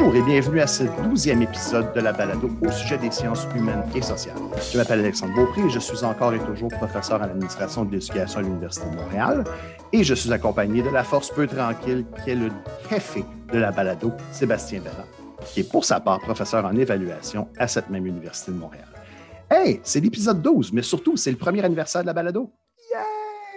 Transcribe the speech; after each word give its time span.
Bonjour 0.00 0.16
et 0.16 0.22
bienvenue 0.22 0.60
à 0.60 0.66
ce 0.66 0.84
douzième 1.04 1.42
épisode 1.42 1.92
de 1.92 2.00
la 2.00 2.14
balado 2.14 2.48
au 2.62 2.70
sujet 2.70 2.96
des 2.96 3.10
sciences 3.10 3.46
humaines 3.54 3.84
et 3.94 4.00
sociales. 4.00 4.38
Je 4.72 4.78
m'appelle 4.78 5.00
Alexandre 5.00 5.34
Beaupré 5.34 5.60
et 5.60 5.68
je 5.68 5.78
suis 5.78 6.02
encore 6.04 6.32
et 6.32 6.38
toujours 6.38 6.70
professeur 6.70 7.22
à 7.22 7.26
l'administration 7.26 7.84
de 7.84 7.92
l'éducation 7.92 8.40
à 8.40 8.42
l'Université 8.42 8.88
de 8.88 8.96
Montréal 8.96 9.44
et 9.92 10.02
je 10.02 10.14
suis 10.14 10.32
accompagné 10.32 10.82
de 10.82 10.88
la 10.88 11.04
force 11.04 11.28
peu 11.28 11.46
tranquille 11.46 12.06
qui 12.24 12.30
est 12.30 12.34
le 12.34 12.50
café 12.88 13.26
de 13.52 13.58
la 13.58 13.72
balado, 13.72 14.10
Sébastien 14.32 14.80
Bellin, 14.80 15.04
qui 15.44 15.60
est 15.60 15.70
pour 15.70 15.84
sa 15.84 16.00
part 16.00 16.20
professeur 16.20 16.64
en 16.64 16.74
évaluation 16.76 17.48
à 17.58 17.68
cette 17.68 17.90
même 17.90 18.06
Université 18.06 18.52
de 18.52 18.56
Montréal. 18.56 18.88
Hey, 19.50 19.80
c'est 19.82 20.00
l'épisode 20.00 20.40
12, 20.40 20.72
mais 20.72 20.82
surtout, 20.82 21.18
c'est 21.18 21.30
le 21.30 21.36
premier 21.36 21.62
anniversaire 21.62 22.00
de 22.00 22.06
la 22.06 22.14
balado. 22.14 22.50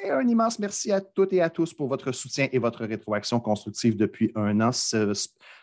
Yeah! 0.03 0.17
Un 0.17 0.27
immense 0.27 0.59
merci 0.59 0.91
à 0.91 1.01
toutes 1.01 1.33
et 1.33 1.41
à 1.41 1.49
tous 1.49 1.73
pour 1.73 1.87
votre 1.87 2.11
soutien 2.11 2.47
et 2.51 2.59
votre 2.59 2.85
rétroaction 2.85 3.39
constructive 3.39 3.95
depuis 3.95 4.31
un 4.35 4.59
an. 4.61 4.71
Ce, 4.71 5.13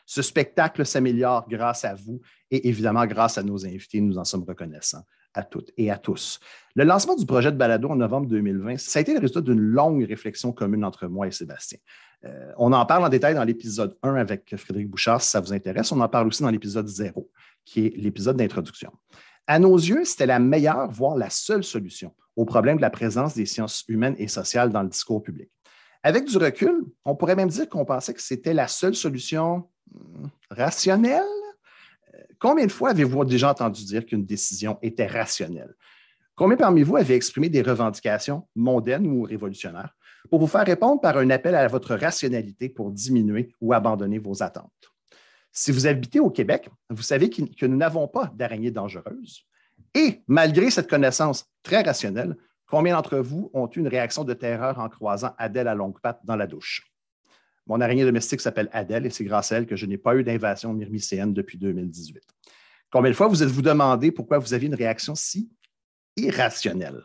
ce 0.06 0.22
spectacle 0.22 0.84
s'améliore 0.84 1.46
grâce 1.48 1.84
à 1.84 1.94
vous 1.94 2.20
et 2.50 2.68
évidemment 2.68 3.06
grâce 3.06 3.38
à 3.38 3.42
nos 3.42 3.66
invités. 3.66 4.00
Nous 4.00 4.18
en 4.18 4.24
sommes 4.24 4.44
reconnaissants 4.44 5.04
à 5.34 5.44
toutes 5.44 5.70
et 5.76 5.90
à 5.90 5.98
tous. 5.98 6.40
Le 6.74 6.84
lancement 6.84 7.16
du 7.16 7.26
projet 7.26 7.52
de 7.52 7.56
balado 7.56 7.88
en 7.88 7.96
novembre 7.96 8.26
2020, 8.26 8.78
ça 8.78 8.98
a 8.98 9.02
été 9.02 9.12
le 9.12 9.20
résultat 9.20 9.42
d'une 9.42 9.60
longue 9.60 10.04
réflexion 10.04 10.52
commune 10.52 10.84
entre 10.84 11.06
moi 11.06 11.26
et 11.26 11.30
Sébastien. 11.30 11.78
Euh, 12.24 12.52
on 12.58 12.72
en 12.72 12.84
parle 12.84 13.04
en 13.04 13.08
détail 13.08 13.34
dans 13.34 13.44
l'épisode 13.44 13.96
1 14.02 14.14
avec 14.16 14.56
Frédéric 14.56 14.90
Bouchard, 14.90 15.22
si 15.22 15.30
ça 15.30 15.40
vous 15.40 15.52
intéresse. 15.52 15.92
On 15.92 16.00
en 16.00 16.08
parle 16.08 16.26
aussi 16.26 16.42
dans 16.42 16.50
l'épisode 16.50 16.88
0, 16.88 17.30
qui 17.64 17.86
est 17.86 17.96
l'épisode 17.96 18.36
d'introduction. 18.36 18.90
À 19.50 19.58
nos 19.58 19.74
yeux, 19.74 20.04
c'était 20.04 20.26
la 20.26 20.38
meilleure, 20.38 20.92
voire 20.92 21.16
la 21.16 21.28
seule 21.28 21.64
solution 21.64 22.14
au 22.36 22.44
problème 22.44 22.76
de 22.76 22.82
la 22.82 22.88
présence 22.88 23.34
des 23.34 23.46
sciences 23.46 23.84
humaines 23.88 24.14
et 24.16 24.28
sociales 24.28 24.70
dans 24.70 24.84
le 24.84 24.88
discours 24.88 25.24
public. 25.24 25.50
Avec 26.04 26.26
du 26.26 26.36
recul, 26.36 26.84
on 27.04 27.16
pourrait 27.16 27.34
même 27.34 27.48
dire 27.48 27.68
qu'on 27.68 27.84
pensait 27.84 28.14
que 28.14 28.22
c'était 28.22 28.54
la 28.54 28.68
seule 28.68 28.94
solution 28.94 29.68
rationnel? 30.52 31.24
Combien 32.38 32.64
de 32.64 32.70
fois 32.70 32.90
avez-vous 32.90 33.24
déjà 33.24 33.50
entendu 33.50 33.84
dire 33.84 34.06
qu'une 34.06 34.24
décision 34.24 34.78
était 34.82 35.08
rationnelle? 35.08 35.74
Combien 36.36 36.56
parmi 36.56 36.84
vous 36.84 36.96
avez 36.96 37.16
exprimé 37.16 37.48
des 37.48 37.62
revendications 37.62 38.46
mondaines 38.54 39.08
ou 39.08 39.22
révolutionnaires 39.22 39.96
pour 40.30 40.38
vous 40.38 40.46
faire 40.46 40.64
répondre 40.64 41.00
par 41.00 41.18
un 41.18 41.28
appel 41.28 41.56
à 41.56 41.66
votre 41.66 41.96
rationalité 41.96 42.68
pour 42.68 42.92
diminuer 42.92 43.52
ou 43.60 43.72
abandonner 43.72 44.20
vos 44.20 44.44
attentes? 44.44 44.92
Si 45.52 45.72
vous 45.72 45.86
habitez 45.86 46.20
au 46.20 46.30
Québec, 46.30 46.68
vous 46.90 47.02
savez 47.02 47.28
que 47.30 47.66
nous 47.66 47.76
n'avons 47.76 48.06
pas 48.08 48.32
d'araignées 48.34 48.70
dangereuses. 48.70 49.44
Et 49.94 50.22
malgré 50.28 50.70
cette 50.70 50.88
connaissance 50.88 51.46
très 51.62 51.82
rationnelle, 51.82 52.36
combien 52.66 52.94
d'entre 52.94 53.18
vous 53.18 53.50
ont 53.54 53.68
eu 53.68 53.80
une 53.80 53.88
réaction 53.88 54.24
de 54.24 54.34
terreur 54.34 54.78
en 54.78 54.88
croisant 54.88 55.34
Adèle 55.38 55.68
à 55.68 55.74
longue 55.74 56.00
patte 56.00 56.20
dans 56.24 56.36
la 56.36 56.46
douche? 56.46 56.86
Mon 57.66 57.80
araignée 57.80 58.04
domestique 58.04 58.40
s'appelle 58.40 58.68
Adèle 58.72 59.06
et 59.06 59.10
c'est 59.10 59.24
grâce 59.24 59.52
à 59.52 59.58
elle 59.58 59.66
que 59.66 59.76
je 59.76 59.86
n'ai 59.86 59.98
pas 59.98 60.16
eu 60.16 60.24
d'invasion 60.24 60.72
myrmicéenne 60.72 61.32
depuis 61.32 61.58
2018. 61.58 62.22
Combien 62.90 63.10
de 63.10 63.16
fois 63.16 63.28
vous 63.28 63.42
êtes-vous 63.42 63.62
demandé 63.62 64.10
pourquoi 64.10 64.38
vous 64.38 64.54
aviez 64.54 64.68
une 64.68 64.74
réaction 64.74 65.14
si 65.14 65.50
irrationnelle? 66.16 67.02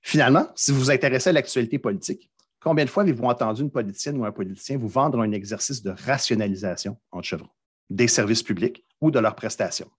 Finalement, 0.00 0.48
si 0.56 0.72
vous 0.72 0.80
vous 0.80 0.90
intéressez 0.90 1.30
à 1.30 1.32
l'actualité 1.32 1.78
politique, 1.78 2.31
combien 2.62 2.84
de 2.84 2.90
fois 2.90 3.02
avez-vous 3.02 3.24
entendu 3.24 3.62
une 3.62 3.70
politicienne 3.70 4.18
ou 4.18 4.24
un 4.24 4.32
politicien 4.32 4.78
vous 4.78 4.88
vendre 4.88 5.20
un 5.20 5.32
exercice 5.32 5.82
de 5.82 5.90
rationalisation 5.90 6.98
en 7.10 7.22
chevrons, 7.22 7.50
des 7.90 8.08
services 8.08 8.42
publics 8.42 8.84
ou 9.00 9.10
de 9.10 9.18
leurs 9.18 9.34
prestations? 9.34 9.90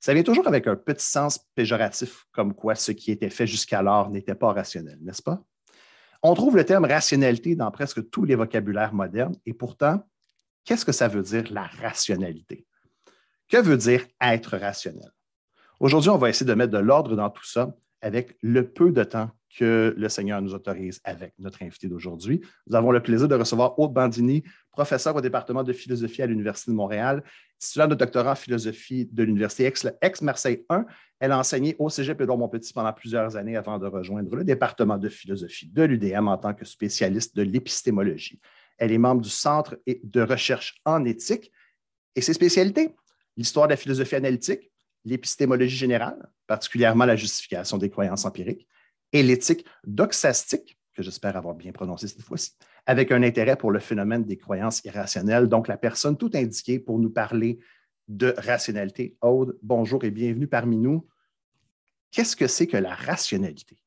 Ça 0.00 0.14
vient 0.14 0.24
toujours 0.24 0.48
avec 0.48 0.66
un 0.66 0.74
petit 0.74 1.06
sens 1.06 1.38
péjoratif, 1.54 2.26
comme 2.32 2.54
quoi 2.54 2.74
ce 2.74 2.90
qui 2.90 3.12
était 3.12 3.30
fait 3.30 3.46
jusqu'alors 3.46 4.10
n'était 4.10 4.34
pas 4.34 4.52
rationnel, 4.52 4.98
n'est-ce 5.00 5.22
pas? 5.22 5.42
On 6.24 6.34
trouve 6.34 6.56
le 6.56 6.64
terme 6.64 6.84
rationalité 6.84 7.56
dans 7.56 7.70
presque 7.70 8.10
tous 8.10 8.24
les 8.24 8.34
vocabulaires 8.34 8.94
modernes 8.94 9.36
et 9.46 9.54
pourtant, 9.54 10.04
qu'est-ce 10.64 10.84
que 10.84 10.92
ça 10.92 11.08
veut 11.08 11.22
dire 11.22 11.44
la 11.52 11.66
rationalité? 11.66 12.66
Que 13.48 13.58
veut 13.58 13.76
dire 13.76 14.06
être 14.20 14.56
rationnel? 14.56 15.10
Aujourd'hui, 15.78 16.10
on 16.10 16.18
va 16.18 16.30
essayer 16.30 16.46
de 16.46 16.54
mettre 16.54 16.72
de 16.72 16.78
l'ordre 16.78 17.16
dans 17.16 17.30
tout 17.30 17.44
ça 17.44 17.76
avec 18.00 18.36
le 18.40 18.68
peu 18.68 18.92
de 18.92 19.04
temps 19.04 19.30
que 19.56 19.94
le 19.96 20.08
Seigneur 20.08 20.40
nous 20.40 20.54
autorise 20.54 21.00
avec 21.04 21.34
notre 21.38 21.62
invité 21.62 21.88
d'aujourd'hui. 21.88 22.40
Nous 22.66 22.76
avons 22.76 22.90
le 22.90 23.02
plaisir 23.02 23.28
de 23.28 23.34
recevoir 23.34 23.78
Aude 23.78 23.92
Bandini, 23.92 24.42
professeur 24.70 25.14
au 25.14 25.20
département 25.20 25.62
de 25.62 25.72
philosophie 25.72 26.22
à 26.22 26.26
l'Université 26.26 26.70
de 26.70 26.76
Montréal, 26.76 27.22
titulaire 27.58 27.88
de 27.88 27.94
doctorat 27.94 28.32
en 28.32 28.34
philosophie 28.34 29.08
de 29.12 29.22
l'Université 29.22 29.70
ex-Marseille 30.00 30.64
1. 30.68 30.86
Elle 31.20 31.32
a 31.32 31.38
enseigné 31.38 31.76
au 31.78 31.88
Cégep 31.90 32.20
Montpetit 32.22 32.72
pendant 32.72 32.92
plusieurs 32.92 33.36
années 33.36 33.56
avant 33.56 33.78
de 33.78 33.86
rejoindre 33.86 34.34
le 34.34 34.44
département 34.44 34.98
de 34.98 35.08
philosophie 35.08 35.68
de 35.68 35.82
l'UDM 35.82 36.28
en 36.28 36.38
tant 36.38 36.54
que 36.54 36.64
spécialiste 36.64 37.36
de 37.36 37.42
l'épistémologie. 37.42 38.40
Elle 38.78 38.92
est 38.92 38.98
membre 38.98 39.20
du 39.20 39.30
Centre 39.30 39.78
de 39.86 40.22
recherche 40.22 40.80
en 40.84 41.04
éthique 41.04 41.52
et 42.16 42.20
ses 42.20 42.32
spécialités, 42.32 42.94
l'histoire 43.36 43.66
de 43.66 43.72
la 43.72 43.76
philosophie 43.76 44.16
analytique, 44.16 44.72
l'épistémologie 45.04 45.76
générale, 45.76 46.30
particulièrement 46.46 47.04
la 47.04 47.16
justification 47.16 47.78
des 47.78 47.90
croyances 47.90 48.24
empiriques, 48.24 48.66
et 49.12 49.22
l'éthique 49.22 49.66
doxastique, 49.84 50.78
que 50.94 51.02
j'espère 51.02 51.36
avoir 51.36 51.54
bien 51.54 51.72
prononcé 51.72 52.08
cette 52.08 52.22
fois-ci, 52.22 52.52
avec 52.86 53.12
un 53.12 53.22
intérêt 53.22 53.56
pour 53.56 53.70
le 53.70 53.78
phénomène 53.78 54.24
des 54.24 54.36
croyances 54.36 54.84
irrationnelles. 54.84 55.48
Donc, 55.48 55.68
la 55.68 55.76
personne 55.76 56.16
tout 56.16 56.30
indiquée 56.34 56.78
pour 56.78 56.98
nous 56.98 57.10
parler 57.10 57.58
de 58.08 58.34
rationalité. 58.36 59.16
Aude, 59.20 59.58
bonjour 59.62 60.04
et 60.04 60.10
bienvenue 60.10 60.48
parmi 60.48 60.76
nous. 60.76 61.06
Qu'est-ce 62.10 62.36
que 62.36 62.46
c'est 62.46 62.66
que 62.66 62.76
la 62.76 62.94
rationalité? 62.94 63.78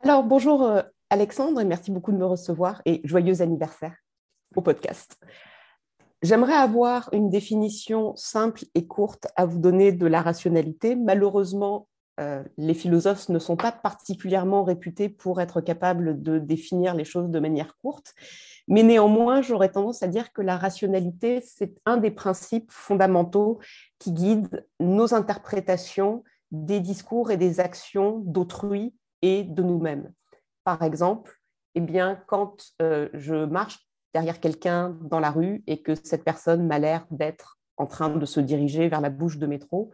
Alors, 0.00 0.22
bonjour 0.24 0.62
euh, 0.62 0.82
Alexandre 1.10 1.60
et 1.60 1.64
merci 1.64 1.90
beaucoup 1.90 2.12
de 2.12 2.16
me 2.16 2.24
recevoir 2.24 2.80
et 2.84 3.00
joyeux 3.04 3.42
anniversaire 3.42 3.96
au 4.54 4.62
podcast. 4.62 5.20
J'aimerais 6.22 6.54
avoir 6.54 7.08
une 7.12 7.30
définition 7.30 8.16
simple 8.16 8.64
et 8.74 8.86
courte 8.86 9.26
à 9.36 9.44
vous 9.44 9.58
donner 9.58 9.92
de 9.92 10.06
la 10.06 10.22
rationalité. 10.22 10.96
Malheureusement, 10.96 11.88
euh, 12.18 12.42
les 12.56 12.74
philosophes 12.74 13.28
ne 13.28 13.38
sont 13.38 13.56
pas 13.56 13.72
particulièrement 13.72 14.64
réputés 14.64 15.08
pour 15.08 15.40
être 15.40 15.60
capables 15.60 16.22
de 16.22 16.38
définir 16.38 16.94
les 16.94 17.04
choses 17.04 17.30
de 17.30 17.38
manière 17.38 17.76
courte, 17.78 18.14
mais 18.68 18.82
néanmoins, 18.82 19.40
j'aurais 19.40 19.70
tendance 19.70 20.02
à 20.02 20.08
dire 20.08 20.32
que 20.32 20.42
la 20.42 20.58
rationalité, 20.58 21.40
c'est 21.40 21.74
un 21.86 21.96
des 21.96 22.10
principes 22.10 22.70
fondamentaux 22.70 23.58
qui 23.98 24.12
guident 24.12 24.66
nos 24.78 25.14
interprétations 25.14 26.22
des 26.50 26.80
discours 26.80 27.30
et 27.30 27.36
des 27.36 27.60
actions 27.60 28.18
d'autrui 28.26 28.94
et 29.22 29.42
de 29.42 29.62
nous-mêmes. 29.62 30.12
Par 30.64 30.82
exemple, 30.82 31.40
eh 31.74 31.80
bien, 31.80 32.22
quand 32.26 32.72
euh, 32.82 33.08
je 33.14 33.44
marche 33.46 33.86
derrière 34.12 34.40
quelqu'un 34.40 34.96
dans 35.02 35.20
la 35.20 35.30
rue 35.30 35.62
et 35.66 35.80
que 35.82 35.94
cette 35.94 36.24
personne 36.24 36.66
m'a 36.66 36.78
l'air 36.78 37.06
d'être 37.10 37.58
en 37.76 37.86
train 37.86 38.10
de 38.10 38.26
se 38.26 38.40
diriger 38.40 38.88
vers 38.88 39.00
la 39.00 39.10
bouche 39.10 39.38
de 39.38 39.46
métro, 39.46 39.92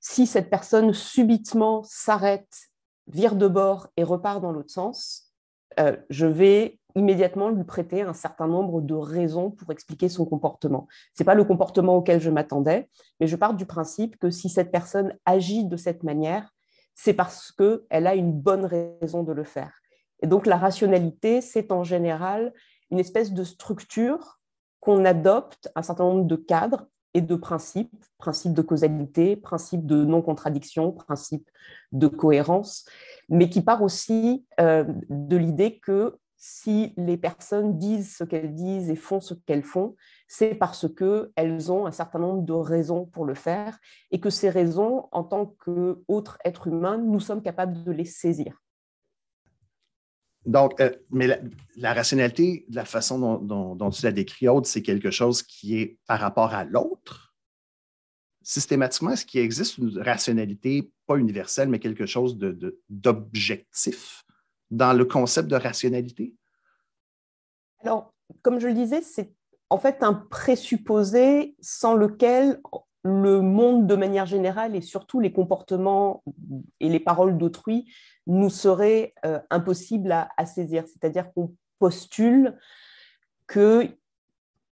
si 0.00 0.26
cette 0.26 0.50
personne 0.50 0.92
subitement 0.92 1.82
s'arrête, 1.84 2.70
vire 3.06 3.36
de 3.36 3.48
bord 3.48 3.88
et 3.96 4.04
repart 4.04 4.40
dans 4.40 4.52
l'autre 4.52 4.70
sens, 4.70 5.32
euh, 5.78 5.96
je 6.10 6.26
vais 6.26 6.78
immédiatement 6.94 7.50
lui 7.50 7.64
prêter 7.64 8.02
un 8.02 8.14
certain 8.14 8.46
nombre 8.46 8.80
de 8.80 8.94
raisons 8.94 9.50
pour 9.50 9.70
expliquer 9.70 10.08
son 10.08 10.24
comportement. 10.24 10.88
Ce 11.14 11.22
n'est 11.22 11.26
pas 11.26 11.34
le 11.34 11.44
comportement 11.44 11.96
auquel 11.96 12.20
je 12.20 12.30
m'attendais, 12.30 12.88
mais 13.20 13.26
je 13.26 13.36
pars 13.36 13.54
du 13.54 13.66
principe 13.66 14.18
que 14.18 14.30
si 14.30 14.48
cette 14.48 14.72
personne 14.72 15.14
agit 15.26 15.66
de 15.66 15.76
cette 15.76 16.02
manière, 16.02 16.54
c'est 16.94 17.12
parce 17.12 17.52
qu'elle 17.52 18.06
a 18.06 18.14
une 18.14 18.32
bonne 18.32 18.64
raison 18.64 19.22
de 19.22 19.32
le 19.32 19.44
faire. 19.44 19.74
Et 20.22 20.26
donc 20.26 20.46
la 20.46 20.56
rationalité, 20.56 21.42
c'est 21.42 21.70
en 21.70 21.84
général 21.84 22.54
une 22.90 22.98
espèce 22.98 23.32
de 23.32 23.44
structure 23.44 24.40
qu'on 24.80 25.04
adopte, 25.04 25.68
un 25.74 25.82
certain 25.82 26.04
nombre 26.04 26.24
de 26.24 26.36
cadres 26.36 26.86
de 27.20 27.36
principes, 27.36 28.04
principe 28.18 28.52
de 28.52 28.62
causalité, 28.62 29.36
principe 29.36 29.86
de 29.86 30.04
non-contradiction, 30.04 30.92
principe 30.92 31.50
de 31.92 32.06
cohérence, 32.08 32.86
mais 33.28 33.48
qui 33.48 33.62
part 33.62 33.82
aussi 33.82 34.46
euh, 34.60 34.84
de 35.08 35.36
l'idée 35.36 35.78
que 35.78 36.18
si 36.36 36.92
les 36.96 37.16
personnes 37.16 37.78
disent 37.78 38.16
ce 38.16 38.24
qu'elles 38.24 38.54
disent 38.54 38.90
et 38.90 38.96
font 38.96 39.20
ce 39.20 39.34
qu'elles 39.34 39.64
font, 39.64 39.96
c'est 40.28 40.54
parce 40.54 40.86
qu'elles 40.94 41.72
ont 41.72 41.86
un 41.86 41.92
certain 41.92 42.18
nombre 42.18 42.42
de 42.42 42.52
raisons 42.52 43.06
pour 43.06 43.24
le 43.24 43.34
faire 43.34 43.78
et 44.10 44.20
que 44.20 44.30
ces 44.30 44.50
raisons, 44.50 45.08
en 45.12 45.24
tant 45.24 45.46
qu'autres 45.46 46.38
êtres 46.44 46.68
humains, 46.68 46.98
nous 46.98 47.20
sommes 47.20 47.42
capables 47.42 47.82
de 47.82 47.90
les 47.90 48.04
saisir. 48.04 48.62
Donc, 50.46 50.80
euh, 50.80 50.90
mais 51.10 51.40
la, 51.76 51.92
rationalité, 51.92 52.64
la 52.70 52.84
façon 52.84 53.38
dont, 53.38 53.90
tu 53.90 54.04
la 54.04 54.12
décris, 54.12 54.48
Aude, 54.48 54.64
c'est 54.64 54.82
quelque 54.82 55.10
chose 55.10 55.42
qui 55.42 55.78
est 55.78 55.98
par 56.06 56.20
rapport 56.20 56.54
à 56.54 56.64
l'autre. 56.64 57.34
Systématiquement, 58.42 59.10
est-ce 59.10 59.26
qu'il 59.26 59.40
existe 59.40 59.78
une 59.78 59.98
rationalité, 59.98 60.92
pas 61.06 61.16
universelle, 61.16 61.68
mais 61.68 61.80
quelque 61.80 62.06
chose 62.06 62.38
d'objectif 62.88 64.24
dans 64.70 64.92
le 64.92 65.04
concept 65.04 65.48
de 65.48 65.56
rationalité? 65.56 66.32
Alors, 67.80 68.14
comme 68.42 68.60
je 68.60 68.68
le 68.68 68.74
disais, 68.74 69.02
c'est 69.02 69.32
en 69.68 69.78
fait 69.78 70.00
un 70.04 70.14
présupposé 70.14 71.56
sans 71.60 71.94
lequel 71.94 72.60
le 73.06 73.40
monde 73.40 73.86
de 73.86 73.94
manière 73.94 74.26
générale 74.26 74.74
et 74.74 74.80
surtout 74.80 75.20
les 75.20 75.32
comportements 75.32 76.24
et 76.80 76.88
les 76.88 76.98
paroles 76.98 77.38
d'autrui 77.38 77.86
nous 78.26 78.50
seraient 78.50 79.14
euh, 79.24 79.38
impossibles 79.50 80.10
à, 80.10 80.46
saisir. 80.46 80.84
C'est-à-dire 80.88 81.32
qu'on 81.32 81.54
postule 81.78 82.58
qu'il 83.48 83.96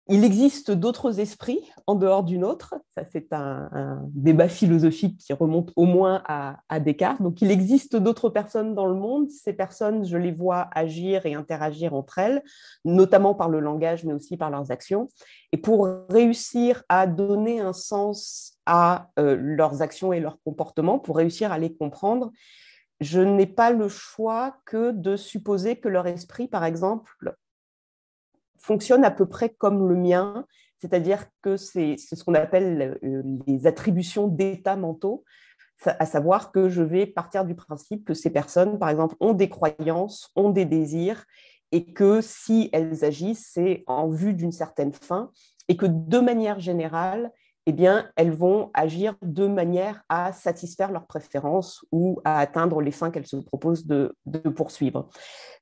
il 0.09 0.25
existe 0.25 0.73
d'autres 0.73 1.21
esprits 1.21 1.71
en 1.87 1.95
dehors 1.95 2.25
du 2.25 2.37
nôtre. 2.37 2.75
Ça, 2.95 3.05
c'est 3.05 3.33
un, 3.33 4.01
débat 4.09 4.49
philosophique 4.49 5.19
qui 5.19 5.33
remonte 5.33 5.73
au 5.77 5.85
moins 5.85 6.23
à, 6.27 6.81
Descartes. 6.81 7.23
Donc, 7.23 7.41
il 7.41 7.51
existe 7.51 7.95
d'autres 7.95 8.29
personnes 8.29 8.75
dans 8.75 8.87
le 8.87 8.95
monde. 8.95 9.31
Ces 9.31 9.53
personnes, 9.53 10.05
je 10.05 10.17
les 10.17 10.33
vois 10.33 10.69
agir 10.75 11.25
et 11.25 11.35
interagir 11.35 11.95
entre 11.95 12.19
elles, 12.19 12.43
notamment 12.85 13.35
par 13.35 13.49
le 13.49 13.61
langage, 13.61 14.05
mais 14.05 14.13
aussi 14.13 14.37
par 14.37 14.51
leurs 14.51 14.73
actions. 14.73 15.09
Et 15.53 15.57
pour 15.57 15.89
réussir 16.09 16.83
à 16.89 17.07
donner 17.07 17.61
un 17.61 17.73
sens 17.73 18.59
à 18.67 19.11
euh, 19.19 19.37
leurs 19.39 19.83
actions 19.83 20.13
et 20.13 20.21
leurs 20.21 20.39
comportements, 20.45 20.99
pour 20.99 21.17
réussir 21.17 21.53
à 21.53 21.59
les 21.59 21.75
comprendre, 21.75 22.33
je 23.01 23.21
n'ai 23.21 23.47
pas 23.47 23.71
le 23.71 23.89
choix 23.89 24.57
que 24.65 24.91
de 24.91 25.17
supposer 25.17 25.77
que 25.77 25.89
leur 25.89 26.07
esprit, 26.07 26.49
par 26.49 26.65
exemple, 26.65 27.37
fonctionne 28.59 29.05
à 29.05 29.11
peu 29.11 29.27
près 29.27 29.51
comme 29.51 29.89
le 29.89 29.97
mien, 29.97 30.47
c'est-à-dire 30.81 31.27
que 31.43 31.57
c'est 31.57 31.97
ce 31.97 32.25
qu'on 32.25 32.35
appelle 32.35 32.99
euh, 33.05 33.23
les 33.47 33.67
attributions 33.67 34.27
d'états 34.29 34.77
mentaux, 34.77 35.25
à 35.87 36.07
savoir 36.07 36.53
que 36.53 36.69
je 36.69 36.83
vais 36.83 37.07
partir 37.07 37.45
du 37.45 37.55
principe 37.55 38.05
que 38.05 38.15
ces 38.15 38.31
personnes, 38.31 38.79
par 38.79 38.89
exemple, 38.89 39.17
ont 39.21 39.33
des 39.33 39.49
croyances, 39.49 40.31
ont 40.37 40.51
des 40.51 40.65
désirs, 40.65 41.25
et 41.73 41.93
que 41.93 42.21
si 42.21 42.69
elles 42.73 43.05
agissent, 43.05 43.51
c'est 43.53 43.83
en 43.87 44.09
vue 44.09 44.35
d'une 44.35 44.53
certaine 44.53 44.93
fin, 44.93 45.31
et 45.69 45.77
que 45.77 45.87
de 45.87 46.19
manière 46.19 46.61
générale, 46.61 47.33
eh 47.67 47.73
bien, 47.73 48.11
elles 48.17 48.33
vont 48.33 48.71
agir 48.75 49.15
de 49.23 49.47
manière 49.47 50.03
à 50.09 50.33
satisfaire 50.33 50.91
leurs 50.91 51.07
préférences 51.07 51.85
ou 51.93 52.21
à 52.25 52.41
atteindre 52.41 52.81
les 52.81 52.91
fins 52.91 53.11
qu'elles 53.11 53.27
se 53.27 53.37
proposent 53.37 53.87
de, 53.87 54.15
poursuivre. 54.57 55.09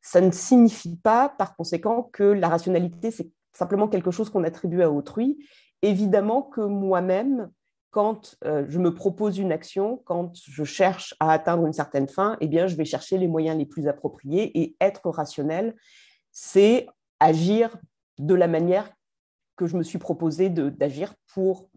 Ça 0.01 0.21
ne 0.21 0.31
signifie 0.31 0.97
pas, 0.97 1.29
par 1.29 1.57
conséquent, 1.57 2.09
que 2.13 2.25
la 2.25 2.49
rationalité, 2.49 3.11
c'est 3.11 3.31
simplement 3.53 3.89
quelque 3.89 4.11
chose 4.11 4.31
qu'on 4.31 4.45
attribue 4.45 4.83
à 4.83 4.91
autrui. 4.91 5.39
Évidemment 5.83 6.43
que 6.43 6.63
moi-même, 6.63 7.51
quand 7.91 8.37
euh, 8.45 8.65
je 8.69 8.79
me 8.79 8.95
propose 8.95 9.39
une 9.39 9.53
action, 9.53 10.01
quand 10.05 10.33
je 10.35 10.65
cherche 10.65 11.15
à 11.21 11.33
atteindre 11.33 11.67
une 11.67 11.73
certaine 11.73 12.09
fin, 12.09 12.37
eh 12.41 12.49
bien, 12.49 12.67
je 12.67 12.77
vais 12.77 12.85
chercher 12.85 13.19
les 13.19 13.29
moyens 13.29 13.59
les 13.59 13.67
plus 13.67 13.89
appropriés 13.89 14.59
et 14.59 14.77
être 14.81 15.11
rationnel, 15.11 15.75
c'est 16.31 16.87
agir 17.19 17.77
de 18.19 18.35
la 18.35 18.49
manière 18.49 18.91
que 19.57 19.67
je 19.67 19.77
me 19.77 19.83
suis 19.83 19.99
proposé 19.99 20.49
d'agir 20.49 21.15
pour 21.35 21.70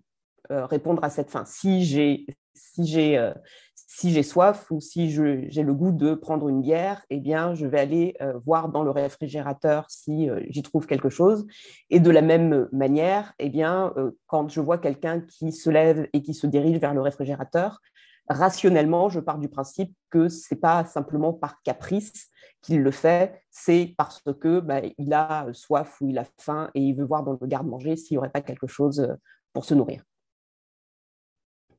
répondre 0.50 1.04
à 1.04 1.10
cette 1.10 1.30
fin. 1.30 1.46
Si 1.46 1.84
j'ai 1.86 2.26
si 2.54 2.86
j'ai 2.86 3.18
euh, 3.18 3.34
si 3.76 4.24
soif 4.24 4.72
ou 4.72 4.80
si 4.80 5.12
j'ai 5.12 5.64
le 5.64 5.74
goût 5.74 5.92
de 5.92 6.16
prendre 6.16 6.50
une 6.50 6.62
bière, 6.62 7.04
eh 7.12 7.20
bien, 7.20 7.54
je 7.54 7.68
vais 7.68 7.80
aller 7.80 8.16
euh, 8.22 8.40
voir 8.44 8.70
dans 8.70 8.82
le 8.84 8.90
réfrigérateur 8.90 9.86
si 9.90 10.30
j'y 10.50 10.64
trouve 10.64 10.88
quelque 10.88 11.10
chose. 11.10 11.46
Et 11.92 12.00
de 12.00 12.10
la 12.10 12.24
même 12.24 12.68
manière, 12.72 13.34
eh 13.38 13.50
bien, 13.50 13.94
quand 14.26 14.50
je 14.50 14.62
vois 14.62 14.80
quelqu'un 14.80 15.22
qui 15.22 15.52
se 15.52 15.70
lève 15.70 16.08
et 16.14 16.24
qui 16.24 16.34
se 16.34 16.48
dirige 16.48 16.80
vers 16.80 16.96
le 16.96 17.02
réfrigérateur, 17.02 17.80
rationnellement, 18.28 19.10
je 19.10 19.20
pars 19.20 19.38
du 19.38 19.48
principe 19.48 19.94
que 20.10 20.28
c'est 20.28 20.56
pas 20.56 20.86
simplement 20.86 21.34
par 21.34 21.62
caprice 21.62 22.30
qu'il 22.64 22.82
le 22.82 22.92
fait, 22.92 23.44
c'est 23.52 23.94
parce 23.98 24.24
que 24.40 24.60
bah, 24.60 24.82
il 24.98 25.14
a 25.14 25.48
soif 25.52 26.02
ou 26.02 26.10
il 26.10 26.18
a 26.18 26.26
faim 26.40 26.72
et 26.74 26.82
il 26.82 26.96
veut 26.96 27.06
voir 27.06 27.24
dans 27.24 27.38
le 27.40 27.48
garde-manger 27.48 27.96
s'il 27.96 28.16
n'y 28.16 28.20
aurait 28.20 28.30
pas 28.30 28.42
quelque 28.42 28.68
chose 28.68 29.16
pour 29.54 29.66
se 29.66 29.74
nourrir 29.74 30.04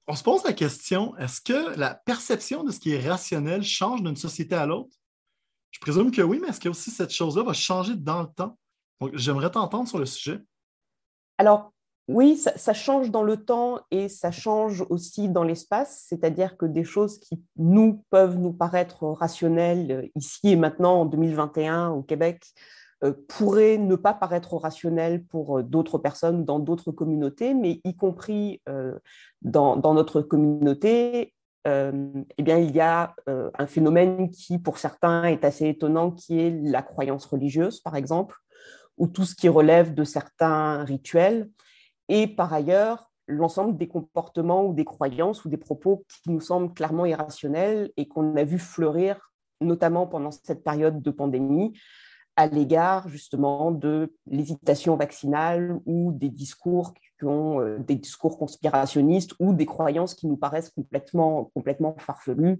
on 0.06 0.14
se 0.14 0.22
pose 0.22 0.44
la 0.44 0.52
question, 0.52 1.16
est-ce 1.16 1.40
que 1.40 1.78
la 1.78 1.94
perception 1.94 2.62
de 2.62 2.70
ce 2.70 2.80
qui 2.80 2.92
est 2.92 3.08
rationnel 3.08 3.62
change 3.62 4.02
d'une 4.02 4.16
société 4.16 4.54
à 4.54 4.66
l'autre? 4.66 4.94
Je 5.70 5.80
présume 5.80 6.10
que 6.10 6.22
oui, 6.22 6.38
mais 6.40 6.48
est-ce 6.48 6.60
que 6.60 6.68
aussi 6.68 6.90
cette 6.90 7.10
chose-là 7.10 7.42
va 7.42 7.52
changer 7.52 7.94
dans 7.96 8.22
le 8.22 8.28
temps? 8.28 8.56
j'aimerais 9.12 9.50
t'entendre 9.50 9.88
sur 9.88 9.98
le 9.98 10.06
sujet. 10.06 10.40
Alors, 11.38 11.72
oui, 12.06 12.36
ça, 12.36 12.74
change 12.74 13.10
dans 13.10 13.22
le 13.22 13.44
temps 13.44 13.80
et 13.90 14.08
ça 14.08 14.30
change 14.30 14.84
aussi 14.90 15.28
dans 15.28 15.42
l'espace, 15.42 16.04
c'est-à-dire 16.08 16.56
que 16.58 16.66
des 16.66 16.84
choses 16.84 17.18
qui 17.18 17.42
nous 17.56 18.04
peuvent 18.10 18.38
nous 18.38 18.52
paraître 18.52 19.06
rationnelles 19.06 19.90
euh, 19.90 20.06
ici 20.14 20.50
et 20.50 20.56
maintenant 20.56 21.00
en 21.00 21.04
2021 21.06 21.90
au 21.90 22.02
Québec 22.02 22.44
pourrait 23.12 23.78
ne 23.78 23.96
pas 23.96 24.14
paraître 24.14 24.56
rationnel 24.56 25.24
pour 25.24 25.58
euh, 25.58 25.62
d'autres 25.62 25.98
personnes 25.98 26.44
dans 26.44 26.58
d'autres 26.58 26.92
communautés, 26.92 27.54
mais 27.54 27.80
y 27.84 27.96
compris 27.96 28.62
euh, 28.68 28.98
dans, 29.42 29.76
notre 29.94 30.22
communauté, 30.22 31.34
eh 31.66 32.42
bien, 32.42 32.58
il 32.58 32.76
y 32.76 32.80
a 32.80 33.14
un 33.26 33.66
phénomène 33.66 34.30
qui, 34.30 34.58
pour 34.58 34.76
certains, 34.76 35.24
est 35.24 35.46
assez 35.46 35.66
étonnant, 35.66 36.10
qui 36.10 36.38
est 36.38 36.50
la 36.50 36.82
croyance 36.82 37.24
religieuse, 37.24 37.80
par 37.80 37.96
exemple, 37.96 38.36
ou 38.98 39.06
tout 39.06 39.24
ce 39.24 39.34
qui 39.34 39.48
relève 39.48 39.94
de 39.94 40.04
certains 40.04 40.84
rituels. 40.84 41.48
Et 42.10 42.26
par 42.26 42.52
ailleurs, 42.52 43.10
l'ensemble 43.26 43.76
des 43.76 43.88
comportements 43.88 44.64
ou 44.66 44.74
des 44.74 44.84
croyances 44.84 45.44
ou 45.44 45.48
des 45.48 45.56
propos 45.56 46.04
qui 46.08 46.30
nous 46.30 46.40
semblent 46.40 46.74
clairement 46.74 47.06
irrationnels 47.06 47.90
et 47.96 48.06
qu'on 48.06 48.36
a 48.36 48.44
vu 48.44 48.58
fleurir, 48.58 49.32
notamment 49.60 50.06
pendant 50.06 50.30
cette 50.30 50.62
période 50.62 51.00
de 51.00 51.10
pandémie, 51.10 51.72
à 52.36 52.46
l'égard 52.46 53.08
justement 53.08 53.70
de 53.70 54.14
l'hésitation 54.26 54.96
vaccinale 54.96 55.78
ou 55.86 56.12
des 56.12 56.28
discours 56.28 56.94
qui 56.94 57.24
ont 57.24 57.60
euh, 57.60 57.78
des 57.78 57.94
discours 57.94 58.38
conspirationnistes 58.38 59.34
ou 59.38 59.52
des 59.52 59.66
croyances 59.66 60.14
qui 60.14 60.26
nous 60.26 60.36
paraissent 60.36 60.70
complètement, 60.70 61.50
complètement 61.54 61.94
farfelues, 61.98 62.58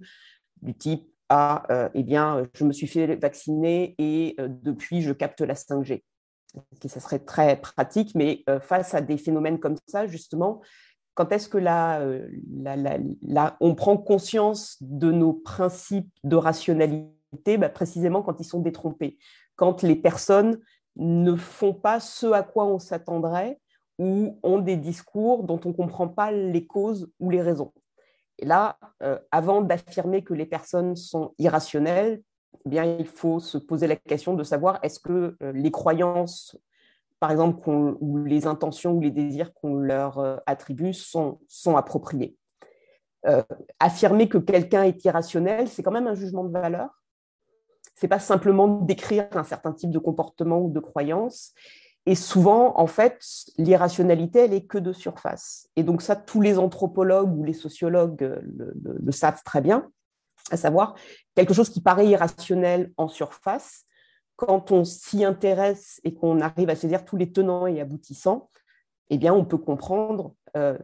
du 0.61 0.73
type 0.73 1.09
ah, 1.29 1.63
euh, 1.71 1.89
eh 1.95 2.03
bien, 2.03 2.47
je 2.53 2.63
me 2.63 2.71
suis 2.71 2.85
fait 2.85 3.15
vacciner 3.15 3.95
et 3.97 4.35
euh, 4.39 4.47
depuis, 4.47 5.01
je 5.01 5.11
capte 5.11 5.41
la 5.41 5.55
5G. 5.55 6.03
Ça 6.85 6.99
serait 6.99 7.19
très 7.19 7.59
pratique, 7.59 8.13
mais 8.15 8.45
face 8.61 8.93
à 8.93 9.01
des 9.01 9.17
phénomènes 9.17 9.59
comme 9.59 9.75
ça, 9.87 10.07
justement, 10.07 10.61
quand 11.13 11.33
est-ce 11.33 11.49
que 11.49 11.57
là, 11.57 11.99
on 13.59 13.75
prend 13.75 13.97
conscience 13.97 14.77
de 14.79 15.11
nos 15.11 15.33
principes 15.33 16.09
de 16.23 16.37
rationalité? 16.37 17.57
Bah, 17.57 17.67
Précisément 17.67 18.21
quand 18.21 18.39
ils 18.39 18.45
sont 18.45 18.61
détrompés 18.61 19.17
quand 19.55 19.83
les 19.83 19.95
personnes 19.95 20.59
ne 20.95 21.35
font 21.35 21.73
pas 21.73 21.99
ce 21.99 22.27
à 22.27 22.43
quoi 22.43 22.65
on 22.65 22.79
s'attendrait 22.79 23.59
ou 23.97 24.39
ont 24.43 24.59
des 24.59 24.77
discours 24.77 25.43
dont 25.43 25.59
on 25.65 25.69
ne 25.69 25.73
comprend 25.73 26.07
pas 26.07 26.31
les 26.31 26.65
causes 26.65 27.09
ou 27.19 27.29
les 27.29 27.41
raisons. 27.41 27.71
Et 28.39 28.45
là, 28.45 28.77
euh, 29.03 29.17
avant 29.31 29.61
d'affirmer 29.61 30.23
que 30.23 30.33
les 30.33 30.45
personnes 30.45 30.95
sont 30.95 31.33
irrationnelles, 31.39 32.21
eh 32.65 32.69
bien, 32.69 32.83
il 32.83 33.07
faut 33.07 33.39
se 33.39 33.57
poser 33.57 33.87
la 33.87 33.95
question 33.95 34.33
de 34.33 34.43
savoir 34.43 34.79
est-ce 34.83 34.99
que 34.99 35.37
euh, 35.41 35.51
les 35.53 35.71
croyances, 35.71 36.57
par 37.19 37.31
exemple, 37.31 37.69
ou 37.69 38.17
les 38.17 38.45
intentions 38.47 38.91
ou 38.93 38.99
les 38.99 39.11
désirs 39.11 39.53
qu'on 39.53 39.75
leur 39.75 40.19
euh, 40.19 40.37
attribue 40.45 40.93
sont, 40.93 41.39
sont 41.47 41.77
appropriés. 41.77 42.37
affirmer 43.79 44.29
que 44.29 44.37
quelqu'un 44.37 44.83
est 44.83 45.03
irrationnel, 45.03 45.67
c'est 45.67 45.81
quand 45.81 45.91
même 45.91 46.07
un 46.07 46.13
jugement 46.13 46.43
de 46.43 46.51
valeur 46.51 46.89
c'est 47.95 48.07
pas 48.07 48.19
simplement 48.19 48.67
décrire 48.67 49.27
un 49.33 49.43
certain 49.43 49.71
type 49.71 49.89
de 49.89 49.99
comportement 49.99 50.59
ou 50.59 50.69
de 50.69 50.79
croyance. 50.79 51.53
Et 52.05 52.15
souvent, 52.15 52.77
en 52.79 52.87
fait, 52.87 53.19
l'irrationalité, 53.57 54.39
elle 54.39 54.53
est 54.53 54.65
que 54.65 54.77
de 54.77 54.93
surface. 54.93 55.69
Et 55.75 55.83
donc 55.83 56.01
ça, 56.01 56.15
tous 56.15 56.41
les 56.41 56.59
anthropologues 56.59 57.35
ou 57.35 57.43
les 57.43 57.53
sociologues 57.53 58.39
le, 58.53 59.11
savent 59.11 59.41
très 59.43 59.61
bien, 59.61 59.89
à 60.51 60.57
savoir 60.57 60.95
quelque 61.33 61.53
chose 61.53 61.69
qui 61.69 61.81
paraît 61.81 62.07
irrationnel 62.07 62.91
en 62.97 63.07
surface, 63.07 63.85
quand 64.35 64.71
on 64.71 64.83
s'y 64.83 65.23
intéresse 65.23 65.99
et 66.03 66.13
qu'on 66.13 66.41
arrive 66.41 66.69
à 66.69 66.75
saisir 66.75 67.05
tous 67.05 67.17
les 67.17 67.31
tenants 67.31 67.65
et 67.65 67.81
aboutissants, 67.81 68.49
eh 69.09 69.17
bien, 69.17 69.33
on 69.33 69.45
peut 69.45 69.57
comprendre 69.57 70.35
euh, 70.57 70.77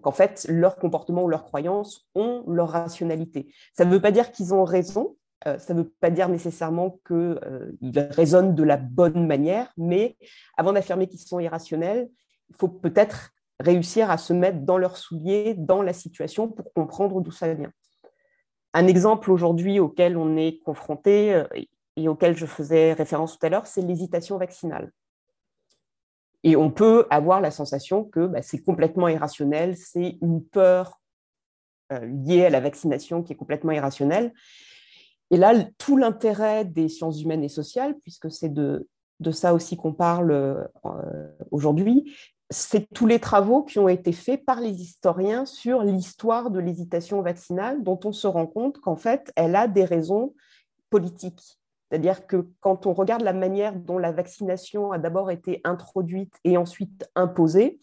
qu'en 0.00 0.12
fait, 0.12 0.46
leurs 0.48 0.76
comportements 0.76 1.24
ou 1.24 1.28
leurs 1.28 1.44
croyances 1.44 2.06
ont 2.14 2.44
leur 2.46 2.70
rationalité. 2.70 3.52
Ça 3.72 3.84
ne 3.84 3.90
veut 3.90 4.00
pas 4.00 4.10
dire 4.10 4.30
qu'ils 4.30 4.52
ont 4.52 4.64
raison, 4.64 5.16
euh, 5.46 5.58
ça 5.58 5.74
ne 5.74 5.82
veut 5.82 5.92
pas 6.00 6.10
dire 6.10 6.28
nécessairement 6.28 7.00
qu'ils 7.06 7.16
euh, 7.16 7.72
raisonnent 8.10 8.54
de 8.54 8.62
la 8.62 8.76
bonne 8.76 9.26
manière, 9.26 9.72
mais 9.76 10.16
avant 10.56 10.72
d'affirmer 10.72 11.08
qu'ils 11.08 11.20
sont 11.20 11.40
irrationnels, 11.40 12.08
il 12.50 12.56
faut 12.56 12.68
peut-être 12.68 13.30
réussir 13.58 14.10
à 14.10 14.18
se 14.18 14.32
mettre 14.32 14.60
dans 14.60 14.78
leurs 14.78 14.96
souliers, 14.96 15.54
dans 15.54 15.82
la 15.82 15.92
situation, 15.92 16.48
pour 16.48 16.72
comprendre 16.72 17.20
d'où 17.20 17.30
ça 17.30 17.52
vient. 17.54 17.72
Un 18.74 18.86
exemple 18.86 19.30
aujourd'hui 19.30 19.80
auquel 19.80 20.16
on 20.16 20.36
est 20.36 20.58
confronté 20.60 21.34
euh, 21.34 21.44
et 21.96 22.08
auquel 22.08 22.36
je 22.36 22.46
faisais 22.46 22.92
référence 22.92 23.38
tout 23.38 23.44
à 23.44 23.48
l'heure, 23.48 23.66
c'est 23.66 23.82
l'hésitation 23.82 24.38
vaccinale. 24.38 24.92
Et 26.44 26.56
on 26.56 26.70
peut 26.70 27.06
avoir 27.10 27.40
la 27.40 27.50
sensation 27.50 28.04
que 28.04 28.26
bah, 28.26 28.42
c'est 28.42 28.62
complètement 28.62 29.08
irrationnel, 29.08 29.76
c'est 29.76 30.18
une 30.22 30.44
peur 30.44 30.98
liée 32.00 32.46
à 32.46 32.50
la 32.50 32.60
vaccination 32.60 33.22
qui 33.22 33.34
est 33.34 33.36
complètement 33.36 33.72
irrationnelle. 33.72 34.32
Et 35.32 35.38
là, 35.38 35.54
tout 35.78 35.96
l'intérêt 35.96 36.66
des 36.66 36.88
sciences 36.88 37.22
humaines 37.22 37.42
et 37.42 37.48
sociales, 37.48 37.96
puisque 38.02 38.30
c'est 38.30 38.52
de, 38.52 38.86
ça 39.32 39.54
aussi 39.54 39.78
qu'on 39.78 39.94
parle 39.94 40.30
euh, 40.30 40.62
aujourd'hui, 41.50 42.14
c'est 42.50 42.86
tous 42.92 43.06
les 43.06 43.18
travaux 43.18 43.62
qui 43.62 43.78
ont 43.78 43.88
été 43.88 44.12
faits 44.12 44.44
par 44.44 44.60
les 44.60 44.82
historiens 44.82 45.46
sur 45.46 45.82
l'histoire 45.82 46.50
de 46.50 46.60
l'hésitation 46.60 47.22
vaccinale, 47.22 47.82
dont 47.82 47.98
on 48.04 48.12
se 48.12 48.26
rend 48.26 48.46
compte 48.46 48.78
qu'en 48.80 48.94
fait, 48.94 49.32
elle 49.34 49.56
a 49.56 49.68
des 49.68 49.86
raisons 49.86 50.34
politiques. 50.90 51.58
C'est-à-dire 51.88 52.26
que 52.26 52.48
quand 52.60 52.84
on 52.84 52.92
regarde 52.92 53.22
la 53.22 53.32
manière 53.32 53.74
dont 53.74 53.96
la 53.96 54.12
vaccination 54.12 54.92
a 54.92 54.98
d'abord 54.98 55.30
été 55.30 55.62
introduite 55.64 56.34
et 56.44 56.58
ensuite 56.58 57.08
imposée, 57.14 57.80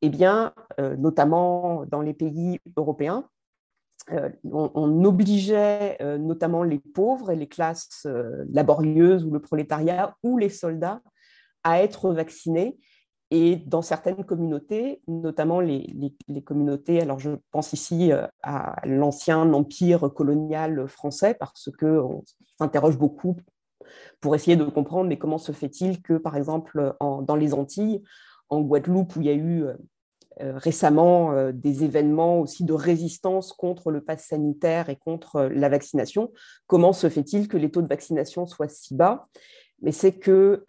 eh 0.00 0.10
bien, 0.10 0.54
euh, 0.78 0.96
notamment 0.96 1.84
dans 1.86 2.02
les 2.02 2.14
pays 2.14 2.60
européens, 2.76 3.28
euh, 4.12 4.30
on, 4.44 5.04
obligeait 5.04 5.96
euh, 6.00 6.18
notamment 6.18 6.62
les 6.62 6.78
pauvres 6.78 7.30
et 7.30 7.36
les 7.36 7.48
classes 7.48 8.06
laborieuses 8.52 9.24
ou 9.24 9.30
le 9.30 9.40
prolétariat 9.40 10.16
ou 10.22 10.38
les 10.38 10.48
soldats 10.48 11.00
à 11.64 11.82
être 11.82 12.12
vaccinés. 12.12 12.78
Et 13.30 13.56
dans 13.56 13.82
certaines 13.82 14.24
communautés, 14.24 15.02
notamment 15.06 15.60
les, 15.60 16.14
communautés, 16.46 17.02
alors 17.02 17.18
je 17.18 17.32
pense 17.50 17.74
ici 17.74 18.10
à 18.42 18.76
l'ancien 18.86 19.52
empire 19.52 20.10
colonial 20.14 20.88
français, 20.88 21.34
parce 21.34 21.68
qu'on 21.78 22.24
s'interroge 22.58 22.96
beaucoup 22.96 23.36
pour 24.22 24.34
essayer 24.34 24.56
de 24.56 24.64
comprendre, 24.64 25.10
mais 25.10 25.18
comment 25.18 25.36
se 25.36 25.52
fait-il 25.52 26.00
que, 26.00 26.14
par 26.14 26.36
exemple, 26.36 26.94
dans 27.00 27.36
les 27.36 27.52
Antilles, 27.52 28.02
en 28.48 28.60
Guadeloupe, 28.60 29.16
où 29.16 29.20
il 29.20 29.26
y 29.26 29.30
a 29.30 29.34
eu 29.34 29.64
euh, 29.64 29.74
récemment 30.40 31.32
euh, 31.32 31.52
des 31.52 31.84
événements 31.84 32.40
aussi 32.40 32.64
de 32.64 32.72
résistance 32.72 33.52
contre 33.52 33.90
le 33.90 34.00
pass 34.00 34.26
sanitaire 34.26 34.88
et 34.88 34.96
contre 34.96 35.36
euh, 35.36 35.48
la 35.48 35.68
vaccination. 35.68 36.32
Comment 36.66 36.92
se 36.92 37.08
fait-il 37.08 37.48
que 37.48 37.56
les 37.56 37.70
taux 37.70 37.82
de 37.82 37.88
vaccination 37.88 38.46
soient 38.46 38.68
si 38.68 38.94
bas? 38.94 39.28
Mais 39.80 39.92
c'est 39.92 40.14
que 40.14 40.64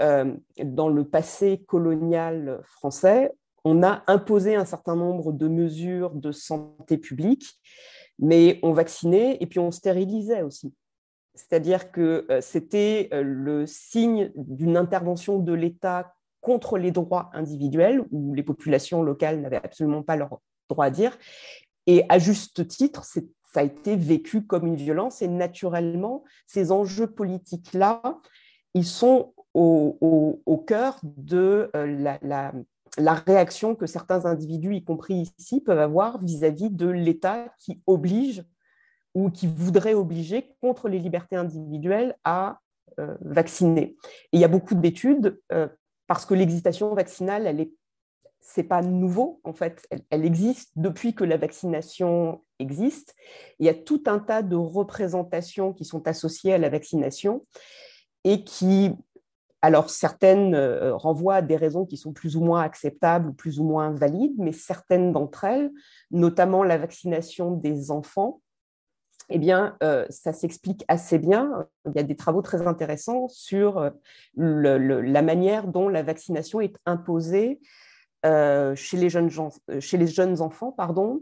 dans 0.64 0.88
le 0.88 1.04
passé 1.04 1.64
colonial 1.68 2.62
français, 2.64 3.34
on 3.64 3.82
a 3.82 4.04
imposé 4.06 4.54
un 4.54 4.66
certain 4.66 4.96
nombre 4.96 5.32
de 5.32 5.48
mesures 5.48 6.12
de 6.12 6.32
santé 6.32 7.00
publique, 7.00 7.60
mais 8.20 8.60
on 8.62 8.72
vaccinait 8.72 9.40
et 9.40 9.48
puis 9.48 9.58
on 9.58 9.72
stérilisait 9.72 10.44
aussi. 10.44 10.76
C'est-à-dire 11.34 11.92
que 11.92 12.28
c'était 12.40 13.10
le 13.12 13.66
signe 13.66 14.32
d'une 14.36 14.78
intervention 14.78 15.40
de 15.40 15.54
l'État 15.54 16.14
contre 16.50 16.80
les 16.80 16.90
droits 16.90 17.30
individuels, 17.34 18.04
où 18.10 18.34
les 18.34 18.42
populations 18.42 19.04
locales 19.04 19.40
n'avaient 19.40 19.64
absolument 19.64 20.02
pas 20.02 20.16
leur 20.16 20.40
droit 20.68 20.86
à 20.86 20.90
dire. 20.90 21.16
Et 21.86 22.04
à 22.10 22.18
juste 22.18 22.68
titre, 22.68 23.06
ça 23.06 23.22
a 23.54 23.62
été 23.62 23.96
vécu 23.96 24.48
comme 24.48 24.66
une 24.66 24.76
violence. 24.76 25.22
Et 25.22 25.28
naturellement, 25.28 26.24
ces 26.48 26.72
enjeux 26.72 27.06
politiques-là, 27.06 28.02
ils 28.74 28.88
sont 28.88 29.36
au, 29.54 30.64
cœur 30.66 31.00
de 31.04 31.70
euh, 31.76 32.18
la, 32.24 33.14
réaction 33.14 33.76
que 33.76 33.86
certains 33.86 34.26
individus, 34.26 34.74
y 34.74 34.84
compris 34.84 35.32
ici, 35.38 35.62
peuvent 35.62 35.78
avoir 35.78 36.18
vis-à-vis 36.18 36.72
de 36.72 36.88
l'État 36.88 37.46
qui 37.60 37.80
oblige 37.86 38.44
ou 39.14 39.30
qui 39.30 39.46
voudrait 39.46 39.94
obliger 39.94 40.56
contre 40.62 40.90
les 40.90 40.98
libertés 40.98 41.36
individuelles 41.36 42.16
à 42.24 42.60
euh, 43.00 43.16
vacciner. 43.22 43.96
Et 44.32 44.38
il 44.38 44.40
y 44.40 44.46
a 44.46 44.48
beaucoup 44.48 44.74
d'études 44.74 45.40
euh, 45.52 45.68
parce 46.10 46.26
que 46.26 46.34
l'excitation 46.34 46.94
vaccinale, 46.96 47.46
elle 47.46 47.62
est 47.62 47.72
c'est 48.42 48.64
pas 48.64 48.82
nouveau 48.82 49.42
en 49.44 49.54
fait, 49.54 49.88
elle, 50.10 50.26
existe 50.26 50.72
depuis 50.76 51.14
que 51.14 51.24
la 51.24 51.38
vaccination 51.38 52.42
existe. 52.58 53.14
Il 53.60 53.66
y 53.66 53.70
a 53.70 53.76
tout 53.76 54.02
un 54.08 54.18
tas 54.18 54.42
de 54.42 54.56
représentations 54.56 55.72
qui 55.72 55.86
sont 55.86 56.08
associées 56.08 56.54
à 56.54 56.58
la 56.58 56.70
vaccination 56.70 57.46
et 58.24 58.44
qui, 58.44 58.92
alors 59.62 59.92
certaines 59.92 60.56
euh, 60.56 60.96
renvoient 60.96 61.36
à 61.36 61.42
des 61.44 61.58
raisons 61.58 61.86
qui 61.86 61.98
sont 61.98 62.14
plus 62.14 62.36
ou 62.38 62.42
moins 62.42 62.62
acceptables 62.62 63.30
ou 63.30 63.34
plus 63.34 63.60
ou 63.60 63.66
moins 63.66 63.92
valides, 63.92 64.40
mais 64.40 64.54
certaines 64.54 65.12
d'entre 65.12 65.44
elles, 65.44 65.70
notamment 66.10 66.64
la 66.64 66.80
vaccination 66.80 67.52
des 67.52 67.92
enfants, 67.92 68.42
eh 69.30 69.38
bien, 69.38 69.78
euh, 69.84 70.06
ça 70.10 70.34
s'explique 70.34 70.84
assez 70.88 71.20
bien. 71.20 71.68
Il 71.86 71.94
y 71.96 72.00
a 72.00 72.04
des 72.04 72.16
travaux 72.16 72.42
très 72.42 72.66
intéressants 72.66 73.28
sur 73.28 73.78
euh, 73.78 73.90
la 74.36 75.22
manière 75.22 75.68
dont 75.68 75.88
la 75.88 76.04
vaccination 76.04 76.62
est 76.62 76.76
imposée 76.86 77.60
euh, 78.26 78.76
chez, 78.76 78.98
les 78.98 79.10
jeunes 79.10 79.30
chez 79.80 79.98
les 79.98 80.08
jeunes 80.08 80.42
enfants, 80.42 80.72
pardon, 80.72 81.22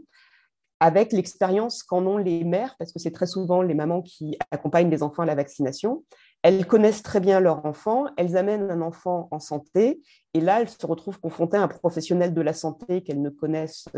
avec 0.80 1.12
l'expérience 1.12 1.82
qu'en 1.82 2.06
ont 2.06 2.16
les 2.16 2.44
mères, 2.44 2.76
parce 2.78 2.92
que 2.92 2.98
c'est 2.98 3.10
très 3.10 3.26
souvent 3.26 3.62
les 3.62 3.74
mamans 3.74 4.00
qui 4.00 4.38
accompagnent 4.50 4.90
les 4.90 5.02
enfants 5.02 5.24
à 5.24 5.26
la 5.26 5.34
vaccination. 5.34 6.04
Elles 6.42 6.66
connaissent 6.66 7.02
très 7.02 7.20
bien 7.20 7.40
leur 7.40 7.66
enfant, 7.66 8.06
elles 8.16 8.36
amènent 8.36 8.70
un 8.70 8.80
enfant 8.80 9.28
en 9.32 9.40
santé, 9.40 10.00
et 10.34 10.40
là, 10.40 10.60
elles 10.60 10.68
se 10.68 10.86
retrouvent 10.86 11.18
confrontées 11.18 11.56
à 11.56 11.62
un 11.62 11.68
professionnel 11.68 12.32
de 12.32 12.40
la 12.40 12.52
santé 12.52 13.02
qu'elles 13.02 13.20
ne 13.20 13.30
connaissent 13.30 13.88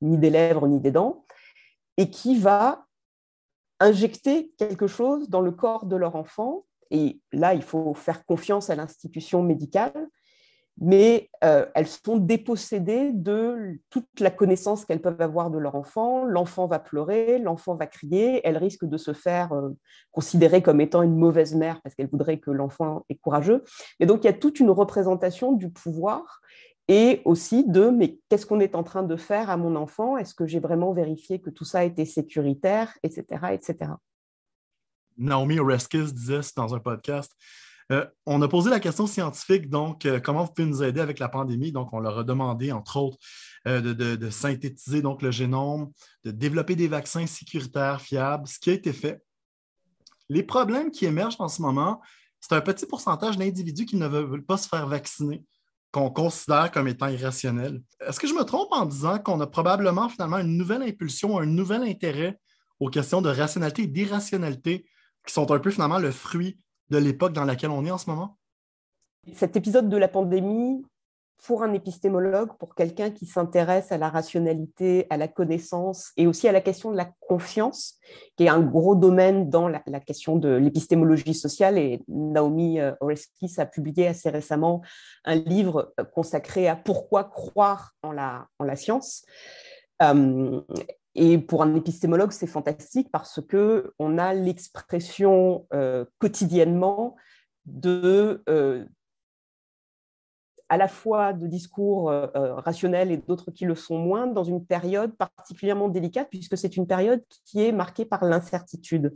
ni 0.00 0.16
des 0.18 0.30
lèvres 0.30 0.68
ni 0.68 0.78
des 0.78 0.92
dents, 0.92 1.24
et 1.96 2.10
qui 2.10 2.38
va 2.38 2.86
injecter 3.80 4.52
quelque 4.58 4.86
chose 4.86 5.28
dans 5.30 5.40
le 5.40 5.50
corps 5.50 5.86
de 5.86 5.96
leur 5.96 6.14
enfant. 6.14 6.64
Et 6.90 7.20
là, 7.32 7.54
il 7.54 7.62
faut 7.62 7.94
faire 7.94 8.24
confiance 8.26 8.68
à 8.70 8.76
l'institution 8.76 9.42
médicale, 9.42 10.08
mais 10.78 11.30
euh, 11.44 11.66
elles 11.74 11.86
sont 11.86 12.16
dépossédées 12.16 13.12
de 13.12 13.78
toute 13.90 14.08
la 14.18 14.30
connaissance 14.30 14.84
qu'elles 14.84 15.00
peuvent 15.00 15.20
avoir 15.20 15.50
de 15.50 15.58
leur 15.58 15.74
enfant. 15.74 16.24
L'enfant 16.24 16.66
va 16.66 16.78
pleurer, 16.78 17.38
l'enfant 17.38 17.76
va 17.76 17.86
crier, 17.86 18.40
elles 18.44 18.56
risquent 18.56 18.86
de 18.86 18.96
se 18.96 19.12
faire 19.12 19.52
euh, 19.52 19.70
considérer 20.10 20.62
comme 20.62 20.80
étant 20.80 21.02
une 21.02 21.16
mauvaise 21.16 21.54
mère 21.54 21.80
parce 21.82 21.94
qu'elles 21.94 22.10
voudraient 22.10 22.38
que 22.38 22.50
l'enfant 22.50 23.04
est 23.08 23.16
courageux. 23.16 23.62
Et 24.00 24.06
donc, 24.06 24.24
il 24.24 24.26
y 24.26 24.30
a 24.30 24.34
toute 24.34 24.58
une 24.58 24.70
représentation 24.70 25.52
du 25.52 25.70
pouvoir 25.70 26.40
et 26.90 27.22
aussi 27.24 27.64
de 27.64 27.88
mais 27.88 28.18
qu'est-ce 28.28 28.44
qu'on 28.44 28.58
est 28.58 28.74
en 28.74 28.82
train 28.82 29.04
de 29.04 29.16
faire 29.16 29.48
à 29.48 29.56
mon 29.56 29.76
enfant? 29.76 30.16
Est-ce 30.16 30.34
que 30.34 30.44
j'ai 30.44 30.58
vraiment 30.58 30.92
vérifié 30.92 31.40
que 31.40 31.48
tout 31.48 31.64
ça 31.64 31.84
était 31.84 32.04
sécuritaire, 32.04 32.92
etc., 33.04 33.24
etc. 33.52 33.92
Naomi 35.16 35.60
Oreskes 35.60 36.12
disait 36.12 36.40
dans 36.56 36.74
un 36.74 36.80
podcast. 36.80 37.32
Euh, 37.92 38.04
on 38.26 38.42
a 38.42 38.48
posé 38.48 38.70
la 38.70 38.80
question 38.80 39.06
scientifique, 39.06 39.70
donc 39.70 40.04
euh, 40.04 40.18
comment 40.18 40.44
vous 40.44 40.52
pouvez 40.52 40.66
nous 40.66 40.82
aider 40.82 41.00
avec 41.00 41.20
la 41.20 41.28
pandémie? 41.28 41.70
Donc, 41.70 41.92
on 41.92 42.00
leur 42.00 42.18
a 42.18 42.24
demandé, 42.24 42.72
entre 42.72 42.96
autres, 42.96 43.18
euh, 43.68 43.80
de, 43.80 44.30
synthétiser 44.30 45.00
donc, 45.00 45.22
le 45.22 45.30
génome, 45.30 45.92
de 46.24 46.32
développer 46.32 46.74
des 46.74 46.88
vaccins 46.88 47.26
sécuritaires, 47.26 48.00
fiables, 48.00 48.48
ce 48.48 48.58
qui 48.58 48.70
a 48.70 48.72
été 48.72 48.92
fait. 48.92 49.22
Les 50.28 50.42
problèmes 50.42 50.90
qui 50.90 51.06
émergent 51.06 51.40
en 51.40 51.48
ce 51.48 51.62
moment, 51.62 52.00
c'est 52.40 52.54
un 52.54 52.60
petit 52.60 52.86
pourcentage 52.86 53.38
d'individus 53.38 53.86
qui 53.86 53.96
ne 53.96 54.08
veulent 54.08 54.44
pas 54.44 54.56
se 54.56 54.68
faire 54.68 54.88
vacciner 54.88 55.44
qu'on 55.92 56.10
considère 56.10 56.70
comme 56.70 56.88
étant 56.88 57.08
irrationnel. 57.08 57.82
Est-ce 58.06 58.20
que 58.20 58.26
je 58.26 58.34
me 58.34 58.44
trompe 58.44 58.68
en 58.70 58.86
disant 58.86 59.18
qu'on 59.18 59.40
a 59.40 59.46
probablement 59.46 60.08
finalement 60.08 60.38
une 60.38 60.56
nouvelle 60.56 60.82
impulsion, 60.82 61.38
un 61.38 61.46
nouvel 61.46 61.82
intérêt 61.82 62.38
aux 62.78 62.88
questions 62.88 63.22
de 63.22 63.28
rationalité 63.28 63.82
et 63.82 63.86
d'irrationalité 63.86 64.86
qui 65.26 65.32
sont 65.32 65.50
un 65.50 65.58
peu 65.58 65.70
finalement 65.70 65.98
le 65.98 66.10
fruit 66.10 66.58
de 66.90 66.98
l'époque 66.98 67.32
dans 67.32 67.44
laquelle 67.44 67.70
on 67.70 67.84
est 67.84 67.90
en 67.90 67.98
ce 67.98 68.08
moment? 68.08 68.38
Cet 69.34 69.56
épisode 69.56 69.88
de 69.88 69.96
la 69.96 70.08
pandémie 70.08 70.84
pour 71.42 71.62
un 71.62 71.72
épistémologue, 71.72 72.50
pour 72.58 72.74
quelqu'un 72.74 73.10
qui 73.10 73.26
s'intéresse 73.26 73.92
à 73.92 73.98
la 73.98 74.08
rationalité, 74.08 75.06
à 75.10 75.16
la 75.16 75.28
connaissance 75.28 76.12
et 76.16 76.26
aussi 76.26 76.48
à 76.48 76.52
la 76.52 76.60
question 76.60 76.90
de 76.90 76.96
la 76.96 77.10
confiance, 77.20 77.98
qui 78.36 78.44
est 78.44 78.48
un 78.48 78.60
gros 78.60 78.94
domaine 78.94 79.48
dans 79.48 79.68
la, 79.68 79.80
question 80.00 80.36
de 80.36 80.50
l'épistémologie 80.50 81.34
sociale. 81.34 81.78
Et 81.78 82.02
Naomi 82.08 82.80
euh, 82.80 82.92
Oreskes 83.00 83.58
a 83.58 83.66
publié 83.66 84.08
assez 84.08 84.28
récemment 84.28 84.82
un 85.24 85.36
livre 85.36 85.94
euh, 85.98 86.04
consacré 86.04 86.68
à 86.68 86.76
pourquoi 86.76 87.24
croire 87.24 87.92
en 88.02 88.12
la, 88.12 88.46
en 88.58 88.64
la 88.64 88.76
science. 88.76 89.24
Euh, 90.02 90.60
et 91.14 91.38
pour 91.38 91.62
un 91.62 91.74
épistémologue, 91.74 92.32
c'est 92.32 92.46
fantastique 92.46 93.10
parce 93.10 93.40
que 93.40 93.92
on 93.98 94.18
a 94.18 94.32
l'expression 94.32 95.66
quotidiennement 96.18 97.16
de, 97.66 98.42
à 100.70 100.76
la 100.76 100.86
fois 100.86 101.32
de 101.32 101.48
discours 101.48 102.10
euh, 102.10 102.28
euh, 102.36 102.54
rationnels 102.54 103.10
et 103.10 103.16
d'autres 103.16 103.50
qui 103.50 103.64
le 103.64 103.74
sont 103.74 103.98
moins, 103.98 104.28
dans 104.28 104.44
une 104.44 104.64
période 104.64 105.14
particulièrement 105.16 105.88
délicate, 105.88 106.28
puisque 106.30 106.56
c'est 106.56 106.76
une 106.76 106.86
période 106.86 107.22
qui 107.44 107.66
est 107.66 107.72
marquée 107.72 108.04
par 108.04 108.24
l'incertitude. 108.24 109.12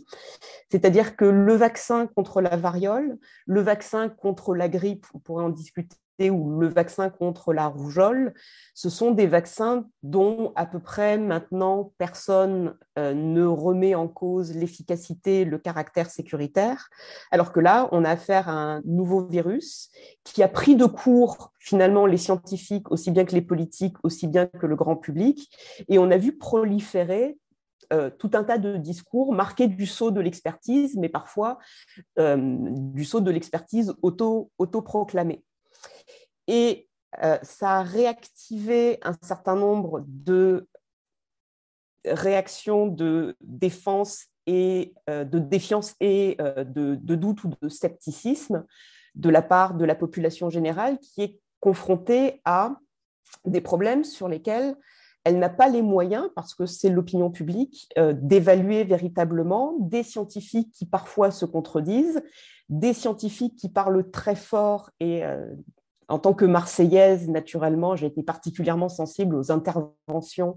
C'est-à-dire 0.68 1.16
que 1.16 1.24
le 1.24 1.54
vaccin 1.54 2.08
contre 2.08 2.40
la 2.40 2.56
variole, 2.56 3.18
le 3.46 3.60
vaccin 3.60 4.08
contre 4.08 4.54
la 4.56 4.68
grippe, 4.68 5.06
on 5.14 5.20
pourrait 5.20 5.44
en 5.44 5.50
discuter 5.50 5.96
ou 6.20 6.60
le 6.60 6.68
vaccin 6.68 7.10
contre 7.10 7.52
la 7.52 7.66
rougeole, 7.66 8.34
ce 8.74 8.88
sont 8.88 9.10
des 9.10 9.26
vaccins 9.26 9.86
dont 10.02 10.52
à 10.56 10.66
peu 10.66 10.80
près 10.80 11.18
maintenant 11.18 11.92
personne 11.98 12.76
euh, 12.98 13.14
ne 13.14 13.44
remet 13.44 13.94
en 13.94 14.08
cause 14.08 14.54
l'efficacité, 14.54 15.44
le 15.44 15.58
caractère 15.58 16.10
sécuritaire, 16.10 16.88
alors 17.30 17.52
que 17.52 17.60
là, 17.60 17.88
on 17.92 18.04
a 18.04 18.10
affaire 18.10 18.48
à 18.48 18.52
un 18.52 18.82
nouveau 18.84 19.26
virus 19.26 19.90
qui 20.24 20.42
a 20.42 20.48
pris 20.48 20.76
de 20.76 20.86
court 20.86 21.52
finalement 21.58 22.06
les 22.06 22.18
scientifiques, 22.18 22.90
aussi 22.90 23.10
bien 23.10 23.24
que 23.24 23.34
les 23.34 23.42
politiques, 23.42 23.96
aussi 24.02 24.26
bien 24.26 24.46
que 24.46 24.66
le 24.66 24.76
grand 24.76 24.96
public, 24.96 25.50
et 25.88 25.98
on 25.98 26.10
a 26.10 26.16
vu 26.16 26.36
proliférer 26.36 27.36
euh, 27.92 28.10
tout 28.10 28.30
un 28.34 28.44
tas 28.44 28.58
de 28.58 28.76
discours 28.76 29.34
marqués 29.34 29.68
du 29.68 29.86
saut 29.86 30.10
de 30.10 30.20
l'expertise, 30.20 30.96
mais 30.96 31.08
parfois 31.08 31.58
euh, 32.18 32.36
du 32.38 33.04
saut 33.04 33.20
de 33.20 33.30
l'expertise 33.30 33.94
auto-proclamée. 34.02 35.44
Et 36.46 36.88
euh, 37.22 37.38
ça 37.42 37.78
a 37.78 37.82
réactivé 37.82 38.98
un 39.02 39.14
certain 39.22 39.56
nombre 39.56 40.04
de 40.06 40.68
réactions 42.04 42.86
de 42.86 43.36
défense 43.40 44.26
et 44.46 44.92
de 45.08 45.38
défiance 45.38 45.94
et 46.00 46.36
de, 46.38 46.96
de, 46.96 47.14
doute 47.14 47.44
ou 47.44 47.50
de 47.62 47.68
scepticisme 47.70 48.66
de 49.14 49.30
la 49.30 49.40
part 49.40 49.72
de 49.72 49.86
la 49.86 49.94
population 49.94 50.50
générale 50.50 50.98
qui 50.98 51.22
est 51.22 51.40
confrontée 51.60 52.42
à 52.44 52.76
des 53.46 53.62
problèmes 53.62 54.04
sur 54.04 54.28
lesquels 54.28 54.76
elle 55.24 55.38
n'a 55.38 55.48
pas 55.48 55.68
les 55.68 55.80
moyens, 55.80 56.28
parce 56.34 56.54
que 56.54 56.66
c'est 56.66 56.90
l'opinion 56.90 57.30
publique, 57.30 57.88
euh, 57.96 58.12
d'évaluer 58.14 58.84
véritablement 58.84 59.74
des 59.80 60.02
scientifiques 60.02 60.70
qui 60.72 60.84
parfois 60.84 61.30
se 61.30 61.46
contredisent, 61.46 62.22
des 62.68 62.92
scientifiques 62.92 63.56
qui 63.56 63.70
parlent 63.70 64.10
très 64.10 64.36
fort 64.36 64.90
et 65.00 65.24
euh, 65.24 65.46
en 66.08 66.18
tant 66.18 66.34
que 66.34 66.44
Marseillaise, 66.44 67.28
naturellement, 67.28 67.96
j'ai 67.96 68.06
été 68.06 68.22
particulièrement 68.22 68.88
sensible 68.88 69.36
aux 69.36 69.50
interventions 69.50 70.56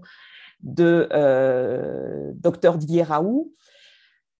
de 0.60 1.08
euh, 1.12 2.32
Dr 2.34 2.78
Didier 2.78 3.02
Raoult, 3.02 3.52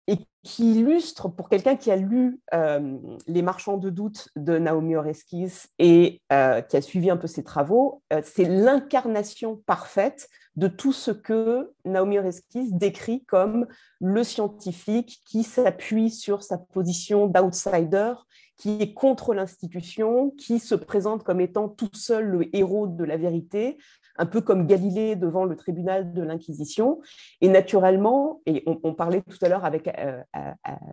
et 0.08 0.18
qui 0.42 0.72
illustre, 0.80 1.28
pour 1.28 1.50
quelqu'un 1.50 1.76
qui 1.76 1.90
a 1.90 1.96
lu 1.96 2.40
euh, 2.54 2.96
Les 3.26 3.42
marchands 3.42 3.76
de 3.76 3.90
doute 3.90 4.30
de 4.36 4.58
Naomi 4.58 4.96
Oreskes 4.96 5.68
et 5.78 6.22
euh, 6.32 6.62
qui 6.62 6.76
a 6.78 6.80
suivi 6.80 7.10
un 7.10 7.18
peu 7.18 7.26
ses 7.26 7.44
travaux, 7.44 8.02
euh, 8.12 8.22
c'est 8.24 8.46
l'incarnation 8.46 9.56
parfaite 9.66 10.28
de 10.56 10.66
tout 10.66 10.94
ce 10.94 11.10
que 11.10 11.72
Naomi 11.84 12.18
Oreskes 12.18 12.72
décrit 12.72 13.24
comme 13.26 13.66
le 14.00 14.24
scientifique 14.24 15.20
qui 15.26 15.42
s'appuie 15.42 16.10
sur 16.10 16.42
sa 16.42 16.56
position 16.56 17.26
d'outsider, 17.26 18.14
qui 18.58 18.82
est 18.82 18.92
contre 18.92 19.34
l'institution, 19.34 20.30
qui 20.30 20.58
se 20.58 20.74
présente 20.74 21.22
comme 21.22 21.40
étant 21.40 21.68
tout 21.68 21.88
seul 21.94 22.26
le 22.26 22.56
héros 22.56 22.88
de 22.88 23.04
la 23.04 23.16
vérité, 23.16 23.78
un 24.18 24.26
peu 24.26 24.40
comme 24.40 24.66
Galilée 24.66 25.14
devant 25.14 25.44
le 25.44 25.54
tribunal 25.54 26.12
de 26.12 26.22
l'Inquisition. 26.22 27.00
Et 27.40 27.48
naturellement, 27.48 28.42
et 28.46 28.64
on, 28.66 28.94
parlait 28.94 29.22
tout 29.22 29.38
à 29.42 29.48
l'heure 29.48 29.64
avec 29.64 29.88
euh, 29.88 30.20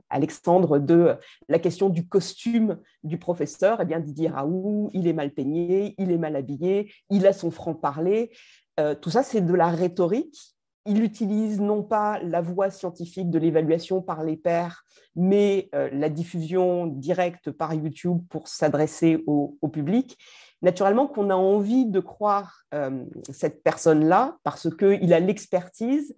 Alexandre 0.09 0.77
de 0.77 1.15
la 1.49 1.57
question 1.57 1.89
du 1.89 2.07
costume 2.07 2.77
du 3.03 3.17
professeur, 3.17 3.79
eh 3.81 3.85
bien 3.85 3.99
Didier 3.99 4.29
Raoult, 4.29 4.91
il 4.93 5.07
est 5.07 5.13
mal 5.13 5.31
peigné, 5.31 5.95
il 5.97 6.11
est 6.11 6.19
mal 6.19 6.35
habillé, 6.35 6.93
il 7.09 7.25
a 7.25 7.33
son 7.33 7.49
franc-parler. 7.49 8.31
Euh, 8.79 8.93
tout 8.93 9.09
ça, 9.09 9.23
c'est 9.23 9.41
de 9.41 9.53
la 9.53 9.69
rhétorique. 9.69 10.54
Il 10.85 11.03
utilise 11.03 11.59
non 11.59 11.83
pas 11.83 12.19
la 12.19 12.41
voie 12.41 12.69
scientifique 12.69 13.29
de 13.29 13.39
l'évaluation 13.39 14.01
par 14.01 14.23
les 14.23 14.37
pairs, 14.37 14.83
mais 15.15 15.69
la 15.73 16.09
diffusion 16.09 16.85
directe 16.87 17.49
par 17.49 17.73
YouTube 17.73 18.21
pour 18.29 18.47
s'adresser 18.47 19.23
au, 19.25 19.57
au 19.61 19.67
public 19.67 20.17
naturellement 20.65 21.07
qu'on 21.07 21.29
a 21.29 21.35
envie 21.35 21.85
de 21.85 21.99
croire 21.99 22.63
euh, 22.73 23.05
cette 23.31 23.63
personne-là 23.63 24.37
parce 24.43 24.75
qu'il 24.75 25.13
a 25.13 25.19
l'expertise, 25.19 26.15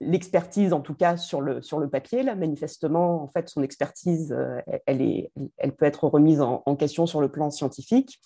l'expertise 0.00 0.72
en 0.72 0.80
tout 0.80 0.94
cas 0.94 1.16
sur 1.16 1.40
le, 1.40 1.60
sur 1.60 1.78
le 1.78 1.90
papier. 1.90 2.22
Là, 2.22 2.36
manifestement, 2.36 3.22
en 3.22 3.28
fait, 3.28 3.48
son 3.48 3.62
expertise, 3.62 4.32
euh, 4.32 4.60
elle, 4.86 5.02
est, 5.02 5.32
elle 5.58 5.74
peut 5.74 5.86
être 5.86 6.04
remise 6.04 6.40
en, 6.40 6.62
question 6.76 7.06
sur 7.06 7.20
le 7.20 7.28
plan 7.28 7.50
scientifique, 7.50 8.20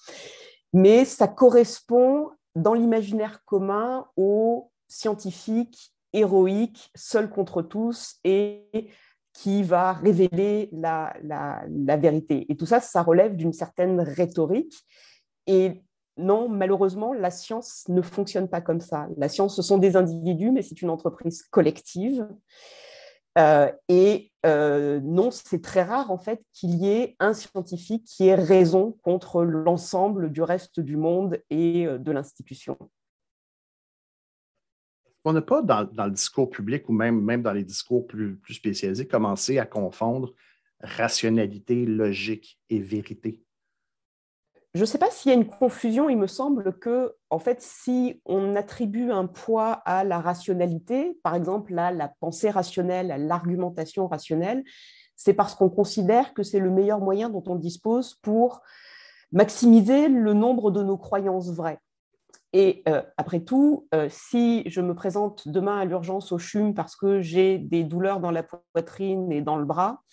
mais 0.72 1.04
ça 1.04 1.28
correspond 1.28 2.28
dans 2.54 2.74
l'imaginaire 2.74 3.42
commun 3.46 4.06
aux 4.16 4.70
scientifiques 4.94 5.92
héroïques, 6.12 6.90
seuls 6.94 7.28
contre 7.28 7.60
tous 7.60 8.16
et 8.22 8.88
qui 9.32 9.64
va 9.64 9.92
révéler 9.92 10.68
la, 10.72 11.12
la, 11.24 11.96
vérité. 11.96 12.46
Et 12.48 12.56
tout 12.56 12.66
ça, 12.66 12.80
ça 12.80 13.02
relève 13.02 13.34
d'une 13.34 13.52
certaine 13.52 14.00
rhétorique. 14.00 14.84
Et 15.48 15.82
non, 16.16 16.48
malheureusement, 16.48 17.12
la 17.12 17.32
science 17.32 17.84
ne 17.88 18.00
fonctionne 18.00 18.48
pas 18.48 18.60
comme 18.60 18.80
ça. 18.80 19.08
La 19.16 19.28
science, 19.28 19.56
ce 19.56 19.62
sont 19.62 19.78
des 19.78 19.96
individus, 19.96 20.52
mais 20.52 20.62
c'est 20.62 20.80
une 20.80 20.90
entreprise 20.90 21.42
collective. 21.42 22.28
Euh, 23.36 23.72
et 23.88 24.30
euh, 24.46 25.00
non, 25.02 25.32
c'est 25.32 25.60
très 25.60 25.82
rare 25.82 26.12
en 26.12 26.18
fait 26.18 26.40
qu'il 26.52 26.76
y 26.76 26.88
ait 26.88 27.16
un 27.18 27.34
scientifique 27.34 28.04
qui 28.04 28.28
ait 28.28 28.36
raison 28.36 28.96
contre 29.02 29.42
l'ensemble 29.42 30.30
du 30.30 30.40
reste 30.40 30.78
du 30.78 30.96
monde 30.96 31.40
et 31.50 31.84
euh, 31.84 31.98
de 31.98 32.12
l'institution 32.12 32.78
on 35.24 35.32
n'a 35.32 35.42
pas, 35.42 35.62
dans, 35.62 35.80
le 35.82 36.10
discours 36.10 36.50
public 36.50 36.88
ou 36.88 36.92
même, 36.92 37.20
même 37.20 37.42
dans 37.42 37.52
les 37.52 37.64
discours 37.64 38.06
plus, 38.06 38.36
plus 38.36 38.54
spécialisés, 38.54 39.06
commencé 39.06 39.58
à 39.58 39.66
confondre 39.66 40.34
rationalité, 40.80 41.86
logique 41.86 42.60
et 42.68 42.78
vérité? 42.78 43.40
Je 44.74 44.80
ne 44.80 44.86
sais 44.86 44.98
pas 44.98 45.10
s'il 45.10 45.30
y 45.30 45.34
a 45.34 45.38
une 45.38 45.46
confusion. 45.46 46.08
Il 46.08 46.18
me 46.18 46.26
semble 46.26 46.76
que, 46.78 47.14
en 47.30 47.38
fait, 47.38 47.62
si 47.62 48.20
on 48.24 48.56
attribue 48.56 49.12
un 49.12 49.26
poids 49.26 49.72
à 49.84 50.02
la 50.02 50.20
rationalité, 50.20 51.16
par 51.22 51.36
exemple 51.36 51.78
à 51.78 51.92
la 51.92 52.08
pensée 52.08 52.50
rationnelle, 52.50 53.12
à 53.12 53.18
l'argumentation 53.18 54.08
rationnelle, 54.08 54.64
c'est 55.14 55.34
parce 55.34 55.54
qu'on 55.54 55.70
considère 55.70 56.34
que 56.34 56.42
c'est 56.42 56.58
le 56.58 56.70
meilleur 56.70 56.98
moyen 56.98 57.30
dont 57.30 57.44
on 57.46 57.54
dispose 57.54 58.14
pour 58.16 58.62
maximiser 59.30 60.08
le 60.08 60.32
nombre 60.32 60.72
de 60.72 60.82
nos 60.82 60.96
croyances 60.96 61.52
vraies. 61.52 61.78
Et 62.56 62.84
euh, 62.88 63.02
après 63.16 63.40
tout, 63.40 63.88
euh, 63.92 64.06
si 64.08 64.62
je 64.70 64.80
me 64.80 64.94
présente 64.94 65.48
demain 65.48 65.80
à 65.80 65.84
l'urgence 65.84 66.30
au 66.30 66.38
CHUM 66.38 66.72
parce 66.72 66.94
que 66.94 67.20
j'ai 67.20 67.58
des 67.58 67.82
douleurs 67.82 68.20
dans 68.20 68.30
la 68.30 68.44
poitrine 68.44 69.32
et 69.32 69.42
dans 69.42 69.56
le 69.56 69.64
bras, 69.64 70.04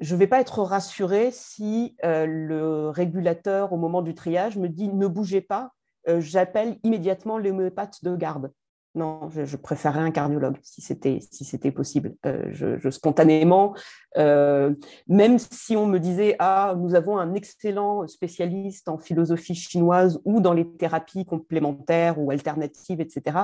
je 0.00 0.14
ne 0.16 0.18
vais 0.18 0.26
pas 0.26 0.40
être 0.40 0.62
rassurée 0.62 1.30
si 1.30 1.96
euh, 2.04 2.26
le 2.26 2.88
régulateur, 2.88 3.72
au 3.72 3.76
moment 3.76 4.02
du 4.02 4.16
triage, 4.16 4.56
me 4.56 4.68
dit 4.68 4.88
ne 4.88 5.06
bougez 5.06 5.40
pas, 5.40 5.70
j'appelle 6.18 6.76
immédiatement 6.82 7.38
l'homéopathe 7.38 8.02
de 8.02 8.16
garde. 8.16 8.52
Non, 8.96 9.28
je, 9.30 9.56
préférerais 9.56 10.00
un 10.00 10.12
cardiologue 10.12 10.56
si 10.62 10.80
c'était 10.80 11.18
si 11.32 11.44
c'était 11.44 11.72
possible. 11.72 12.14
Euh, 12.26 12.78
spontanément, 12.92 13.74
euh, 14.16 14.72
même 15.08 15.40
si 15.40 15.76
on 15.76 15.86
me 15.86 15.98
disait 15.98 16.36
ah 16.38 16.76
nous 16.78 16.94
avons 16.94 17.18
un 17.18 17.34
excellent 17.34 18.06
spécialiste 18.06 18.88
en 18.88 18.98
philosophie 18.98 19.56
chinoise 19.56 20.20
ou 20.24 20.40
dans 20.40 20.52
les 20.52 20.68
thérapies 20.76 21.24
complémentaires 21.24 22.20
ou 22.20 22.30
alternatives, 22.30 23.00
etc. 23.00 23.36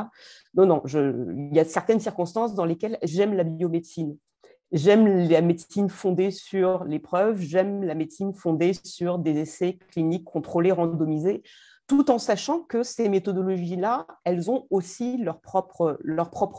Non 0.55 0.67
non, 0.67 0.83
il 0.87 1.51
y 1.53 1.59
a 1.59 1.65
certaines 1.65 2.01
circonstances 2.01 2.55
dans 2.55 2.65
lesquelles 2.65 2.99
j'aime 3.03 3.35
la 3.35 3.43
biomédecine. 3.43 4.17
J'aime 4.71 5.29
la 5.29 5.41
médecine 5.41 5.89
fondée 5.89 6.31
sur 6.31 6.85
les 6.85 7.01
preuves, 7.01 7.41
j'aime 7.41 7.83
la 7.83 7.97
médecine 7.97 8.35
fondée 8.35 8.73
sur 8.85 9.19
des 9.19 9.37
essais 9.39 9.79
cliniques 9.91 10.23
contrôlés, 10.23 10.71
randomisés 10.71 11.43
tout 11.91 12.09
en 12.13 12.21
sachant 12.21 12.61
que 12.61 12.85
ces 12.85 13.09
méthodologies-là, 13.09 14.07
elles 14.23 14.49
ont 14.49 14.69
aussi 14.71 15.17
leurs 15.17 15.41
propres, 15.41 15.99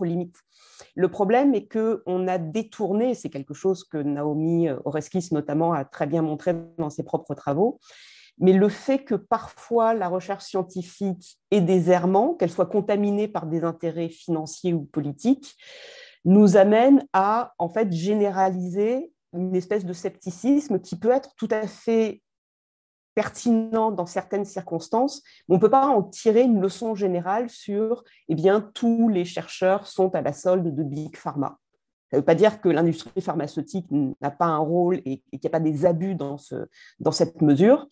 limites. 0.03 0.35
Le 0.93 1.07
problème 1.07 1.55
est 1.55 1.71
qu'on 1.71 2.27
a 2.27 2.37
détourné, 2.37 3.15
c'est 3.15 3.29
quelque 3.29 3.53
chose 3.53 3.85
que 3.85 3.97
Naomi 3.97 4.67
Oreskis 4.83 5.29
notamment 5.31 5.71
a 5.71 5.85
très 5.85 6.05
bien 6.05 6.21
montré 6.21 6.53
dans 6.77 6.89
ses 6.89 7.03
propres 7.03 7.33
travaux, 7.33 7.79
mais 8.39 8.51
le 8.51 8.67
fait 8.67 9.05
que 9.05 9.15
parfois 9.15 9.93
la 9.93 10.09
recherche 10.09 10.43
scientifique 10.43 11.37
ait 11.49 11.61
des 11.61 11.91
errements, 11.91 12.33
qu'elle 12.33 12.51
soit 12.51 12.65
contaminée 12.65 13.29
par 13.29 13.45
des 13.45 13.63
intérêts 13.63 14.09
financiers 14.09 14.73
ou 14.73 14.83
politiques, 14.83 15.55
nous 16.25 16.57
amène 16.57 17.07
à 17.13 17.53
en 17.57 17.69
fait 17.69 17.89
généraliser 17.93 19.13
une 19.31 19.55
espèce 19.55 19.85
de 19.85 19.93
scepticisme 19.93 20.81
qui 20.81 20.97
peut 20.97 21.11
être 21.11 21.35
tout 21.37 21.47
à 21.51 21.67
fait 21.67 22.21
pertinent 23.13 23.91
dans 23.91 24.05
certaines 24.05 24.45
circonstances, 24.45 25.21
mais 25.47 25.55
on 25.55 25.57
ne 25.57 25.61
peut 25.61 25.69
pas 25.69 25.87
en 25.87 26.03
tirer 26.03 26.41
une 26.41 26.61
leçon 26.61 26.95
générale 26.95 27.49
sur 27.49 28.03
eh 28.29 28.35
bien, 28.35 28.61
tous 28.73 29.09
les 29.09 29.25
chercheurs 29.25 29.87
sont 29.87 30.13
à 30.15 30.21
la 30.21 30.33
solde 30.33 30.73
de 30.73 30.83
Big 30.83 31.15
Pharma. 31.15 31.57
Ça 32.09 32.17
ne 32.17 32.21
veut 32.21 32.25
pas 32.25 32.35
dire 32.35 32.59
que 32.59 32.67
l'industrie 32.67 33.21
pharmaceutique 33.21 33.87
n'a 33.89 34.31
pas 34.31 34.45
un 34.45 34.57
rôle 34.57 34.97
et, 35.05 35.19
qu'il 35.31 35.39
n'y 35.41 35.47
a 35.47 35.49
pas 35.49 35.59
des 35.61 35.85
abus 35.85 36.15
dans, 36.15 36.37
ce, 36.37 36.55
dans 36.99 37.11
cette 37.11 37.41
mesure, 37.41 37.87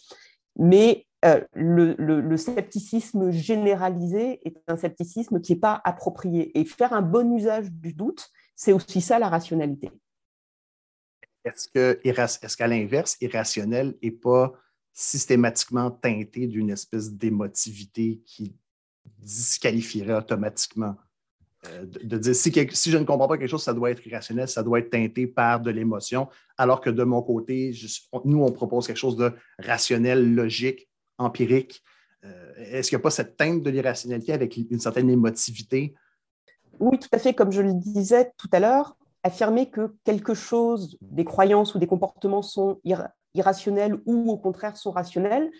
mais 0.57 1.05
euh, 1.25 1.41
le, 1.53 1.95
le, 1.97 2.37
scepticisme 2.37 3.31
généralisé 3.31 4.39
est 4.47 4.57
un 4.67 4.77
scepticisme 4.77 5.41
qui 5.41 5.53
n'est 5.53 5.59
pas 5.59 5.81
approprié. 5.83 6.57
Et 6.57 6.63
faire 6.63 6.93
un 6.93 7.01
bon 7.01 7.35
usage 7.35 7.71
du 7.71 7.93
doute, 7.93 8.29
c'est 8.55 8.71
aussi 8.71 9.01
ça 9.01 9.19
la 9.19 9.29
rationalité. 9.29 9.91
Est-ce 11.45 12.55
qu'à 12.55 12.67
l'inverse, 12.67 13.17
irrationnel 13.21 13.95
n'est 14.03 14.11
pas 14.11 14.53
systématiquement 14.93 15.91
teinté 15.91 16.47
d'une 16.47 16.69
espèce 16.69 17.11
d'émotivité 17.11 18.21
qui 18.25 18.55
disqualifierait 19.19 20.15
automatiquement. 20.15 20.95
Euh, 21.67 21.85
de, 21.85 22.17
dire 22.17 22.35
si, 22.35 22.91
je 22.91 22.97
ne 22.97 23.03
comprends 23.03 23.27
pas 23.27 23.37
quelque 23.37 23.49
chose, 23.49 23.63
ça 23.63 23.73
doit 23.73 23.91
être 23.91 24.05
irrationnel, 24.07 24.47
ça 24.47 24.63
doit 24.63 24.79
être 24.79 24.89
teinté 24.89 25.27
par 25.27 25.59
de 25.59 25.71
l'émotion, 25.71 26.29
alors 26.57 26.79
que 26.79 26.89
de 26.89 27.03
mon 27.03 27.21
côté, 27.21 27.73
nous, 28.23 28.43
on 28.43 28.51
propose 28.51 28.87
quelque 28.87 28.97
chose 28.97 29.17
de 29.17 29.33
rationnel, 29.57 30.33
logique, 30.33 30.89
empirique. 31.17 31.83
Euh, 32.23 32.53
est-ce 32.57 32.89
qu'il 32.89 32.97
n'y 32.97 33.01
a 33.01 33.03
pas 33.03 33.09
cette 33.09 33.35
teinte 33.35 33.61
de 33.61 33.69
l'irrationalité 33.69 34.31
avec 34.31 34.55
une 34.55 34.79
certaine 34.79 35.09
émotivité? 35.09 35.95
Oui, 36.79 36.97
tout 36.97 37.09
à 37.11 37.19
fait. 37.19 37.33
Comme 37.33 37.51
je 37.51 37.61
le 37.61 37.73
disais 37.73 38.31
tout 38.37 38.49
à 38.53 38.59
l'heure, 38.59 38.95
affirmer 39.23 39.69
que 39.69 39.95
quelque 40.05 40.33
chose, 40.33 40.97
des 41.01 41.25
croyances 41.25 41.75
ou 41.75 41.79
des 41.79 41.87
comportements 41.87 42.41
sont 42.41 42.79
irrationnels 43.33 43.99
ou 44.05 44.31
au 44.31 44.37
contraire 44.37 44.77
sont 44.77 44.91
rationnels, 44.91 45.51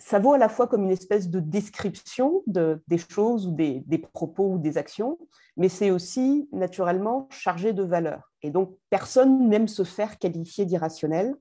ça 0.00 0.18
vaut 0.18 0.32
à 0.32 0.38
la 0.38 0.48
fois 0.48 0.66
comme 0.66 0.84
une 0.84 0.90
espèce 0.90 1.28
de 1.28 1.40
description 1.40 2.42
de, 2.46 2.82
des 2.88 2.98
choses 2.98 3.46
ou 3.46 3.52
des, 3.52 3.82
propos 4.12 4.54
ou 4.54 4.58
des 4.58 4.78
actions, 4.78 5.18
mais 5.56 5.68
c'est 5.68 5.90
aussi 5.90 6.48
naturellement 6.52 7.28
chargé 7.30 7.74
de 7.74 7.82
valeur. 7.82 8.32
Et 8.42 8.50
donc, 8.50 8.76
personne 8.88 9.48
n'aime 9.48 9.68
se 9.68 9.84
faire 9.84 10.18
qualifier 10.18 10.64
d'irrationnel. 10.64 11.34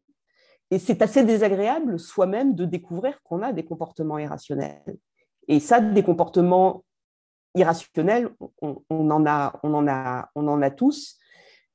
Et 0.72 0.78
c'est 0.78 1.02
assez 1.02 1.24
désagréable 1.24 1.98
soi-même 1.98 2.54
de 2.54 2.66
découvrir 2.66 3.24
qu'on 3.24 3.42
a 3.42 3.54
des 3.54 3.64
comportements 3.64 4.18
irrationnels. 4.18 4.98
Et 5.48 5.60
ça, 5.60 5.80
des 5.80 6.04
comportements 6.04 6.84
irrationnels, 7.56 8.30
on, 8.62 8.84
en, 8.90 9.26
a, 9.26 9.60
on, 9.64 9.74
en, 9.74 9.88
a, 9.88 10.30
on 10.36 10.48
en 10.48 10.62
a 10.62 10.70
tous. 10.70 11.18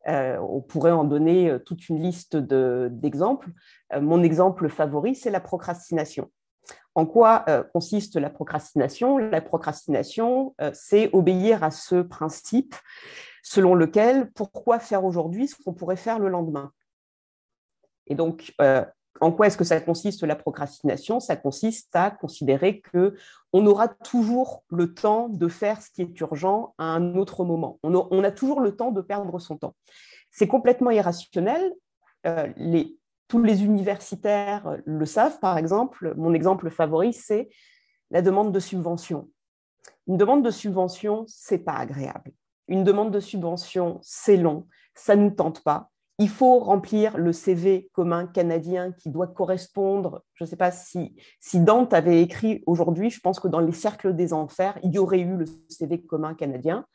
Euh, 0.09 0.39
on 0.39 0.61
pourrait 0.61 0.93
en 0.93 1.05
donner 1.05 1.57
toute 1.65 1.89
une 1.89 1.99
liste 1.99 2.37
d'exemples. 2.37 3.51
Euh, 3.93 4.01
mon 4.01 4.23
exemple 4.23 4.69
favori, 4.69 5.15
c'est 5.15 5.31
la 5.31 5.41
procrastination. 5.41 6.31
En 6.95 7.07
quoi 7.07 7.45
euh, 7.49 7.63
consiste 7.63 8.17
la 8.17 8.31
procrastination? 8.31 9.19
La 9.19 9.41
procrastination, 9.41 10.55
euh, 10.61 10.71
c'est 10.73 11.11
obéir 11.13 11.65
à 11.65 11.71
ce 11.71 12.03
principe 12.03 12.75
selon 13.43 13.75
lequel 13.75 14.31
pourquoi 14.33 14.79
faire 14.79 15.05
aujourd'hui 15.05 15.49
ce 15.49 15.57
qu'on 15.63 15.75
pourrait 15.75 15.97
faire 15.97 16.19
le 16.19 16.29
lendemain? 16.29 16.73
Et 18.07 18.15
donc, 18.15 18.55
euh, 18.61 18.85
en 19.21 19.31
quoi 19.33 19.47
est-ce 19.47 19.57
que 19.57 19.65
ça 19.65 19.81
consiste 19.81 20.23
la 20.25 20.37
procrastination? 20.37 21.21
Ça 21.21 21.37
consiste 21.37 21.95
à 21.95 22.11
considérer 22.11 22.81
que 22.81 23.15
on 23.53 23.65
aura 23.67 23.89
toujours 23.89 24.65
le 24.71 24.93
temps 24.93 25.29
de 25.29 25.49
faire 25.49 25.81
ce 25.81 25.91
qui 25.91 26.03
est 26.03 26.21
urgent 26.21 26.75
à 26.79 26.85
un 26.85 27.15
autre 27.15 27.45
moment. 27.45 27.79
On 27.83 28.25
a, 28.25 28.31
toujours 28.33 28.61
le 28.61 28.75
temps 28.75 28.91
de 28.91 29.01
perdre 29.01 29.39
son 29.39 29.57
temps. 29.57 29.75
C'est 30.31 30.49
complètement 30.49 30.91
irrationnel. 30.91 31.73
les 32.57 32.99
tous 33.29 33.43
les 33.43 33.65
universitaires 33.65 34.77
le 34.85 35.07
savent, 35.07 35.41
par 35.41 35.59
exemple. 35.59 36.15
Mon 36.17 36.35
exemple 36.35 36.71
favori, 36.71 37.13
c'est 37.13 37.49
la 38.11 38.23
demande 38.23 38.53
de 38.53 38.61
subvention. 38.61 39.29
Une 40.07 40.17
demande 40.17 40.45
de 40.45 40.51
subvention, 40.51 41.25
c'est 41.27 41.59
pas 41.59 41.75
agréable. 41.75 42.33
Une 42.69 42.85
demande 42.85 43.11
de 43.11 43.21
subvention, 43.21 43.99
c'est 44.03 44.37
long, 44.37 44.67
ça 44.95 45.17
ne 45.17 45.25
nous 45.25 45.31
tente 45.31 45.63
pas. 45.63 45.91
Il 46.19 46.29
faut 46.29 46.61
remplir 46.61 47.19
le 47.19 47.33
CV 47.33 47.91
commun 47.93 48.27
canadien 48.27 48.93
qui 48.93 49.11
doit 49.11 49.27
correspondre. 49.27 50.23
Je 50.35 50.45
ne 50.45 50.49
sais 50.49 50.57
pas 50.57 50.71
si, 50.71 51.17
Dante 51.55 51.93
avait 51.93 52.23
écrit 52.23 52.63
aujourd'hui, 52.67 53.11
je 53.11 53.21
pense 53.21 53.41
que 53.41 53.49
dans 53.49 53.59
les 53.59 53.73
cercles 53.73 54.15
des 54.15 54.33
enfers, 54.33 54.79
il 54.85 54.93
y 54.93 54.99
aurait 54.99 55.21
eu 55.21 55.37
le 55.37 55.45
CV 55.69 56.01
commun 56.03 56.35
canadien. 56.35 56.87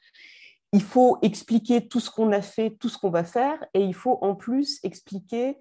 Il 0.72 0.82
faut 0.82 1.18
expliquer 1.22 1.88
tout 1.88 2.00
ce 2.00 2.10
qu'on 2.10 2.32
a 2.32 2.42
fait, 2.42 2.72
tout 2.80 2.88
ce 2.88 2.98
qu'on 2.98 3.10
va 3.10 3.26
faire, 3.26 3.58
et 3.74 3.82
il 3.82 3.94
faut 3.94 4.20
en 4.22 4.36
plus 4.36 4.80
expliquer 4.84 5.58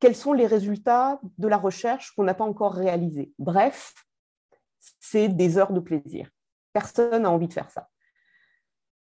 quels 0.00 0.16
sont 0.16 0.32
les 0.32 0.46
résultats 0.46 1.20
de 1.38 1.48
la 1.48 1.58
recherche 1.58 2.12
qu'on 2.12 2.24
n'a 2.24 2.34
pas 2.34 2.44
encore 2.44 2.72
réalisés. 2.72 3.32
Bref, 3.38 3.94
c'est 5.00 5.28
des 5.28 5.58
heures 5.58 5.72
de 5.72 5.80
plaisir. 5.80 6.28
Personne 6.72 7.22
n'a 7.22 7.30
envie 7.30 7.48
de 7.48 7.52
faire 7.52 7.70
ça. 7.70 7.88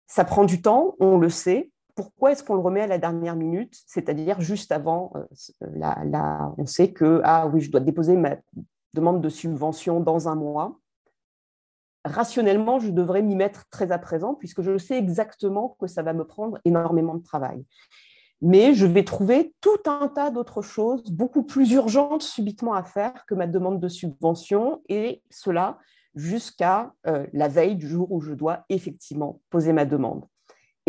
Ça 0.07 0.23
prend 0.23 0.45
du 0.45 0.61
temps, 0.61 0.95
on 0.99 1.17
le 1.17 1.29
sait. 1.29 1.71
Pourquoi 1.99 2.31
est-ce 2.31 2.45
qu'on 2.45 2.53
le 2.53 2.61
remet 2.61 2.79
à 2.79 2.87
la 2.87 2.97
dernière 2.97 3.35
minute, 3.35 3.75
c'est-à-dire 3.85 4.39
juste 4.39 4.71
avant 4.71 5.11
euh, 5.17 6.53
On 6.57 6.65
sait 6.65 6.93
que, 6.93 7.19
ah 7.25 7.45
oui, 7.47 7.59
je 7.59 7.69
dois 7.69 7.81
déposer 7.81 8.15
ma 8.15 8.37
demande 8.93 9.19
de 9.19 9.27
subvention 9.27 9.99
dans 9.99 10.29
un 10.29 10.35
mois. 10.35 10.79
Rationnellement, 12.05 12.79
je 12.79 12.91
devrais 12.91 13.21
m'y 13.21 13.35
mettre 13.35 13.67
très 13.67 13.91
à 13.91 13.99
présent, 13.99 14.33
puisque 14.33 14.61
je 14.61 14.77
sais 14.77 14.97
exactement 14.97 15.75
que 15.77 15.87
ça 15.87 16.01
va 16.01 16.13
me 16.13 16.23
prendre 16.23 16.57
énormément 16.63 17.15
de 17.15 17.21
travail 17.21 17.65
mais 18.41 18.73
je 18.73 18.85
vais 18.85 19.03
trouver 19.03 19.53
tout 19.59 19.81
un 19.85 20.07
tas 20.07 20.31
d'autres 20.31 20.61
choses 20.61 21.03
beaucoup 21.11 21.43
plus 21.43 21.73
urgentes 21.73 22.21
subitement 22.21 22.73
à 22.73 22.83
faire 22.83 23.25
que 23.25 23.35
ma 23.35 23.47
demande 23.47 23.81
de 23.81 23.89
subvention, 23.89 24.81
et 24.87 25.21
cela 25.29 25.77
jusqu'à 26.15 26.93
euh, 27.05 27.27
la 27.33 27.49
veille 27.49 27.75
du 27.75 27.85
jour 27.85 28.09
où 28.13 28.21
je 28.21 28.31
dois 28.31 28.63
effectivement 28.69 29.41
poser 29.49 29.73
ma 29.73 29.83
demande. 29.83 30.25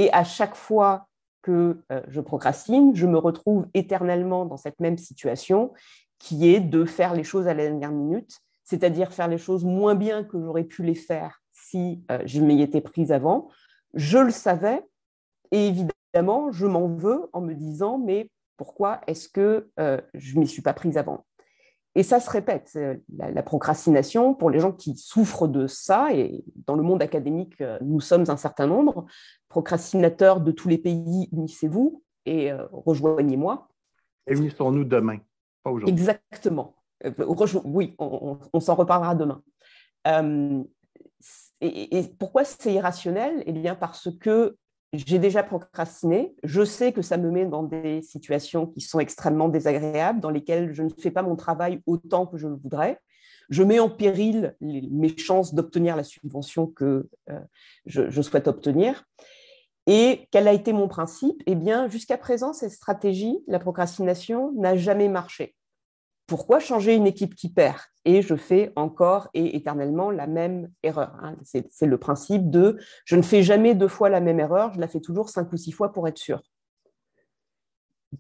Et 0.01 0.11
à 0.15 0.25
chaque 0.25 0.55
fois 0.55 1.09
que 1.43 1.83
euh, 1.93 2.01
je 2.09 2.23
procrastine, 2.23 2.95
je 2.97 3.07
me 3.07 3.19
retrouve 3.19 3.67
éternellement 3.75 4.47
dans 4.47 4.57
cette 4.57 4.81
même 4.81 4.97
situation 4.97 5.75
qui 6.19 6.49
est 6.49 6.61
de 6.61 6.87
faire 6.87 7.13
les 7.13 7.23
choses 7.23 7.47
à 7.47 7.53
la 7.53 7.65
dernière 7.65 7.93
minute, 7.93 8.39
c'est-à-dire 8.65 9.13
faire 9.13 9.29
les 9.29 9.37
choses 9.37 9.63
moins 9.63 9.95
bien 9.95 10.25
que 10.25 10.41
j'aurais 10.41 10.65
pu 10.65 10.83
les 10.85 10.95
faire 10.95 11.43
si 11.53 12.03
euh, 12.11 12.23
je 12.25 12.41
m'y 12.41 12.63
étais 12.63 12.81
prise 12.81 13.13
avant. 13.13 13.51
Je 13.93 14.17
le 14.17 14.31
savais, 14.31 14.83
et 15.51 15.67
évidemment, 15.67 16.51
je 16.51 16.65
m'en 16.65 16.89
veux 16.89 17.29
en 17.35 17.43
me 17.43 17.53
disant, 17.53 17.99
mais 17.99 18.31
pourquoi 18.57 19.03
est-ce 19.07 19.29
que 19.29 19.69
euh, 19.79 20.01
je 20.15 20.37
ne 20.37 20.41
m'y 20.41 20.47
suis 20.47 20.63
pas 20.63 20.73
prise 20.73 20.97
avant? 20.97 21.27
Et 21.97 22.05
ça 22.05 22.21
se 22.21 22.31
répète, 22.31 22.79
la, 23.17 23.43
procrastination, 23.43 24.35
pour 24.35 24.51
les 24.51 24.61
gens 24.61 24.73
qui 24.73 24.97
souffrent 24.97 25.49
de 25.49 25.67
ça, 25.67 26.15
et 26.15 26.45
dans 26.67 26.77
le 26.77 26.83
monde 26.83 27.03
académique, 27.03 27.61
euh, 27.61 27.79
nous 27.81 28.01
sommes 28.01 28.25
un 28.29 28.37
certain 28.37 28.69
nombre, 28.69 29.07
procrastinateurs 29.49 30.41
de 30.41 30.53
tous 30.53 30.69
les 30.69 30.79
pays, 30.79 31.29
unissez-vous 31.33 32.05
et 32.27 32.53
euh, 32.53 32.65
rejoignez-moi. 32.73 33.69
Et 34.29 34.35
unissons-nous 34.35 34.85
demain, 34.85 35.19
pas 35.65 35.71
aujourd'hui. 35.71 35.93
Exactement. 35.93 36.77
oui, 37.65 37.97
on, 37.99 38.61
s'en 38.61 38.77
reparlera 38.77 39.17
demain. 39.17 39.43
et, 41.61 41.99
et, 41.99 42.09
pourquoi 42.21 42.45
c'est 42.45 42.73
irrationnel? 42.73 43.43
Eh 43.47 43.53
bien, 43.53 43.75
parce 43.75 44.17
que 44.17 44.57
j'ai 44.93 45.19
déjà 45.19 45.43
procrastiné. 45.43 46.35
Je 46.43 46.65
sais 46.65 46.93
que 46.93 47.03
ça 47.03 47.17
me 47.17 47.31
met 47.31 47.47
dans 47.47 47.63
des 47.63 48.03
situations 48.03 48.67
qui 48.67 48.81
sont 48.81 48.99
extrêmement 49.01 49.49
désagréables, 49.49 50.21
dans 50.21 50.31
lesquelles 50.31 50.73
je 50.75 50.83
ne 50.83 50.91
fais 50.91 51.11
pas 51.11 51.23
mon 51.23 51.37
travail 51.37 51.81
autant 51.87 52.27
que 52.27 52.37
je 52.37 52.49
le 52.49 52.57
voudrais. 52.57 53.01
Je 53.51 53.63
mets 53.63 53.79
en 53.81 53.89
péril 53.89 54.57
mes 54.61 55.17
chances 55.17 55.55
d'obtenir 55.55 55.97
la 55.97 56.05
subvention 56.05 56.67
que 56.67 57.09
euh, 57.31 57.41
je, 57.87 58.23
souhaite 58.23 58.47
obtenir. 58.47 59.05
Et 59.87 60.29
quel 60.31 60.47
a 60.47 60.53
été 60.53 60.73
mon 60.73 60.87
principe? 60.87 61.43
Eh 61.47 61.57
bien, 61.57 61.89
jusqu'à 61.89 62.17
présent, 62.17 62.53
cette 62.53 62.71
stratégie, 62.71 63.39
la 63.49 63.59
procrastination, 63.59 64.53
n'a 64.53 64.77
jamais 64.77 65.09
marché 65.09 65.57
pourquoi 66.31 66.61
changer 66.61 66.95
une 66.95 67.09
équipe 67.09 67.35
qui 67.35 67.49
perd? 67.49 67.81
Et 68.05 68.23
je 68.23 68.37
fais 68.37 68.73
encore 68.77 69.29
et 69.35 69.57
éternellement 69.57 70.13
la 70.13 70.29
même 70.29 70.71
erreur. 70.85 71.13
Hein. 71.21 71.35
C'est 71.43 71.87
le 71.87 71.99
principe 71.99 72.51
de 72.51 72.79
je 73.05 73.17
ne 73.17 73.23
fais 73.23 73.43
jamais 73.43 73.75
deux 73.75 73.89
fois 73.89 74.09
la 74.09 74.21
même 74.21 74.39
erreur, 74.39 74.73
je 74.73 74.79
la 74.79 74.87
fais 74.87 75.01
toujours 75.01 75.29
cinq 75.29 75.53
ou 75.53 75.57
six 75.57 75.73
fois 75.73 75.93
pour 75.93 76.07
être 76.07 76.19
sûr. 76.19 76.41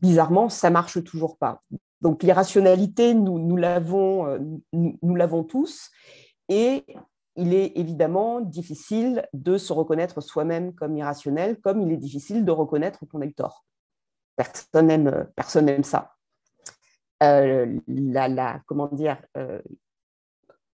Bizarrement, 0.03 0.49
ça 0.49 0.70
marche 0.70 1.05
toujours 1.05 1.38
pas. 1.38 1.62
Donc 2.01 2.25
l'irrationalité, 2.25 3.14
nous, 3.14 3.38
nous 3.38 3.57
l'avons 3.57 4.27
euh, 4.27 5.42
tous, 5.49 5.92
et 6.49 6.85
il 7.37 7.55
est 7.55 7.79
évidemment 7.79 8.40
difficile 8.40 9.25
de 9.35 9.57
se 9.57 9.73
reconnaître 9.73 10.20
soi-même 10.20 10.75
comme 10.75 10.96
irrationnel, 10.96 11.61
comme 11.61 11.81
il 11.81 11.92
est 11.92 11.96
difficile 11.96 12.44
de 12.44 12.51
reconnaître 12.51 13.07
qu'on 13.07 13.20
a 13.20 13.27
eu 13.27 13.35
tort. 13.35 13.64
Personne 14.37 14.88
n'aime 14.88 15.85
ça. 15.85 16.16
Euh, 17.22 17.78
la, 17.87 18.62
comment 18.66 18.88
dire, 18.88 19.22
euh, 19.37 19.61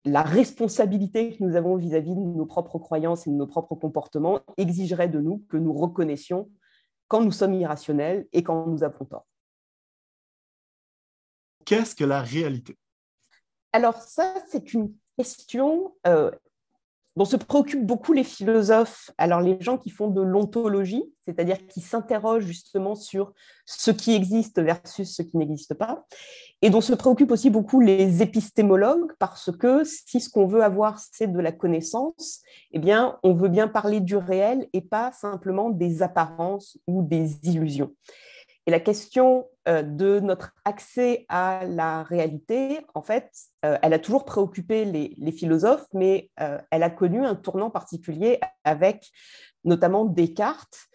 la 0.04 0.22
responsabilité 0.22 1.34
que 1.34 1.42
nous 1.42 1.56
avons 1.56 1.76
vis-à-vis 1.76 2.14
de 2.14 2.20
nos 2.20 2.44
propres 2.44 2.78
croyances 2.78 3.26
et 3.26 3.30
de 3.30 3.36
nos 3.36 3.46
propres 3.46 3.74
comportements 3.74 4.40
exigerait 4.58 5.08
de 5.08 5.20
nous 5.20 5.38
que 5.48 5.56
nous 5.56 5.72
reconnaissions 5.72 6.50
quand 7.08 7.22
nous 7.22 7.32
sommes 7.32 7.54
irrationnels 7.54 8.28
et 8.32 8.42
quand 8.42 8.66
nous 8.66 8.84
avons 8.84 9.06
tort. 9.06 9.26
Qu'est-ce 11.64 11.94
que 11.94 12.04
la 12.04 12.20
réalité? 12.20 12.76
Alors 13.72 13.96
ça, 13.96 14.34
c'est 14.50 14.74
une 14.74 14.94
question 15.16 15.96
euh, 16.06 16.30
dont 17.16 17.24
se 17.24 17.36
préoccupent 17.36 17.86
beaucoup 17.86 18.12
les 18.12 18.24
philosophes, 18.24 19.10
alors 19.18 19.40
les 19.40 19.56
gens 19.60 19.78
qui 19.78 19.90
font 19.90 20.08
de 20.08 20.20
l'ontologie, 20.20 21.04
c'est-à-dire 21.24 21.66
qui 21.68 21.80
s'interrogent 21.80 22.44
justement 22.44 22.94
sur 22.94 23.32
ce 23.66 23.90
qui 23.90 24.14
existe 24.14 24.60
versus 24.60 25.14
ce 25.14 25.22
qui 25.22 25.36
n'existe 25.36 25.74
pas, 25.74 26.04
et 26.60 26.70
dont 26.70 26.80
se 26.80 26.92
préoccupent 26.92 27.30
aussi 27.30 27.50
beaucoup 27.50 27.80
les 27.80 28.22
épistémologues, 28.22 29.12
parce 29.18 29.50
que 29.56 29.84
si 29.84 30.20
ce 30.20 30.28
qu'on 30.28 30.46
veut 30.46 30.62
avoir, 30.62 30.98
c'est 30.98 31.32
de 31.32 31.38
la 31.38 31.52
connaissance, 31.52 32.40
eh 32.72 32.78
bien, 32.78 33.18
on 33.22 33.32
veut 33.32 33.48
bien 33.48 33.68
parler 33.68 34.00
du 34.00 34.16
réel 34.16 34.68
et 34.72 34.80
pas 34.80 35.12
simplement 35.12 35.70
des 35.70 36.02
apparences 36.02 36.78
ou 36.86 37.02
des 37.02 37.38
illusions. 37.44 37.92
Et 38.66 38.70
la 38.70 38.80
question 38.80 39.46
euh, 39.68 39.82
de 39.82 40.20
notre 40.20 40.54
accès 40.64 41.26
à 41.28 41.64
la 41.66 42.02
réalité, 42.02 42.80
en 42.94 43.02
fait, 43.02 43.30
euh, 43.64 43.76
elle 43.82 43.92
a 43.92 43.98
toujours 43.98 44.24
préoccupé 44.24 44.84
les, 44.84 45.32
philosophes, 45.32 45.86
mais 45.92 46.30
euh, 46.40 46.58
elle 46.70 46.82
a 46.82 46.90
connu 46.90 47.24
un 47.24 47.34
tournant 47.34 47.70
particulier 47.70 48.40
avec 48.64 49.10
notamment 49.64 50.04
Descartes, 50.04 50.86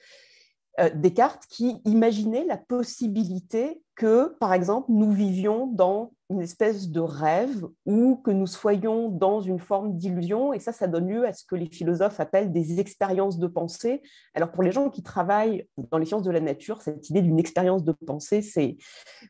Descartes 0.96 1.46
qui 1.50 1.82
imaginait 1.86 2.46
la 2.46 2.58
possibilité 2.58 3.82
que, 4.00 4.34
par 4.40 4.54
exemple, 4.54 4.88
nous 4.90 5.12
vivions 5.12 5.68
dans 5.68 6.14
une 6.30 6.42
espèce 6.42 6.90
de 6.90 7.02
rêve 7.02 7.66
ou 7.86 8.16
que 8.16 8.32
nous 8.32 8.48
soyons 8.48 9.10
dans 9.10 9.42
une 9.42 9.60
forme 9.60 9.98
d'illusion. 9.98 10.54
Et 10.54 10.60
ça, 10.60 10.72
ça 10.72 10.88
donne 10.88 11.10
lieu 11.10 11.28
à 11.28 11.34
ce 11.34 11.44
que 11.44 11.56
les 11.56 11.66
philosophes 11.66 12.20
appellent 12.20 12.52
des 12.52 12.80
expériences 12.80 13.40
de 13.40 13.48
pensée. 13.48 14.02
Alors, 14.36 14.52
pour 14.52 14.64
les 14.64 14.72
gens 14.72 14.90
qui 14.90 15.04
travaillent 15.04 15.68
dans 15.92 15.98
les 15.98 16.06
sciences 16.06 16.24
de 16.24 16.32
la 16.32 16.40
nature, 16.40 16.82
cette 16.82 17.10
idée 17.10 17.22
d'une 17.22 17.40
expérience 17.40 17.84
de 17.84 17.92
pensée, 17.92 18.42
c'est 18.42 18.78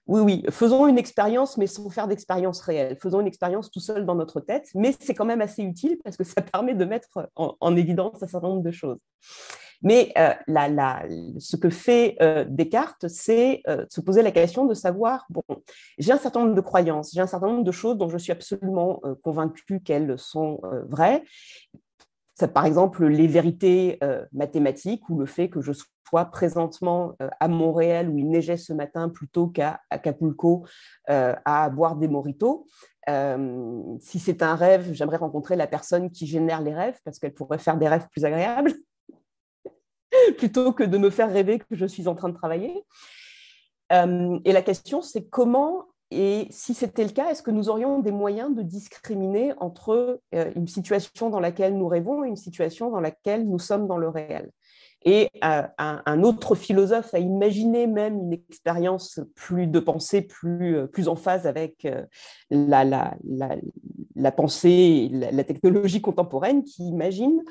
oui, 0.06 0.22
oui, 0.22 0.44
faisons 0.52 0.86
une 0.88 1.00
expérience, 1.00 1.58
mais 1.58 1.68
sans 1.68 1.90
faire 1.90 2.08
d'expérience 2.08 2.62
réelle. 2.62 2.98
Faisons 3.02 3.22
une 3.22 3.28
expérience 3.28 3.72
tout 3.72 3.80
seul 3.80 4.06
dans 4.06 4.16
notre 4.16 4.40
tête, 4.40 4.70
mais 4.76 4.94
c'est 5.00 5.16
quand 5.16 5.26
même 5.26 5.42
assez 5.42 5.64
utile 5.64 5.98
parce 6.04 6.18
que 6.18 6.24
ça 6.24 6.42
permet 6.42 6.76
de 6.76 6.86
mettre 6.86 7.30
en, 7.36 7.56
en 7.60 7.76
évidence 7.76 8.22
un 8.22 8.28
certain 8.28 8.50
nombre 8.50 8.64
de 8.64 8.72
choses. 8.72 9.00
Mais 9.82 10.12
euh, 10.18 10.34
ce 11.40 11.56
que 11.56 11.70
fait 11.70 12.18
euh, 12.22 12.46
Descartes, 12.48 13.08
c'est 13.08 13.62
euh, 13.68 13.86
se 13.90 14.02
poser 14.02 14.22
la 14.22 14.32
question 14.32 14.66
de 14.66 14.74
savoir, 14.74 15.26
bon, 15.30 15.44
j'ai 15.98 16.12
un 16.12 16.18
certain 16.18 16.42
nombre 16.42 16.56
de 16.56 16.62
croyances, 16.62 17.12
j'ai 17.14 17.22
un 17.22 17.28
certain 17.28 17.48
nombre 17.48 17.64
de 17.64 17.72
choses 17.72 17.98
dont 17.98 18.10
je 18.10 18.18
suis 18.18 18.32
absolument 18.32 19.02
convaincue 19.24 19.80
qu'elles 19.82 20.18
sont 20.18 20.62
vraies. 20.88 21.24
par 22.54 22.66
exemple, 22.66 23.06
les 23.06 23.28
vérités 23.28 24.00
mathématiques 24.34 25.10
ou 25.10 25.18
le 25.18 25.26
fait 25.26 25.50
que 25.50 25.62
je 25.62 25.72
sois 26.08 26.26
présentement 26.26 27.16
à 27.40 27.48
Montréal 27.48 28.10
où 28.10 28.18
il 28.18 28.30
neigeait 28.30 28.58
ce 28.58 28.74
matin 28.74 29.10
plutôt 29.10 29.48
qu'à 29.48 29.80
Acapulco 29.90 30.66
à 31.08 31.70
boire 31.70 31.96
des 31.96 32.08
moritos. 32.08 32.66
si 33.08 34.20
c'est 34.20 34.42
un 34.44 34.56
rêve, 34.56 34.94
j'aimerais 34.94 35.18
rencontrer 35.18 35.56
la 35.56 35.68
personne 35.68 36.12
qui 36.12 36.28
génère 36.28 36.62
les 36.62 36.74
rêves 36.74 37.00
parce 37.06 37.20
qu'elle 37.20 37.34
pourrait 37.34 37.60
faire 37.60 37.78
des 37.78 37.88
rêves 37.88 38.08
plus 38.12 38.26
agréables. 38.26 38.74
plutôt 40.38 40.72
que 40.72 40.84
de 40.84 40.98
me 40.98 41.10
faire 41.10 41.32
rêver 41.32 41.60
que 41.60 41.76
je 41.76 41.86
suis 41.86 42.08
en 42.08 42.16
train 42.16 42.30
de 42.30 42.36
travailler. 42.36 42.84
Euh, 43.92 44.40
et 44.46 44.52
la 44.52 44.62
question, 44.62 45.02
c'est 45.02 45.28
comment, 45.28 45.86
et 46.12 46.48
si 46.50 46.74
c'était 46.74 47.04
le 47.04 47.12
cas, 47.12 47.30
est-ce 47.32 47.44
que 47.44 47.52
nous 47.52 47.70
aurions 47.70 48.00
des 48.00 48.12
moyens 48.12 48.56
de 48.56 48.62
discriminer 48.62 49.54
entre 49.58 50.22
euh, 50.36 50.52
une 50.56 50.68
situation 50.68 51.30
dans 51.30 51.40
laquelle 51.40 51.78
nous 51.78 51.88
rêvons 51.88 52.24
et 52.24 52.28
une 52.28 52.36
situation 52.36 52.92
dans 52.92 53.00
laquelle 53.00 53.48
nous 53.48 53.60
sommes 53.60 53.88
dans 53.88 53.98
le 53.98 54.10
réel? 54.10 54.52
Et 55.06 55.30
euh, 55.46 55.64
un, 55.78 56.24
autre 56.24 56.56
philosophe 56.56 57.14
a 57.14 57.20
imaginé 57.20 57.88
même 57.88 58.20
une 58.20 58.34
expérience 58.34 59.22
plus 59.34 59.66
de 59.66 59.80
pensée, 59.80 60.22
plus, 60.22 60.90
plus 60.90 61.08
en 61.08 61.16
phase 61.16 61.48
avec 61.48 61.88
la, 62.50 62.84
la, 62.84 63.16
la, 63.24 63.56
la, 64.16 64.32
pensée, 64.34 65.10
la, 65.14 65.46
technologie 65.46 66.02
contemporaine, 66.02 66.66
qui 66.66 66.84
imagine 66.84 67.42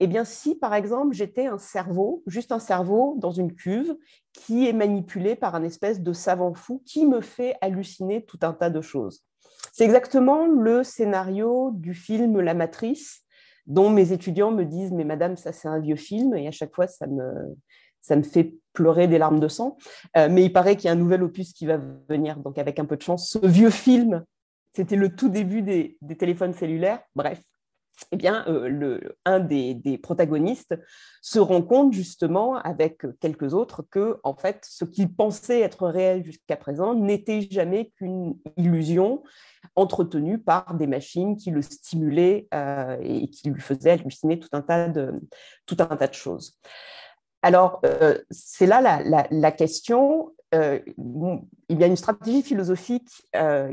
eh 0.00 0.06
bien, 0.06 0.24
si 0.24 0.56
par 0.56 0.74
exemple 0.74 1.14
j'étais 1.14 1.46
un 1.46 1.58
cerveau, 1.58 2.22
juste 2.26 2.52
un 2.52 2.58
cerveau 2.58 3.16
dans 3.18 3.30
une 3.30 3.54
cuve 3.54 3.96
qui 4.32 4.68
est 4.68 4.72
manipulé 4.72 5.36
par 5.36 5.54
un 5.54 5.62
espèce 5.62 6.00
de 6.00 6.12
savant 6.12 6.54
fou 6.54 6.82
qui 6.84 7.06
me 7.06 7.20
fait 7.20 7.54
halluciner 7.60 8.24
tout 8.24 8.38
un 8.42 8.52
tas 8.52 8.70
de 8.70 8.80
choses. 8.80 9.24
C'est 9.72 9.84
exactement 9.84 10.46
le 10.46 10.82
scénario 10.82 11.70
du 11.74 11.94
film 11.94 12.40
La 12.40 12.54
Matrice, 12.54 13.22
dont 13.66 13.88
mes 13.88 14.12
étudiants 14.12 14.50
me 14.50 14.64
disent 14.64 14.92
Mais 14.92 15.04
madame, 15.04 15.36
ça 15.36 15.52
c'est 15.52 15.68
un 15.68 15.78
vieux 15.78 15.96
film, 15.96 16.34
et 16.34 16.48
à 16.48 16.50
chaque 16.50 16.74
fois 16.74 16.86
ça 16.88 17.06
me, 17.06 17.56
ça 18.00 18.16
me 18.16 18.22
fait 18.22 18.54
pleurer 18.72 19.06
des 19.06 19.18
larmes 19.18 19.40
de 19.40 19.48
sang. 19.48 19.78
Euh, 20.16 20.28
mais 20.28 20.44
il 20.44 20.52
paraît 20.52 20.76
qu'il 20.76 20.86
y 20.86 20.88
a 20.88 20.92
un 20.92 20.96
nouvel 20.96 21.22
opus 21.22 21.52
qui 21.52 21.66
va 21.66 21.78
venir, 22.08 22.38
donc 22.38 22.58
avec 22.58 22.80
un 22.80 22.84
peu 22.84 22.96
de 22.96 23.02
chance. 23.02 23.30
Ce 23.30 23.46
vieux 23.46 23.70
film, 23.70 24.24
c'était 24.72 24.96
le 24.96 25.14
tout 25.14 25.28
début 25.28 25.62
des 25.62 25.96
téléphones 26.18 26.52
cellulaires. 26.52 27.00
Bref, 27.14 27.40
eh 28.10 28.16
bien, 28.16 28.44
euh, 28.48 29.00
un 29.24 29.40
des, 29.40 29.98
protagonistes 30.02 30.74
se 31.22 31.38
rend 31.38 31.62
compte 31.62 31.92
justement 31.92 32.56
avec 32.56 33.02
quelques 33.20 33.54
autres 33.54 33.82
que, 33.82 34.18
en 34.24 34.34
fait, 34.34 34.64
ce 34.68 34.84
qu'il 34.84 35.14
pensait 35.14 35.60
être 35.60 35.86
réel 35.86 36.24
jusqu'à 36.24 36.56
présent 36.56 36.94
n'était 36.94 37.42
jamais 37.42 37.92
qu'une 37.96 38.36
illusion 38.56 39.22
entretenue 39.76 40.38
par 40.38 40.74
des 40.74 40.86
machines 40.86 41.36
qui 41.36 41.50
le 41.50 41.62
stimulaient 41.62 42.48
euh, 42.52 42.98
et 43.00 43.28
qui 43.28 43.50
lui 43.50 43.60
faisaient 43.60 43.92
halluciner 43.92 44.38
tout 44.38 44.50
un 44.52 44.60
tas 44.60 44.88
de, 44.88 45.14
tout 45.66 45.76
un 45.78 45.96
tas 45.96 46.08
de 46.08 46.14
choses. 46.14 46.58
Alors, 47.42 47.80
euh, 47.84 48.18
c'est 48.30 48.66
là 48.66 48.80
la, 49.30 49.52
question. 49.52 50.34
il 50.52 50.82
y 51.68 51.84
a 51.84 51.86
une 51.86 51.96
stratégie 51.96 52.42
philosophique 52.42 53.10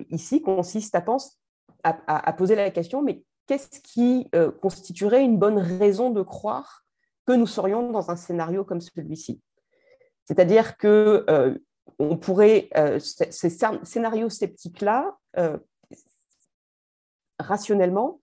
ici 0.09 0.37
qui 0.37 0.43
consiste 0.43 0.93
à, 0.93 1.01
penser, 1.01 1.37
à 1.83 2.33
poser 2.33 2.55
la 2.55 2.69
question, 2.69 3.01
mais 3.01 3.23
qu'est-ce 3.51 3.81
qui 3.81 4.29
euh, 4.33 4.49
constituerait 4.49 5.25
une 5.25 5.37
bonne 5.37 5.57
raison 5.57 6.09
de 6.09 6.21
croire 6.21 6.85
que 7.25 7.33
nous 7.33 7.47
serions 7.47 7.91
dans 7.91 8.09
un 8.09 8.15
scénario 8.15 8.63
comme 8.63 8.79
celui-ci? 8.79 9.41
C'est-à-dire 10.23 10.77
que 10.77 11.25
euh, 11.29 11.59
on 11.99 12.15
pourrait, 12.15 12.69
euh, 12.77 12.97
ces 12.99 13.49
scénarios 13.83 14.29
sceptiques-là, 14.29 15.17
rationnellement, 17.39 18.21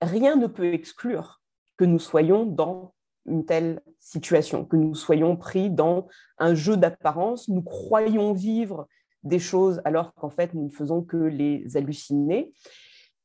rien 0.00 0.36
ne 0.36 0.46
peut 0.46 0.72
exclure 0.72 1.42
que 1.76 1.84
nous 1.84 1.98
soyons 1.98 2.46
dans 2.46 2.94
une 3.26 3.44
telle 3.44 3.82
situation, 3.98 4.64
que 4.64 4.76
nous 4.76 4.94
soyons 4.94 5.36
pris 5.36 5.68
dans 5.68 6.08
un 6.38 6.54
jeu 6.54 6.78
d'apparence, 6.78 7.48
nous 7.48 7.62
croyons 7.62 8.32
vivre 8.32 8.88
des 9.24 9.40
choses 9.40 9.82
alors 9.84 10.14
qu'en 10.14 10.30
fait 10.30 10.54
nous 10.54 10.64
ne 10.64 10.70
faisons 10.70 11.02
que 11.02 11.18
les 11.18 11.76
halluciner. 11.76 12.54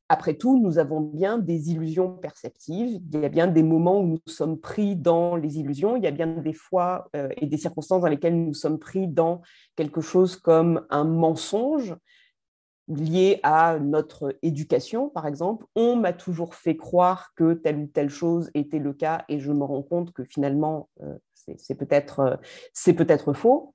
Après 0.08 0.34
tout, 0.34 0.60
nous 0.60 0.78
avons 0.78 1.00
bien 1.00 1.38
des 1.38 1.72
illusions 1.72 2.16
perceptives. 2.16 3.00
Il 3.12 3.20
y 3.20 3.24
a 3.24 3.28
bien 3.28 3.48
des 3.48 3.64
moments 3.64 4.00
où 4.00 4.06
nous 4.06 4.20
sommes 4.26 4.58
pris 4.58 4.94
dans 4.94 5.34
les 5.34 5.58
illusions. 5.58 5.96
Il 5.96 6.04
y 6.04 6.06
a 6.06 6.12
bien 6.12 6.28
des 6.28 6.52
fois 6.52 7.08
euh, 7.16 7.28
et 7.36 7.46
des 7.46 7.56
circonstances 7.56 8.02
dans 8.02 8.08
lesquelles 8.08 8.40
nous 8.40 8.54
sommes 8.54 8.78
pris 8.78 9.08
dans 9.08 9.42
quelque 9.74 10.00
chose 10.00 10.36
comme 10.36 10.86
un 10.90 11.04
mensonge 11.04 11.96
lié 12.88 13.40
à 13.42 13.78
notre 13.80 14.36
éducation, 14.42 15.08
par 15.08 15.26
exemple. 15.26 15.66
On 15.74 15.96
m'a 15.96 16.12
toujours 16.12 16.54
fait 16.54 16.76
croire 16.76 17.32
que 17.34 17.54
telle 17.54 17.78
ou 17.78 17.86
telle 17.86 18.10
chose 18.10 18.50
était 18.54 18.78
le 18.78 18.92
cas 18.92 19.24
et 19.28 19.40
je 19.40 19.50
me 19.52 19.64
rends 19.64 19.82
compte 19.82 20.12
que 20.12 20.22
finalement, 20.24 20.88
euh, 21.02 21.18
c'est 21.34 21.74
peut-être 21.76 22.20
euh, 22.20 22.92
peut 22.92 23.34
faux 23.34 23.74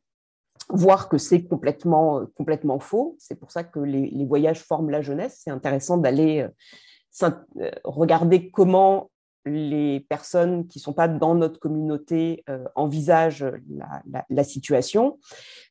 voir 0.73 1.09
que 1.09 1.17
c'est 1.17 1.43
complètement, 1.43 2.19
euh, 2.19 2.25
complètement 2.35 2.79
faux. 2.79 3.15
C'est 3.19 3.35
pour 3.35 3.51
ça 3.51 3.63
que 3.63 3.79
les, 3.79 4.25
voyages 4.25 4.63
forment 4.63 4.89
la 4.89 5.01
jeunesse. 5.01 5.41
C'est 5.43 5.51
intéressant 5.51 5.97
d'aller 5.97 6.47
euh, 7.23 7.29
euh, 7.59 7.71
regarder 7.83 8.49
comment 8.51 9.09
les 9.45 10.01
personnes 10.01 10.67
qui 10.67 10.77
ne 10.77 10.83
sont 10.83 10.93
pas 10.93 11.07
dans 11.07 11.33
notre 11.33 11.59
communauté 11.59 12.45
envisagent 12.75 13.51
la, 14.29 14.43
situation. 14.43 15.17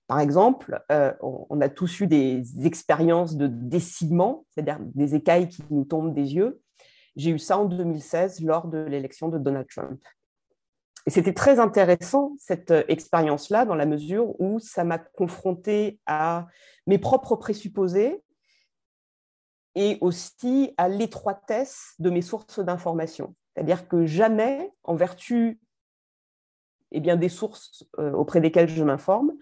Par 0.09 0.19
exemple, 0.19 0.83
on, 1.21 1.61
a 1.61 1.69
tous 1.69 2.01
eu 2.01 2.09
des 2.09 2.43
expériences 2.67 3.37
de 3.37 3.47
décilement, 3.47 4.45
c'est-à-dire 4.51 4.79
des 4.81 5.15
écailles 5.15 5.47
qui 5.47 5.63
nous 5.71 5.85
tombent 5.85 6.13
des 6.13 6.35
yeux. 6.35 6.61
J'ai 7.15 7.31
eu 7.31 7.39
ça 7.39 7.59
en 7.59 7.67
2016 7.67 8.43
lors 8.43 8.67
de 8.67 8.79
l'élection 8.79 9.29
de 9.29 9.39
Donald 9.39 9.69
Trump. 9.69 10.01
C'était 11.07 11.33
très 11.33 11.59
intéressant, 11.59 12.35
cette 12.39 12.71
euh, 12.71 12.85
expérience-là, 12.89 13.65
dans 13.65 13.75
la 13.75 13.87
mesure 13.87 14.39
où 14.41 14.59
ça 14.59 14.85
m'a 14.85 14.99
confronté 14.99 15.99
à 16.07 16.47
mes 16.87 16.99
propres 16.99 17.37
présupposés 17.37 18.23
et 19.75 19.99
aussi 20.01 20.75
à 20.77 20.89
l'étroitesse 20.89 21.95
de 21.99 22.11
mes 22.11 22.23
sources 22.23 22.61
d'information. 22.61 23.35
C'est-à-dire 23.55 23.89
que 23.89 24.05
jamais, 24.05 24.73
en 24.85 24.95
vertu 24.95 25.61
eh 26.93 27.01
bien, 27.01 27.17
des 27.17 27.29
sources 27.29 27.85
euh, 27.99 28.13
auprès 28.13 28.41
desquelles 28.41 28.69
je 28.69 28.83
m'informe, 28.83 29.33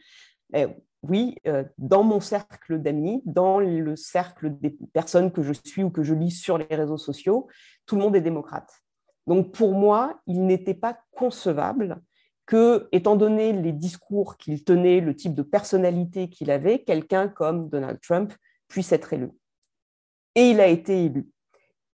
eh, 0.54 0.66
oui, 1.02 1.36
euh, 1.46 1.64
dans 1.78 2.02
mon 2.02 2.20
cercle 2.20 2.78
d'amis, 2.78 3.22
dans 3.24 3.60
le 3.60 3.96
cercle 3.96 4.50
des 4.58 4.76
personnes 4.92 5.32
que 5.32 5.42
je 5.42 5.52
suis 5.52 5.84
ou 5.84 5.90
que 5.90 6.02
je 6.02 6.14
lis 6.14 6.30
sur 6.30 6.58
les 6.58 6.66
réseaux 6.70 6.98
sociaux, 6.98 7.48
tout 7.86 7.96
le 7.96 8.02
monde 8.02 8.16
est 8.16 8.20
démocrate. 8.20 8.70
Donc 9.28 9.52
pour 9.52 9.74
moi, 9.74 10.18
il 10.26 10.46
n'était 10.46 10.74
pas 10.74 10.98
concevable 11.12 12.00
que, 12.46 12.88
étant 12.92 13.14
donné 13.14 13.52
les 13.52 13.72
discours 13.72 14.38
qu'il 14.38 14.64
tenait, 14.64 15.00
le 15.00 15.14
type 15.14 15.34
de 15.34 15.42
personnalité 15.42 16.30
qu'il 16.30 16.50
avait, 16.50 16.82
quelqu'un 16.82 17.28
comme 17.28 17.68
Donald 17.68 18.00
Trump 18.00 18.32
puisse 18.68 18.90
être 18.90 19.12
élu. 19.12 19.30
Et 20.34 20.52
il 20.52 20.60
a 20.60 20.66
été 20.66 21.04
élu. 21.04 21.28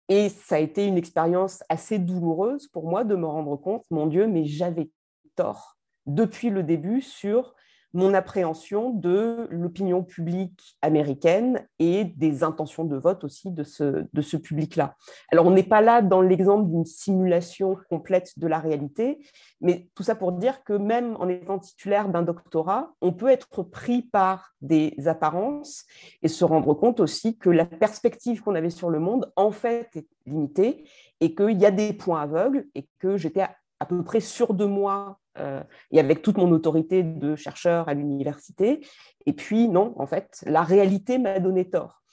Et 0.10 0.28
ça 0.28 0.56
a 0.56 0.60
été 0.60 0.86
une 0.86 0.98
expérience 0.98 1.64
assez 1.70 2.00
douloureuse 2.00 2.68
pour 2.68 2.90
moi 2.90 3.06
de 3.06 3.16
me 3.16 3.26
rendre 3.26 3.56
compte, 3.56 3.86
mon 3.92 4.08
Dieu, 4.08 4.28
mais 4.28 4.44
j'avais 4.44 4.90
tort 5.38 5.78
depuis 6.06 6.50
le 6.50 6.64
début 6.64 7.02
sur 7.02 7.56
mon 7.94 8.14
appréhension 8.14 8.92
de 8.92 9.48
l'opinion 9.50 10.04
publique 10.04 10.78
américaine 10.82 11.66
et 11.80 12.06
des 12.06 12.44
intentions 12.44 12.86
de 12.86 12.96
vote 12.96 13.24
aussi 13.24 13.52
de 13.52 13.64
ce, 13.64 14.06
de 14.12 14.22
ce 14.22 14.38
public-là. 14.38 14.96
Alors, 15.32 15.46
on 15.46 15.52
n'est 15.52 15.64
pas 15.64 15.82
là 15.82 16.02
dans 16.02 16.22
l'exemple 16.22 16.70
d'une 16.70 16.86
simulation 16.86 17.78
complète 17.90 18.38
de 18.38 18.48
la 18.48 18.60
réalité, 18.60 19.20
mais 19.60 19.90
tout 19.96 20.04
ça 20.04 20.16
pour 20.16 20.32
dire 20.32 20.64
que 20.64 20.74
même 20.74 21.16
en 21.20 21.28
étant 21.28 21.60
titulaire 21.60 22.10
d'un 22.10 22.22
doctorat, 22.22 22.94
on 23.02 23.12
peut 23.12 23.30
être 23.30 23.64
pris 23.64 24.02
par 24.02 24.54
des 24.62 24.96
apparences 25.06 25.86
et 26.22 26.28
se 26.28 26.46
rendre 26.46 26.74
compte 26.74 27.00
aussi 27.00 27.38
que 27.38 27.50
la 27.50 27.66
perspective 27.66 28.42
qu'on 28.42 28.56
avait 28.56 28.70
sur 28.70 28.90
le 28.90 29.00
monde, 29.00 29.32
en 29.36 29.52
fait, 29.52 29.90
est 29.96 30.08
limitée 30.26 30.86
et 31.20 31.36
qu'il 31.36 31.60
y 31.60 31.66
a 31.66 31.72
des 31.72 31.94
points 31.94 32.22
aveugles 32.22 32.68
et 32.76 32.88
que 33.00 33.18
j'étais 33.18 33.48
à 33.82 33.86
peu 33.88 34.04
près 34.04 34.20
sûr 34.20 34.54
de 34.54 34.66
moi 34.66 35.20
euh, 35.40 35.64
et 35.90 36.00
avec 36.00 36.22
toute 36.22 36.38
mon 36.38 36.52
autorité 36.52 37.02
de 37.02 37.36
chercheur 37.36 37.90
à 37.90 37.96
l'université. 37.96 38.86
Et 39.26 39.34
puis, 39.34 39.68
non, 39.68 39.96
en 39.98 40.06
fait, 40.06 40.44
la 40.46 40.62
réalité 40.62 41.18
m'a 41.18 41.40
donné 41.40 41.68
tort. 41.68 42.04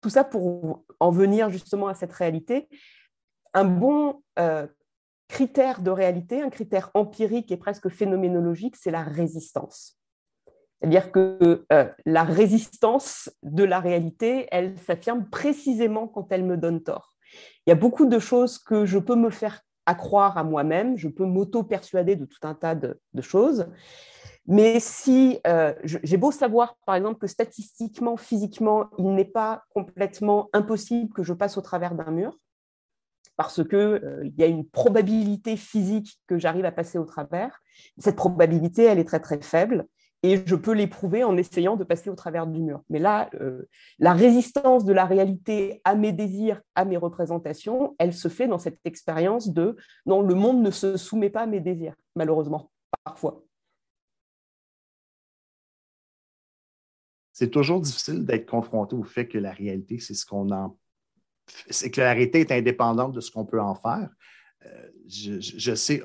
Tout 0.00 0.10
ça 0.10 0.24
pour 0.24 0.84
en 0.98 1.10
venir 1.12 1.50
justement 1.50 1.86
à 1.86 1.94
cette 1.94 2.12
réalité. 2.12 2.68
Un 3.54 3.64
bon 3.64 4.24
euh, 4.40 4.66
critère 5.28 5.82
de 5.82 5.90
réalité, 5.92 6.42
un 6.42 6.50
critère 6.50 6.90
empirique 6.94 7.52
et 7.52 7.56
presque 7.56 7.88
phénoménologique, 7.88 8.74
c'est 8.74 8.90
la 8.90 9.04
résistance. 9.04 10.00
C'est-à-dire 10.80 11.12
que 11.12 11.64
euh, 11.72 11.88
la 12.06 12.24
résistance 12.24 13.30
de 13.44 13.62
la 13.62 13.78
réalité, 13.78 14.48
elle 14.50 14.76
s'affirme 14.80 15.28
précisément 15.28 16.08
quand 16.08 16.32
elle 16.32 16.44
me 16.44 16.56
donne 16.56 16.82
tort. 16.82 17.14
Il 17.66 17.70
y 17.70 17.72
a 17.72 17.76
beaucoup 17.76 18.06
de 18.06 18.18
choses 18.18 18.58
que 18.58 18.84
je 18.84 18.98
peux 18.98 19.16
me 19.16 19.30
faire 19.30 19.60
croire 19.94 20.36
à 20.38 20.44
moi-même, 20.44 20.96
je 20.96 21.08
peux 21.08 21.24
m'auto-persuader 21.24 22.16
de 22.16 22.24
tout 22.24 22.38
un 22.46 22.54
tas 22.54 22.74
de, 22.74 22.98
choses. 23.20 23.66
Mais 24.46 24.80
si 24.80 25.38
euh, 25.46 25.74
j'ai 25.84 26.16
beau 26.16 26.30
savoir, 26.30 26.76
par 26.86 26.94
exemple, 26.94 27.18
que 27.18 27.26
statistiquement, 27.26 28.16
physiquement, 28.16 28.88
il 28.98 29.14
n'est 29.14 29.24
pas 29.24 29.64
complètement 29.74 30.48
impossible 30.52 31.12
que 31.12 31.22
je 31.22 31.34
passe 31.34 31.58
au 31.58 31.60
travers 31.60 31.94
d'un 31.94 32.10
mur, 32.10 32.38
parce 33.36 33.62
qu'il 33.62 33.76
euh, 33.76 34.30
y 34.36 34.42
a 34.42 34.46
une 34.46 34.66
probabilité 34.66 35.56
physique 35.56 36.18
que 36.26 36.38
j'arrive 36.38 36.64
à 36.64 36.72
passer 36.72 36.98
au 36.98 37.04
travers, 37.04 37.60
cette 37.98 38.16
probabilité, 38.16 38.84
elle 38.84 38.98
est 38.98 39.04
très 39.04 39.20
très 39.20 39.40
faible 39.40 39.86
et 40.22 40.42
je 40.44 40.56
peux 40.56 40.72
l'éprouver 40.72 41.22
en 41.22 41.36
essayant 41.36 41.76
de 41.76 41.84
passer 41.84 42.10
au 42.10 42.14
travers 42.14 42.46
du 42.46 42.60
mur. 42.60 42.82
Mais 42.90 42.98
là, 42.98 43.30
euh, 43.40 43.68
la 43.98 44.12
résistance 44.12 44.84
de 44.84 44.92
la 44.92 45.04
réalité 45.04 45.80
à 45.84 45.94
mes 45.94 46.12
désirs, 46.12 46.60
à 46.74 46.84
mes 46.84 46.96
représentations, 46.96 47.94
elle 47.98 48.12
se 48.12 48.28
fait 48.28 48.48
dans 48.48 48.58
cette 48.58 48.80
expérience 48.84 49.48
de 49.48 49.76
non, 50.06 50.22
le 50.22 50.34
monde 50.34 50.62
ne 50.62 50.70
se 50.70 50.96
soumet 50.96 51.30
pas 51.30 51.42
à 51.42 51.46
mes 51.46 51.60
désirs, 51.60 51.94
malheureusement, 52.16 52.70
parfois. 53.04 53.44
C'est 57.32 57.50
toujours 57.50 57.80
difficile 57.80 58.24
d'être 58.24 58.50
confronté 58.50 58.96
au 58.96 59.04
fait 59.04 59.28
que 59.28 59.38
la 59.38 59.52
réalité, 59.52 60.00
c'est 60.00 60.14
ce 60.14 60.26
qu'on 60.26 60.50
en 60.50 60.76
c'est 61.70 61.90
que 61.90 62.00
la 62.00 62.12
réalité 62.12 62.40
est 62.40 62.52
indépendante 62.52 63.12
de 63.12 63.20
ce 63.20 63.30
qu'on 63.30 63.44
peut 63.44 63.60
en 63.60 63.74
faire. 63.74 64.10
Euh, 64.66 64.88
je, 65.06 65.74
sais, 65.74 66.02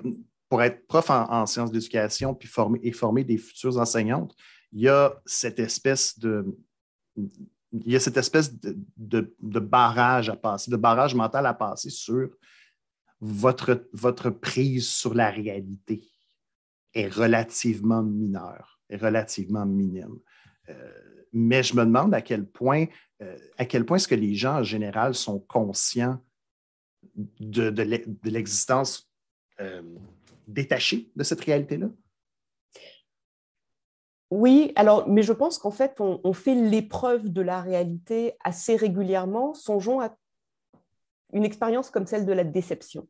pour 0.54 0.62
être 0.62 0.86
prof 0.86 1.10
en, 1.10 1.48
sciences 1.48 1.72
d'éducation 1.72 2.36
puis 2.36 2.48
former, 2.48 2.80
et 2.84 2.92
former 2.92 3.24
des 3.24 3.40
futures 3.40 3.80
enseignantes, 3.80 4.36
il 4.72 4.82
y 4.82 4.88
a 4.88 5.20
cette 5.26 5.58
espèce 5.58 6.20
de, 6.20 6.46
il 7.16 7.92
y 7.92 7.96
a 7.96 8.00
cette 8.00 8.18
espèce 8.18 8.54
de, 8.62 9.60
barrage 9.60 10.30
à 10.30 10.36
passer, 10.36 10.70
de 10.70 10.78
barrage 10.78 11.16
mental 11.16 11.48
à 11.48 11.56
passer 11.56 11.90
sur 11.90 12.30
votre, 13.20 13.90
votre 13.94 14.30
prise 14.30 14.88
sur 14.88 15.16
la 15.16 15.32
réalité 15.32 16.08
est 16.94 17.08
relativement 17.08 18.04
mineure, 18.04 18.80
est 18.92 18.98
relativement 18.98 19.66
minime. 19.66 20.20
Euh, 20.70 20.92
mais 21.32 21.64
je 21.64 21.76
me 21.76 21.84
demande 21.84 22.14
à 22.14 22.22
quel 22.22 22.46
point, 22.46 22.86
euh, 23.24 23.40
point 23.88 23.98
est-ce 23.98 24.08
que 24.08 24.14
les 24.14 24.36
gens 24.36 24.60
en 24.60 24.64
général 24.64 25.16
sont 25.16 25.40
conscients 25.40 26.24
de, 27.40 27.72
de 27.72 28.30
l'existence 28.30 29.10
euh, 29.60 29.82
détaché 30.54 31.12
de 31.16 31.24
cette 31.24 31.42
réalité-là? 31.42 31.88
Oui, 34.32 34.72
alors, 34.76 35.08
mais 35.08 35.22
je 35.22 35.34
pense 35.34 35.60
qu'en 35.60 35.70
fait, 35.70 36.00
on, 36.00 36.34
fait 36.34 36.56
l'épreuve 36.56 37.30
de 37.30 37.42
la 37.42 37.62
réalité 37.62 38.34
assez 38.44 38.76
régulièrement. 38.76 39.54
Songeons 39.54 40.00
à 40.00 40.16
une 41.34 41.46
expérience 41.46 41.92
comme 41.92 42.08
celle 42.08 42.26
de 42.26 42.34
la 42.34 42.44
déception. 42.44 43.08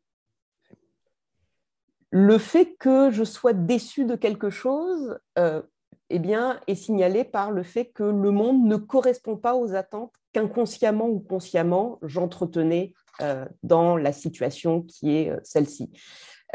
Le 2.10 2.36
fait 2.36 2.76
que 2.78 3.10
je 3.10 3.24
sois 3.24 3.54
déçu 3.54 4.04
de 4.04 4.16
quelque 4.16 4.50
chose 4.50 5.18
euh, 5.38 5.62
eh 6.10 6.18
bien, 6.18 6.60
est 6.66 6.74
signalé 6.74 7.24
par 7.24 7.50
le 7.50 7.62
fait 7.62 7.86
que 7.86 8.04
le 8.04 8.30
monde 8.30 8.64
ne 8.66 8.76
correspond 8.76 9.36
pas 9.36 9.54
aux 9.54 9.74
attentes 9.74 10.14
qu'inconsciemment 10.34 11.08
ou 11.08 11.20
consciemment 11.20 11.98
j'entretenais 12.02 12.92
euh, 13.22 13.46
dans 13.62 13.96
la 13.96 14.12
situation 14.12 14.82
qui 14.82 15.16
est 15.16 15.30
euh, 15.30 15.40
celle-ci. 15.42 15.90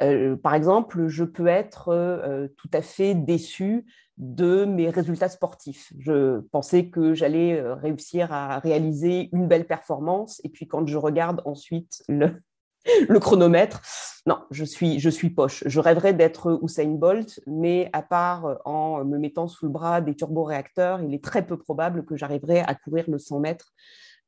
Euh, 0.01 0.35
par 0.35 0.53
exemple, 0.53 1.07
je 1.07 1.23
peux 1.23 1.47
être 1.47 1.89
euh, 1.89 2.47
tout 2.57 2.69
à 2.73 2.81
fait 2.81 3.15
déçu 3.15 3.85
de 4.17 4.65
mes 4.65 4.89
résultats 4.89 5.29
sportifs. 5.29 5.93
Je 5.99 6.39
pensais 6.51 6.87
que 6.89 7.13
j'allais 7.13 7.59
euh, 7.59 7.75
réussir 7.75 8.31
à 8.31 8.59
réaliser 8.59 9.29
une 9.33 9.47
belle 9.47 9.65
performance, 9.65 10.41
et 10.43 10.49
puis 10.49 10.67
quand 10.67 10.85
je 10.87 10.97
regarde 10.97 11.41
ensuite 11.45 12.03
le, 12.07 12.41
chronomètre, 13.19 13.81
non, 14.25 14.39
je 14.51 14.63
suis, 14.63 15.29
poche. 15.29 15.63
Je 15.65 15.79
rêverais 15.79 16.13
d'être 16.13 16.59
Usain 16.63 16.95
Bolt, 16.95 17.39
mais 17.47 17.89
à 17.93 18.01
part 18.01 18.59
en 18.65 19.03
me 19.03 19.17
mettant 19.17 19.47
sous 19.47 19.65
le 19.65 19.71
bras 19.71 20.01
des 20.01 20.15
turboréacteurs, 20.15 21.01
il 21.01 21.13
est 21.13 21.23
très 21.23 21.45
peu 21.45 21.57
probable 21.57 22.05
que 22.05 22.15
j'arriverai 22.15 22.59
à 22.59 22.75
courir 22.75 23.05
le 23.09 23.17
100 23.17 23.39
mètres 23.39 23.73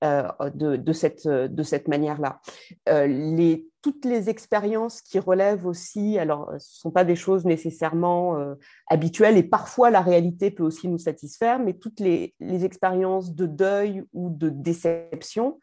euh, 0.03 0.23
de, 0.55 0.93
cette, 0.93 1.27
de 1.27 1.61
cette 1.61 1.87
manière-là. 1.87 2.41
Euh, 2.89 3.55
toutes 3.83 4.03
les 4.03 4.31
expériences 4.31 5.03
qui 5.03 5.19
relèvent 5.19 5.67
aussi, 5.67 6.17
alors 6.17 6.47
ce 6.47 6.55
ne 6.55 6.59
sont 6.59 6.89
pas 6.89 7.03
des 7.03 7.15
choses 7.15 7.45
nécessairement 7.45 8.35
euh, 8.39 8.55
habituelles 8.87 9.37
et 9.37 9.43
parfois 9.43 9.91
la 9.91 10.01
réalité 10.01 10.49
peut 10.49 10.63
aussi 10.63 10.87
nous 10.87 10.97
satisfaire, 10.97 11.59
mais 11.59 11.75
toutes 11.75 11.99
les, 11.99 12.33
les 12.39 12.65
expériences 12.65 13.35
de 13.35 13.45
deuil 13.45 14.03
ou 14.13 14.31
de 14.31 14.49
déception, 14.49 15.59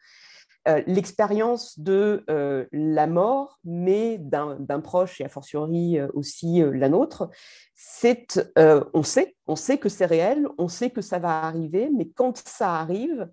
l'expérience 0.87 1.79
de 1.79 2.25
la 2.73 3.07
mort, 3.07 3.59
mais 3.65 4.19
d'un 4.19 4.81
proche 4.81 5.19
et 5.19 5.25
a 5.25 5.29
fortiori 5.31 5.99
aussi 6.13 6.61
la 6.75 6.91
nôtre, 6.91 7.31
c'est, 7.75 8.39
on 8.93 9.03
sait, 9.03 9.35
on 9.47 9.57
sait 9.57 9.79
que 9.79 9.89
c'est 9.89 10.05
réel, 10.05 10.47
on 10.59 10.69
sait 10.69 10.91
que 10.91 11.01
ça 11.01 11.19
va 11.19 11.41
arriver, 11.45 11.91
mais 11.97 12.11
quand 12.11 12.37
ça 12.47 12.75
arrive, 12.75 13.31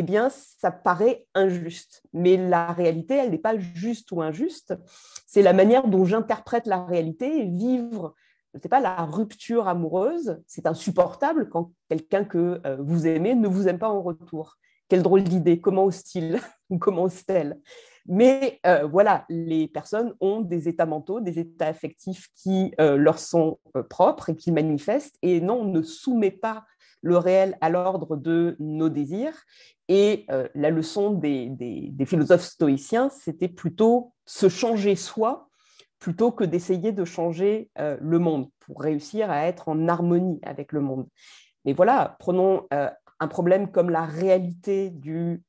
eh 0.00 0.02
bien, 0.02 0.30
ça 0.30 0.70
paraît 0.70 1.26
injuste. 1.34 2.02
Mais 2.14 2.38
la 2.38 2.72
réalité, 2.72 3.16
elle 3.16 3.30
n'est 3.32 3.38
pas 3.38 3.58
juste 3.58 4.10
ou 4.12 4.22
injuste. 4.22 4.74
C'est 5.26 5.42
la 5.42 5.52
manière 5.52 5.88
dont 5.88 6.06
j'interprète 6.06 6.66
la 6.66 6.86
réalité 6.86 7.44
vivre, 7.44 8.14
je 8.54 8.60
sais 8.60 8.70
pas, 8.70 8.80
la 8.80 9.04
rupture 9.04 9.68
amoureuse. 9.68 10.40
C'est 10.46 10.66
insupportable 10.66 11.50
quand 11.50 11.72
quelqu'un 11.90 12.24
que 12.24 12.62
euh, 12.64 12.78
vous 12.80 13.06
aimez 13.06 13.34
ne 13.34 13.46
vous 13.46 13.68
aime 13.68 13.78
pas 13.78 13.90
en 13.90 14.00
retour. 14.00 14.56
Quelle 14.88 15.02
drôle 15.02 15.22
d'idée. 15.22 15.60
Comment 15.60 15.84
ose-t-il 15.84 16.40
comment 16.80 17.02
ose-t-elle 17.02 17.60
Mais 18.06 18.58
euh, 18.64 18.86
voilà, 18.86 19.26
les 19.28 19.68
personnes 19.68 20.14
ont 20.20 20.40
des 20.40 20.66
états 20.66 20.86
mentaux, 20.86 21.20
des 21.20 21.38
états 21.38 21.66
affectifs 21.66 22.28
qui 22.34 22.72
euh, 22.80 22.96
leur 22.96 23.18
sont 23.18 23.58
propres 23.90 24.30
et 24.30 24.36
qui 24.36 24.50
manifestent. 24.50 25.18
Et 25.20 25.42
non, 25.42 25.60
on 25.60 25.66
ne 25.66 25.82
soumet 25.82 26.30
pas 26.30 26.64
le 27.02 27.16
réel 27.16 27.56
à 27.60 27.70
l'ordre 27.70 28.16
de 28.16 28.56
nos 28.58 28.88
désirs. 28.88 29.34
Et 29.88 30.26
euh, 30.30 30.48
la 30.54 30.70
leçon 30.70 31.10
des, 31.10 31.92
philosophes 32.06 32.44
stoïciens, 32.44 33.10
c'était 33.10 33.48
plutôt 33.48 34.12
se 34.24 34.48
changer 34.48 34.96
soi 34.96 35.48
plutôt 35.98 36.32
que 36.32 36.44
d'essayer 36.44 36.92
de 36.92 37.04
changer 37.04 37.68
euh, 37.78 37.98
le 38.00 38.18
monde 38.18 38.48
pour 38.60 38.80
réussir 38.80 39.30
à 39.30 39.46
être 39.46 39.68
en 39.68 39.86
harmonie 39.86 40.38
avec 40.42 40.72
le 40.72 40.80
monde. 40.80 41.06
Mais 41.66 41.74
voilà, 41.74 42.16
prenons 42.18 42.66
euh, 42.72 42.88
un 43.18 43.28
problème 43.28 43.70
comme 43.70 43.90
la 43.90 44.06
réalité 44.06 44.88
du 44.88 45.42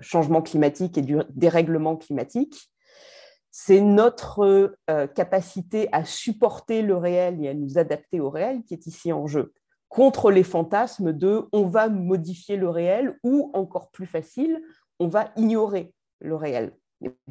changement 0.00 0.40
climatique 0.40 0.96
et 0.96 1.02
du 1.02 1.18
dérèglement 1.34 1.96
climatique. 1.96 2.70
C'est 3.50 3.82
notre 3.82 4.74
capacité 5.14 5.90
à 5.92 6.06
supporter 6.06 6.80
le 6.80 6.96
réel 6.96 7.44
et 7.44 7.50
à 7.50 7.52
nous 7.52 7.76
adapter 7.76 8.20
au 8.20 8.30
réel 8.30 8.62
qui 8.62 8.72
est 8.72 8.86
ici 8.86 9.12
en 9.12 9.26
jeu 9.26 9.52
contre 9.90 10.30
les 10.30 10.44
fantasmes 10.44 11.12
de 11.12 11.48
on 11.52 11.66
va 11.66 11.88
modifier 11.88 12.56
le 12.56 12.70
réel 12.70 13.18
ou 13.22 13.50
encore 13.52 13.90
plus 13.90 14.06
facile, 14.06 14.62
on 15.00 15.08
va 15.08 15.32
ignorer 15.36 15.92
le 16.20 16.36
réel. 16.36 16.72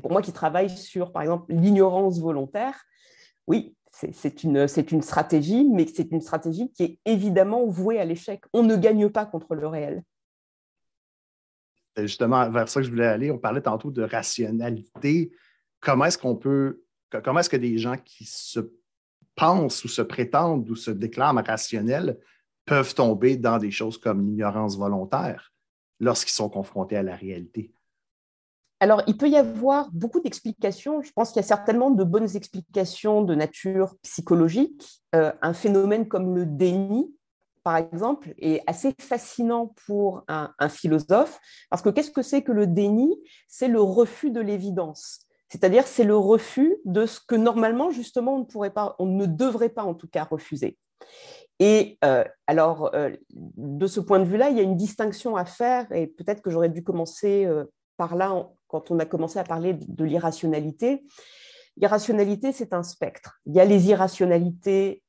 pour 0.02 0.12
moi 0.12 0.22
qui 0.22 0.34
travaille 0.34 0.70
sur, 0.70 1.12
par 1.12 1.22
exemple, 1.22 1.46
l'ignorance 1.54 2.20
volontaire, 2.20 2.84
oui, 3.48 3.76
c'est 3.92 4.44
une, 4.44 4.68
stratégie, 5.02 5.64
mais 5.64 5.88
c'est 5.88 6.12
une 6.12 6.22
stratégie 6.22 6.72
qui 6.72 6.84
est 6.84 7.00
évidemment 7.06 7.66
vouée 7.66 8.00
à 8.00 8.06
l'échec. 8.06 8.44
On 8.54 8.64
ne 8.64 8.76
gagne 8.76 9.10
pas 9.10 9.26
contre 9.26 9.56
le 9.56 9.68
réel. 9.68 10.04
C'est 11.96 12.08
justement 12.08 12.50
vers 12.50 12.68
ça 12.68 12.82
que 12.82 12.86
je 12.86 12.92
voulais 12.92 13.08
aller. 13.08 13.32
On 13.32 13.40
parlait 13.40 13.62
tantôt 13.62 13.90
de 13.90 14.04
rationalité. 14.04 15.32
Comment 15.80 16.06
est-ce 16.06 16.18
qu'on 16.18 16.36
peut, 16.36 16.84
comment 17.24 17.40
est-ce 17.40 17.50
que 17.50 17.58
des 17.58 17.78
gens 17.78 17.98
qui 17.98 18.26
se 18.26 18.60
pensent 19.36 19.84
ou 19.84 19.88
se 19.88 20.02
prétendent 20.02 20.70
ou 20.70 20.76
se 20.76 20.92
déclarent 20.92 21.36
rationnels 21.46 22.20
peuvent 22.70 22.94
tomber 22.94 23.36
dans 23.36 23.58
des 23.58 23.72
choses 23.72 23.98
comme 23.98 24.24
l'ignorance 24.24 24.78
volontaire 24.78 25.52
lorsqu'ils 26.00 26.34
sont 26.34 26.50
confrontés 26.50 26.96
à 26.96 27.04
la 27.04 27.16
réalité? 27.16 27.74
Alors, 28.80 29.02
il 29.08 29.18
peut 29.18 29.28
y 29.28 29.36
avoir 29.36 29.90
beaucoup 29.92 30.22
d'explications. 30.22 31.02
Je 31.02 31.12
pense 31.12 31.32
qu'il 31.32 31.42
y 31.42 31.44
a 31.44 31.48
certainement 31.48 31.90
de 31.90 32.04
bonnes 32.04 32.36
explications 32.36 33.24
de 33.24 33.34
nature 33.34 33.96
psychologique. 34.04 35.02
Euh, 35.16 35.34
un 35.42 35.54
phénomène 35.54 36.08
comme 36.08 36.36
le 36.36 36.46
déni, 36.46 37.12
par 37.64 37.76
exemple, 37.76 38.36
est 38.38 38.62
assez 38.68 38.94
fascinant 39.02 39.74
pour 39.88 40.24
un, 40.28 40.70
philosophe, 40.70 41.40
parce 41.70 41.82
que 41.82 41.90
qu'est-ce 41.90 42.12
que 42.12 42.22
c'est 42.22 42.44
que 42.44 42.54
le 42.54 42.68
déni? 42.68 43.20
C'est 43.48 43.68
le 43.68 43.82
refus 43.82 44.32
de 44.32 44.40
l'évidence. 44.40 45.26
C'est-à-dire, 45.50 45.88
c'est 45.88 46.06
le 46.06 46.16
refus 46.16 46.78
de 46.86 47.08
ce 47.08 47.20
que 47.20 47.36
normalement, 47.36 47.90
justement, 47.90 48.36
on 48.36 48.40
ne 48.40 48.46
pourrait 48.46 48.70
pas, 48.70 48.96
on 49.00 49.08
ne 49.08 49.26
devrait 49.26 49.70
pas 49.70 49.84
en 49.84 49.96
tout 49.96 50.08
cas 50.08 50.24
refuser. 50.24 50.78
Et 51.60 51.98
euh, 52.06 52.24
alors, 52.48 52.94
euh, 52.96 53.12
de 53.34 53.86
ce 53.86 54.00
point 54.00 54.20
de 54.20 54.24
vue-là, 54.24 54.50
il 54.50 54.58
y 54.58 54.62
a 54.62 54.64
une 54.64 54.78
distinction 54.78 55.36
à 55.36 55.46
faire, 55.46 55.92
et 55.92 56.08
peut-être 56.08 56.42
que 56.42 56.50
j'aurais 56.50 56.70
dû 56.70 56.84
commencer 56.84 57.46
euh, 57.46 57.66
par 57.98 58.16
là 58.16 58.48
quand 58.68 58.92
on 58.92 59.00
a 59.00 59.06
commencé 59.06 59.40
à 59.40 59.44
parler 59.44 59.74
de, 59.74 60.04
l'irrationalité. 60.06 61.04
L'irrationalité, 61.76 62.54
c'est 62.54 62.74
un 62.74 62.84
spectre. 62.84 63.42
Il 63.46 63.54
y 63.54 63.60
a 63.60 63.66
les 63.66 63.90
irrationalités 63.90 65.04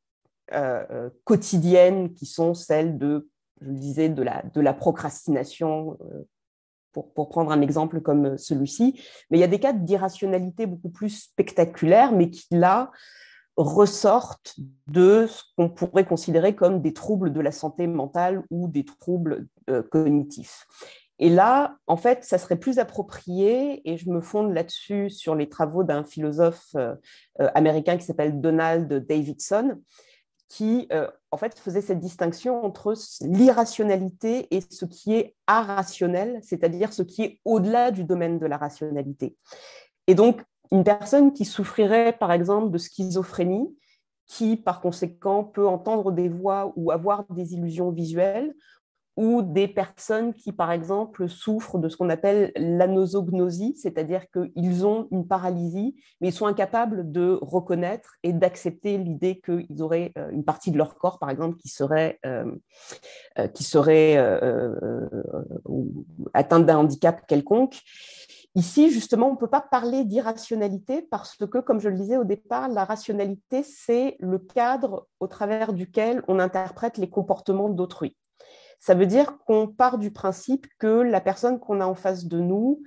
quotidiennes 1.23 2.13
qui 2.13 2.27
sont 2.27 2.55
celles 2.55 2.99
de, 2.99 3.29
je 3.61 3.69
le 3.69 3.77
disais, 3.77 4.09
de 4.09 4.61
la, 4.61 4.75
procrastination, 4.75 5.97
pour, 6.91 7.13
pour, 7.13 7.29
prendre 7.29 7.53
un 7.53 7.61
exemple 7.61 8.01
comme 8.01 8.37
celui-ci. 8.37 9.01
Mais 9.31 9.39
il 9.39 9.41
y 9.41 9.45
a 9.45 9.49
des 9.49 9.61
cas 9.61 9.73
d'irrationalité 9.73 10.67
beaucoup 10.67 10.91
plus 10.91 11.11
spectaculaires, 11.11 12.11
mais 12.11 12.31
qui, 12.31 12.47
là, 12.51 12.91
ressortent 13.57 14.57
de 14.87 15.27
ce 15.29 15.43
qu'on 15.57 15.69
pourrait 15.69 16.05
considérer 16.05 16.55
comme 16.55 16.81
des 16.81 16.93
troubles 16.93 17.33
de 17.33 17.41
la 17.41 17.53
santé 17.53 17.87
mentale 17.87 18.43
ou 18.51 18.69
des 18.69 18.85
troubles 18.85 19.47
euh, 19.69 19.83
cognitifs. 19.83 20.67
Et 21.19 21.29
là, 21.29 21.77
en 21.87 21.97
fait, 21.97 22.25
ça 22.25 22.39
serait 22.39 22.59
plus 22.59 22.79
approprié, 22.79 23.83
et 23.89 23.99
je 23.99 24.09
me 24.09 24.23
fonde 24.23 24.55
là-dessus 24.55 25.11
sur 25.11 25.35
les 25.35 25.51
travaux 25.51 25.85
d'un 25.85 26.03
philosophe 26.03 26.69
euh, 26.77 26.95
euh, 27.41 27.51
américain 27.55 27.99
qui 27.99 28.07
s'appelle 28.07 28.41
Donald 28.41 29.07
Davidson, 29.07 29.79
qui 30.49 30.89
en 31.31 31.37
fait 31.37 31.57
faisait 31.57 31.81
cette 31.81 32.01
distinction 32.01 32.65
entre 32.65 32.95
l'irrationalité 33.21 34.49
et 34.51 34.61
ce 34.69 34.85
qui 34.85 35.15
est 35.15 35.37
irrationnel, 35.49 36.41
c'est-à-dire 36.43 36.93
ce 36.93 37.03
qui 37.03 37.23
est 37.23 37.41
au-delà 37.45 37.93
du 37.93 38.03
domaine 38.03 38.41
de 38.41 38.47
la 38.47 38.57
rationalité. 38.57 39.37
Et 40.09 40.17
donc, 40.17 40.43
une 40.73 40.85
personne 40.85 41.33
qui 41.33 41.45
souffrirait, 41.45 42.13
par 42.13 42.33
exemple, 42.33 42.71
de 42.71 42.79
schizophrénie, 42.79 43.77
qui, 44.27 44.57
par 44.57 44.81
conséquent, 44.81 45.43
peut 45.43 45.67
entendre 45.67 46.13
des 46.13 46.29
voix 46.29 46.73
ou 46.77 46.93
avoir 46.93 47.25
des 47.31 47.55
illusions 47.55 47.91
visuelles, 47.91 48.55
ou 49.17 49.43
des 49.43 49.69
personnes 49.69 50.33
qui, 50.33 50.53
par 50.53 50.73
exemple, 50.73 51.29
souffrent 51.29 51.79
de 51.79 51.89
ce 51.89 51.97
qu'on 51.97 52.09
appelle 52.09 52.53
l'anosognosie, 52.57 53.75
c'est-à-dire 53.77 54.25
qu'ils 54.31 54.87
ont 54.87 55.09
une 55.11 55.27
paralysie, 55.27 55.97
mais 56.21 56.29
ils 56.29 56.33
sont 56.33 56.47
incapables 56.47 57.11
de 57.11 57.39
reconnaître 57.43 58.15
et 58.23 58.33
d'accepter 58.33 58.97
l'idée 58.99 59.43
qu'ils 59.45 59.83
auraient 59.83 60.13
euh, 60.17 60.31
une 60.31 60.45
partie 60.45 60.71
de 60.71 60.79
leur 60.79 60.97
corps, 60.97 61.19
par 61.19 61.29
exemple, 61.29 61.57
qui 61.59 61.69
serait, 61.69 62.19
euh, 62.25 62.51
euh, 63.39 63.49
qui 63.49 63.65
serait 63.65 64.17
atteinte 66.33 66.65
d'un 66.65 66.79
handicap 66.79 67.27
quelconque. 67.27 67.81
Ici, 68.57 68.91
justement, 68.91 69.29
on 69.29 69.33
ne 69.33 69.39
peut 69.39 69.47
pas 69.47 69.61
parler 69.61 70.05
d'irrationalité 70.05 71.03
parce 71.03 71.37
que, 71.37 71.59
comme 71.59 71.81
je 71.81 71.89
le 71.89 71.97
disais 71.97 72.17
au 72.17 72.25
départ, 72.25 72.69
la 72.69 72.85
rationalité, 72.85 73.63
c'est 73.63 74.17
le 74.19 74.41
cadre 74.41 75.07
au 75.21 75.29
travers 75.29 75.73
duquel 75.73 76.25
on 76.27 76.41
interprète 76.41 76.99
les 76.99 77.09
comportements 77.09 77.69
d'autrui. 77.69 78.17
Ça 78.81 78.95
veut 78.95 79.07
dire 79.07 79.39
qu'on 79.47 79.69
part 79.69 79.99
du 79.99 80.11
principe 80.11 80.67
que 80.79 80.89
la 80.89 81.21
personne 81.21 81.61
qu'on 81.61 81.81
a 81.81 81.87
en 81.87 81.95
face 81.95 82.25
de 82.25 82.41
nous 82.41 82.83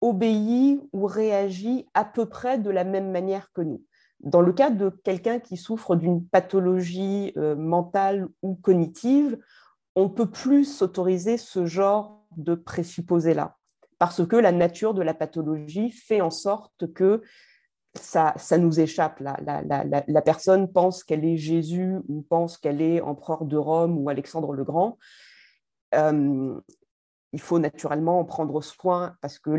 obéit 0.00 0.80
ou 0.92 1.06
réagit 1.06 1.86
à 1.94 2.04
peu 2.04 2.26
près 2.26 2.58
de 2.58 2.70
la 2.70 2.84
même 2.84 3.12
manière 3.12 3.52
que 3.52 3.60
nous. 3.60 3.84
Dans 4.20 4.40
le 4.40 4.52
cas 4.52 4.70
de 4.70 4.90
quelqu'un 5.04 5.38
qui 5.38 5.56
souffre 5.56 5.94
d'une 5.94 6.26
pathologie 6.26 7.32
euh, 7.36 7.54
mentale 7.54 8.26
ou 8.42 8.56
cognitive, 8.56 9.38
on 9.94 10.04
ne 10.04 10.08
peut 10.08 10.30
plus 10.30 10.64
s'autoriser 10.64 11.36
ce 11.36 11.66
genre 11.66 12.24
de 12.36 12.56
présupposé-là 12.56 13.58
parce 13.98 14.26
que 14.26 14.36
la 14.36 14.52
nature 14.52 14.94
de 14.94 15.02
la 15.02 15.14
pathologie 15.14 15.90
fait 15.90 16.20
en 16.20 16.30
sorte 16.30 16.92
que 16.92 17.22
ça, 17.94 18.34
nous 18.58 18.80
échappe. 18.80 19.20
La, 19.20 20.22
personne 20.22 20.70
pense 20.72 21.04
qu'elle 21.04 21.24
est 21.24 21.36
Jésus 21.36 21.96
ou 22.08 22.22
pense 22.22 22.58
qu'elle 22.58 22.80
est 22.80 23.00
empereur 23.00 23.44
de 23.44 23.56
Rome 23.56 23.98
ou 23.98 24.08
Alexandre 24.08 24.52
le 24.52 24.64
Grand. 24.64 24.98
Euh, 25.94 26.60
il 27.32 27.40
faut 27.40 27.58
naturellement 27.58 28.20
en 28.20 28.24
prendre 28.24 28.60
soin 28.62 29.16
parce 29.20 29.38
que 29.38 29.50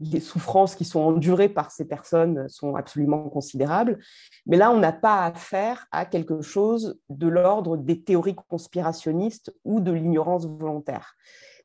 les 0.00 0.20
souffrances 0.20 0.74
qui 0.74 0.84
sont 0.84 1.00
endurées 1.00 1.48
par 1.48 1.70
ces 1.70 1.84
personnes 1.84 2.48
sont 2.48 2.74
absolument 2.74 3.28
considérables. 3.28 3.98
Mais 4.46 4.56
là, 4.56 4.70
on 4.70 4.78
n'a 4.78 4.92
pas 4.92 5.24
affaire 5.26 5.86
à 5.92 6.06
quelque 6.06 6.40
chose 6.40 6.98
de 7.08 7.28
l'ordre 7.28 7.76
des 7.76 8.02
théories 8.02 8.34
conspirationnistes 8.48 9.54
ou 9.64 9.80
de 9.80 9.92
l'ignorance 9.92 10.46
volontaire. 10.46 11.14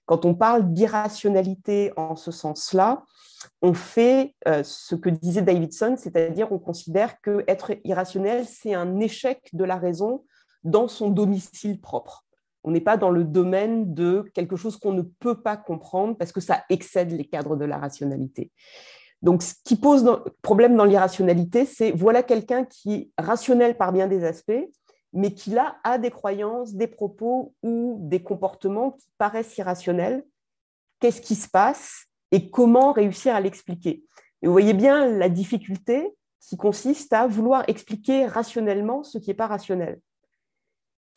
Quand 0.06 0.26
on 0.26 0.36
parle 0.36 0.72
d'irrationalité 0.72 1.92
en 1.98 2.16
ce 2.16 2.32
sens-là, 2.32 3.04
on 3.62 3.74
fait 3.74 4.36
euh, 4.48 4.62
ce 4.64 4.96
que 4.96 5.10
disait 5.10 5.42
Davidson, 5.42 5.96
c'est-à-dire 5.98 6.52
on 6.52 6.60
considère 6.60 7.20
que 7.22 7.44
être 7.48 7.74
irrationnel, 7.84 8.46
c'est 8.46 8.74
un 8.74 9.00
échec 9.00 9.50
de 9.54 9.64
la 9.64 9.78
raison 9.78 10.24
dans 10.64 10.88
son 10.88 11.10
domicile 11.10 11.80
propre. 11.80 12.26
On 12.64 12.72
n'est 12.72 12.82
pas 12.82 12.98
dans 12.98 13.12
le 13.12 13.24
domaine 13.24 13.94
de 13.94 14.26
quelque 14.34 14.56
chose 14.56 14.78
qu'on 14.78 14.94
ne 14.94 15.04
peut 15.04 15.42
pas 15.42 15.58
comprendre 15.58 16.18
parce 16.18 16.32
que 16.32 16.42
ça 16.42 16.64
excède 16.70 17.12
les 17.12 17.26
cadres 17.26 17.56
de 17.56 17.66
la 17.66 17.78
rationalité. 17.78 18.52
Donc, 19.22 19.44
ce 19.44 19.54
qui 19.64 19.76
pose 19.76 20.06
problème 20.42 20.76
dans 20.76 20.86
l'irrationalité, 20.86 21.66
c'est 21.66 21.92
voilà 21.92 22.24
quelqu'un 22.24 22.66
qui 22.66 22.94
est 22.94 23.10
rationnel 23.18 23.78
par 23.78 23.92
bien 23.92 24.08
des 24.08 24.24
aspects, 24.24 24.70
mais 25.16 25.34
qui 25.34 25.50
là 25.50 25.78
a 25.84 25.98
des 25.98 26.12
croyances, 26.12 26.76
des 26.76 26.88
propos 26.88 27.56
ou 27.64 27.98
des 28.02 28.22
comportements 28.22 28.92
qui 28.92 29.08
paraissent 29.18 29.58
irrationnels. 29.58 30.26
Qu'est-ce 31.00 31.22
qui 31.22 31.36
se 31.36 31.48
passe 31.48 32.08
et 32.32 32.50
comment 32.50 32.92
réussir 32.92 33.34
à 33.34 33.40
l'expliquer? 33.40 34.04
Et 34.42 34.48
vous 34.48 34.52
voyez 34.52 34.74
bien 34.74 35.08
la 35.08 35.30
difficulté 35.30 36.14
qui 36.42 36.58
consiste 36.58 37.14
à 37.14 37.28
vouloir 37.28 37.64
expliquer 37.68 38.26
rationnellement 38.26 39.04
ce 39.04 39.18
qui 39.18 39.30
n'est 39.30 39.36
pas 39.36 39.48
rationnel. 39.48 40.00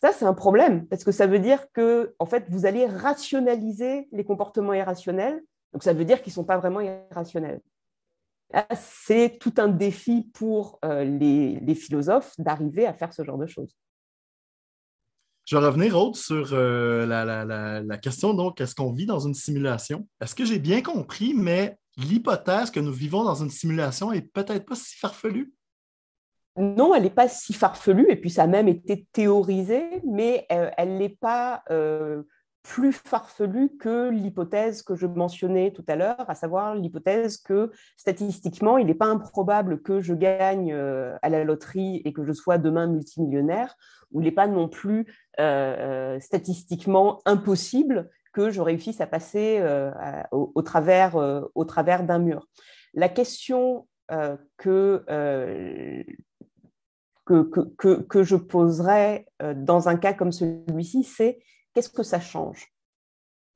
Ça, 0.01 0.13
c'est 0.13 0.25
un 0.25 0.35
problème, 0.35 0.87
parce 0.87 1.03
que 1.03 1.11
ça 1.11 1.27
veut 1.27 1.41
dire 1.41 1.71
que, 1.73 2.15
en 2.21 2.27
fait, 2.27 2.45
vous 2.51 2.67
allez 2.67 2.87
rationaliser 2.87 4.09
les 4.13 4.25
comportements 4.25 4.73
irrationnels, 4.73 5.43
donc 5.73 5.83
ça 5.83 5.93
veut 5.93 6.05
dire 6.05 6.23
qu'ils 6.23 6.31
ne 6.31 6.35
sont 6.35 6.45
pas 6.45 6.57
vraiment 6.57 6.81
irrationnels. 6.81 7.61
C'est 8.77 9.39
tout 9.41 9.53
un 9.59 9.69
défi 9.69 10.31
pour 10.33 10.79
euh, 10.85 11.03
les 11.03 11.75
philosophes 11.75 12.33
d'arriver 12.39 12.87
à 12.87 12.95
faire 12.95 13.13
ce 13.13 13.25
genre 13.25 13.39
de 13.39 13.47
choses. 13.47 13.77
Je 15.49 15.57
vais 15.57 15.65
revenir, 15.65 15.97
Aude, 15.97 16.15
sur 16.15 16.51
euh, 16.53 17.07
la, 17.07 17.97
question, 17.97 18.35
donc, 18.35 18.61
est-ce 18.61 18.75
qu'on 18.75 18.93
vit 18.93 19.07
dans 19.07 19.21
une 19.21 19.33
simulation? 19.33 20.07
Est-ce 20.21 20.35
que 20.35 20.45
j'ai 20.45 20.59
bien 20.59 20.83
compris, 20.83 21.33
mais 21.33 21.79
l'hypothèse 21.97 22.71
que 22.71 22.81
nous 22.81 22.93
vivons 22.93 23.25
dans 23.25 23.37
une 23.37 23.49
simulation 23.49 24.13
est 24.13 24.21
peut-être 24.21 24.67
pas 24.67 24.75
si 24.75 24.95
farfelue? 24.97 25.55
Non, 26.59 26.95
elle 26.95 27.05
n'est 27.05 27.09
pas 27.09 27.31
si 27.31 27.55
farfelue, 27.55 28.11
et 28.11 28.17
puis 28.17 28.29
ça 28.29 28.43
a 28.43 28.47
même 28.47 28.69
été 28.69 29.07
théorisé, 29.11 30.03
mais 30.07 30.45
euh, 30.53 30.69
elle 30.77 30.99
n'est 30.99 31.17
pas 31.19 31.63
euh, 31.71 32.25
plus 32.63 32.93
farfelu 32.93 33.71
que 33.79 34.11
l'hypothèse 34.11 34.83
que 34.83 34.95
je 34.95 35.07
mentionnais 35.07 35.71
tout 35.71 35.85
à 35.89 35.97
l'heure, 35.97 36.29
à 36.29 36.35
savoir 36.35 36.75
l'hypothèse 36.75 37.39
que 37.39 37.71
statistiquement, 37.97 38.79
il 38.79 38.87
n'est 38.87 38.95
pas 38.95 39.07
improbable 39.07 39.81
que 39.81 40.01
je 40.01 40.15
gagne 40.15 40.73
euh, 40.73 41.17
à 41.23 41.29
la 41.29 41.45
loterie 41.45 42.03
et 42.05 42.13
que 42.13 42.25
je 42.25 42.33
sois 42.33 42.59
demain 42.59 42.87
multimillionnaire, 42.87 43.77
ou 44.13 44.21
il 44.21 44.25
n'est 44.25 44.33
pas 44.33 44.49
non 44.49 44.69
plus 44.69 45.07
euh, 45.41 46.15
euh, 46.17 46.21
statistiquement 46.21 47.21
impossible 47.25 48.11
que 48.33 48.51
je 48.51 48.61
réussisse 48.61 49.01
à 49.01 49.07
passer 49.07 49.61
au, 50.31 50.63
travers, 50.63 51.17
travers 51.67 52.05
d'un 52.05 52.19
mur. 52.19 52.47
La 52.95 53.09
question 53.09 53.89
que, 54.59 55.05
que, 57.25 57.43
que, 57.79 58.03
que, 58.03 58.23
je 58.23 58.37
poserais 58.37 59.27
dans 59.57 59.89
un 59.89 59.97
cas 59.97 60.13
comme 60.13 60.31
celui-ci, 60.31 61.03
c'est 61.03 61.41
qu'est-ce 61.79 61.91
que 61.91 62.03
ça 62.03 62.19
change 62.19 62.73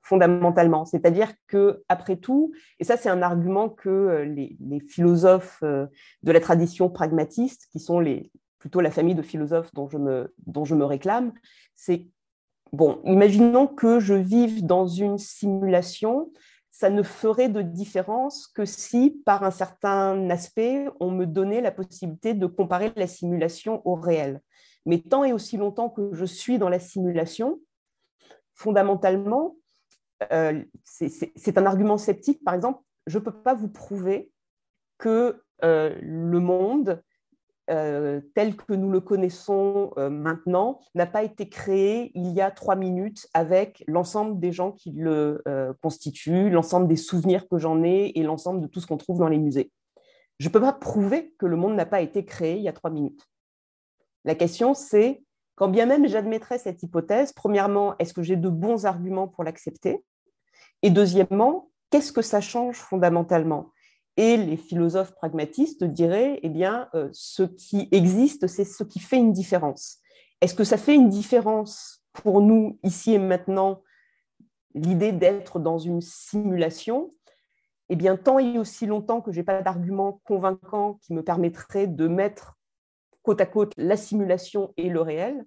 fondamentalement? 0.00 0.84
C'est-à-dire 0.84 1.32
que 1.48 1.82
après 1.88 2.14
tout, 2.14 2.52
et 2.78 2.84
ça 2.84 2.96
c'est 2.96 3.08
un 3.08 3.20
argument 3.20 3.68
que 3.68 3.88
euh, 3.88 4.24
les, 4.24 4.78
philosophes 4.78 5.58
euh, 5.64 5.88
de 6.22 6.30
la 6.30 6.38
tradition 6.38 6.88
pragmatiste, 6.88 7.66
qui 7.72 7.80
sont 7.80 7.98
les, 7.98 8.30
plutôt 8.60 8.80
la 8.80 8.92
famille 8.92 9.16
de 9.16 9.22
philosophes 9.22 9.74
dont 9.74 9.88
je 9.88 9.98
me, 9.98 10.32
dont 10.46 10.64
je 10.64 10.76
me 10.76 10.84
réclame, 10.84 11.32
c'est 11.74 12.06
bon, 12.72 13.00
imaginons 13.04 13.66
que 13.66 13.98
je 13.98 14.14
vive 14.14 14.64
dans 14.64 14.86
une 14.86 15.18
simulation, 15.18 16.30
ça 16.70 16.88
ne 16.88 17.02
ferait 17.02 17.48
de 17.48 17.60
différence 17.60 18.46
que 18.46 18.64
si, 18.64 19.20
par 19.26 19.42
un 19.42 19.50
certain 19.50 20.30
aspect, 20.30 20.86
on 21.00 21.10
me 21.10 21.26
donnait 21.26 21.60
la 21.60 21.72
possibilité 21.72 22.34
de 22.34 22.46
comparer 22.46 22.92
la 22.94 23.08
simulation 23.08 23.82
au 23.84 23.96
réel. 23.96 24.40
Mais 24.86 24.98
tant 24.98 25.24
et 25.24 25.32
aussi 25.32 25.56
longtemps 25.56 25.90
que 25.90 26.10
je 26.12 26.24
suis 26.24 26.58
dans 26.58 26.68
la 26.68 26.78
simulation, 26.78 27.58
fondamentalement, 28.62 29.56
euh, 30.32 30.62
c'est 30.84 31.58
un 31.58 31.66
argument 31.66 31.98
sceptique. 31.98 32.42
Par 32.44 32.54
exemple, 32.54 32.80
je 33.06 33.18
ne 33.18 33.24
peux 33.24 33.32
pas 33.32 33.54
vous 33.54 33.68
prouver 33.68 34.30
que 34.98 35.42
euh, 35.64 35.98
le 36.00 36.40
monde 36.40 37.02
tel 38.34 38.54
que 38.54 38.74
nous 38.74 38.90
le 38.90 39.00
connaissons 39.00 39.92
maintenant, 39.96 40.80
n'a 40.94 41.06
pas 41.06 41.22
été 41.22 41.48
créé 41.48 42.12
il 42.14 42.30
y 42.32 42.42
a 42.42 42.50
trois 42.50 42.76
minutes 42.76 43.26
avec 43.32 43.82
l'ensemble 43.86 44.38
des 44.38 44.52
gens 44.52 44.72
qui 44.72 44.90
le 44.90 45.42
constituent, 45.80 46.50
l'ensemble 46.50 46.86
des 46.86 46.96
souvenirs 46.96 47.48
que 47.48 47.56
j'en 47.56 47.82
ai 47.82 48.12
et 48.14 48.24
l'ensemble 48.24 48.60
de 48.60 48.66
tout 48.66 48.80
ce 48.80 48.86
qu'on 48.86 48.98
trouve 48.98 49.20
dans 49.20 49.28
les 49.28 49.38
musées. 49.38 49.72
Je 50.38 50.48
ne 50.48 50.52
peux 50.52 50.60
pas 50.60 50.74
prouver 50.74 51.34
que 51.38 51.46
le 51.46 51.56
monde 51.56 51.74
n'a 51.74 51.86
pas 51.86 52.02
été 52.02 52.26
créé 52.26 52.56
il 52.56 52.62
y 52.62 52.68
a 52.68 52.74
trois 52.74 52.90
minutes. 52.90 53.26
La 54.24 54.34
question, 54.34 54.74
c'est, 54.74 55.22
quand 55.54 55.68
bien 55.68 55.86
même 55.86 56.08
j'admettrais 56.08 56.58
cette 56.58 56.82
hypothèse, 56.82 57.32
premièrement, 57.32 57.94
est-ce 57.98 58.14
que 58.14 58.22
j'ai 58.22 58.36
de 58.36 58.48
bons 58.48 58.86
arguments 58.86 59.28
pour 59.28 59.44
l'accepter? 59.44 60.04
Et 60.82 60.90
deuxièmement, 60.90 61.70
qu'est-ce 61.90 62.12
que 62.12 62.22
ça 62.22 62.40
change 62.40 62.76
fondamentalement? 62.76 63.70
Et 64.16 64.36
les 64.36 64.56
philosophes 64.56 65.14
pragmatistes 65.14 65.84
diraient, 65.84 66.40
eh 66.42 66.48
bien, 66.48 66.88
euh, 66.94 67.08
ce 67.12 67.42
qui 67.44 67.88
existe, 67.92 68.46
c'est 68.46 68.64
ce 68.64 68.84
qui 68.84 68.98
fait 68.98 69.16
une 69.16 69.32
différence. 69.32 69.98
Est-ce 70.40 70.54
que 70.54 70.64
ça 70.64 70.76
fait 70.76 70.94
une 70.94 71.08
différence 71.08 72.04
pour 72.12 72.42
nous, 72.42 72.78
ici 72.82 73.14
et 73.14 73.18
maintenant, 73.18 73.82
l'idée 74.74 75.12
d'être 75.12 75.60
dans 75.60 75.78
une 75.78 76.00
simulation? 76.00 77.14
Eh 77.88 77.96
bien, 77.96 78.16
tant 78.16 78.38
et 78.38 78.58
aussi 78.58 78.86
longtemps 78.86 79.20
que 79.20 79.32
je 79.32 79.38
n'ai 79.38 79.44
pas 79.44 79.62
d'argument 79.62 80.20
convaincant 80.24 80.94
qui 81.02 81.14
me 81.14 81.22
permettrait 81.22 81.86
de 81.86 82.08
mettre 82.08 82.58
côte 83.22 83.40
à 83.40 83.46
côte 83.46 83.72
la 83.76 83.96
simulation 83.96 84.72
et 84.76 84.88
le 84.88 85.00
réel, 85.00 85.44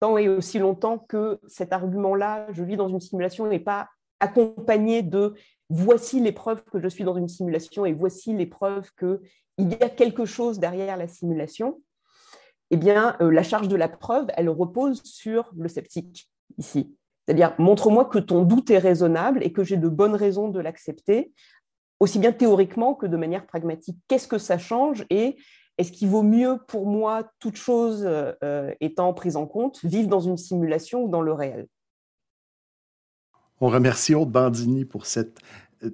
tant 0.00 0.18
et 0.18 0.28
aussi 0.28 0.58
longtemps 0.58 0.98
que 0.98 1.40
cet 1.46 1.72
argument-là, 1.72 2.46
je 2.52 2.62
vis 2.62 2.76
dans 2.76 2.88
une 2.88 3.00
simulation, 3.00 3.46
n'est 3.46 3.58
pas 3.58 3.88
accompagné 4.20 5.02
de 5.02 5.34
voici 5.68 6.20
les 6.20 6.32
preuves 6.32 6.62
que 6.64 6.80
je 6.80 6.88
suis 6.88 7.04
dans 7.04 7.16
une 7.16 7.28
simulation 7.28 7.86
et 7.86 7.92
voici 7.92 8.34
les 8.34 8.46
preuves 8.46 8.90
qu'il 8.98 9.18
y 9.58 9.82
a 9.82 9.88
quelque 9.88 10.24
chose 10.24 10.58
derrière 10.58 10.96
la 10.96 11.08
simulation, 11.08 11.80
eh 12.70 12.76
bien, 12.76 13.16
euh, 13.20 13.30
la 13.30 13.42
charge 13.42 13.68
de 13.68 13.76
la 13.76 13.88
preuve, 13.88 14.26
elle 14.36 14.48
repose 14.48 15.02
sur 15.04 15.52
le 15.56 15.68
sceptique 15.68 16.28
ici. 16.58 16.96
C'est-à-dire, 17.24 17.54
montre-moi 17.58 18.04
que 18.04 18.18
ton 18.18 18.42
doute 18.42 18.70
est 18.70 18.78
raisonnable 18.78 19.42
et 19.42 19.52
que 19.52 19.64
j'ai 19.64 19.76
de 19.76 19.88
bonnes 19.88 20.14
raisons 20.14 20.48
de 20.48 20.60
l'accepter, 20.60 21.32
aussi 21.98 22.18
bien 22.18 22.32
théoriquement 22.32 22.94
que 22.94 23.06
de 23.06 23.16
manière 23.16 23.46
pragmatique. 23.46 23.98
Qu'est-ce 24.08 24.28
que 24.28 24.38
ça 24.38 24.58
change 24.58 25.04
et 25.10 25.36
est-ce 25.78 25.92
qu'il 25.92 26.08
vaut 26.08 26.22
mieux 26.22 26.58
pour 26.66 26.86
moi, 26.86 27.30
toute 27.38 27.56
chose 27.56 28.02
euh, 28.06 28.72
étant 28.80 29.12
prise 29.12 29.36
en 29.36 29.46
compte, 29.46 29.84
vivre 29.84 30.08
dans 30.08 30.20
une 30.20 30.36
simulation 30.36 31.04
ou 31.04 31.08
dans 31.08 31.20
le 31.20 31.32
réel? 31.32 31.66
On 33.60 33.68
remercie 33.68 34.14
Aude 34.14 34.30
Bandini 34.30 34.84
pour 34.84 35.06
cette 35.06 35.38
euh, 35.82 35.90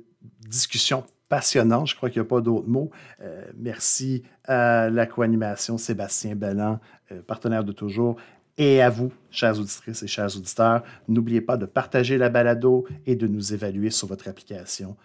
discussion 0.48 1.04
passionnante. 1.28 1.88
Je 1.88 1.96
crois 1.96 2.10
qu'il 2.10 2.20
n'y 2.20 2.26
a 2.26 2.28
pas 2.28 2.40
d'autres 2.40 2.68
mots. 2.68 2.90
Euh, 3.20 3.44
merci 3.56 4.22
à 4.44 4.88
la 4.90 5.06
co-animation 5.06 5.78
Sébastien 5.78 6.36
Bellan, 6.36 6.78
partenaire 7.26 7.64
de 7.64 7.72
toujours, 7.72 8.16
et 8.58 8.82
à 8.82 8.90
vous, 8.90 9.12
chères 9.30 9.58
auditrices 9.58 10.02
et 10.02 10.06
chers 10.06 10.36
auditeurs, 10.36 10.82
n'oubliez 11.08 11.40
pas 11.40 11.56
de 11.56 11.66
partager 11.66 12.18
la 12.18 12.28
balado 12.28 12.86
et 13.06 13.16
de 13.16 13.26
nous 13.26 13.54
évaluer 13.54 13.90
sur 13.90 14.08
votre 14.08 14.28
application 14.28 14.96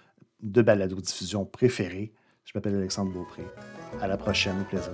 de 0.42 0.62
balado-diffusion 0.62 1.46
préférée. 1.46 2.14
Je 2.44 2.52
m'appelle 2.56 2.76
Alexandre 2.76 3.12
Beaupré. 3.12 3.44
À 4.02 4.08
la 4.08 4.18
prochaine, 4.18 4.64
plaisir 4.66 4.92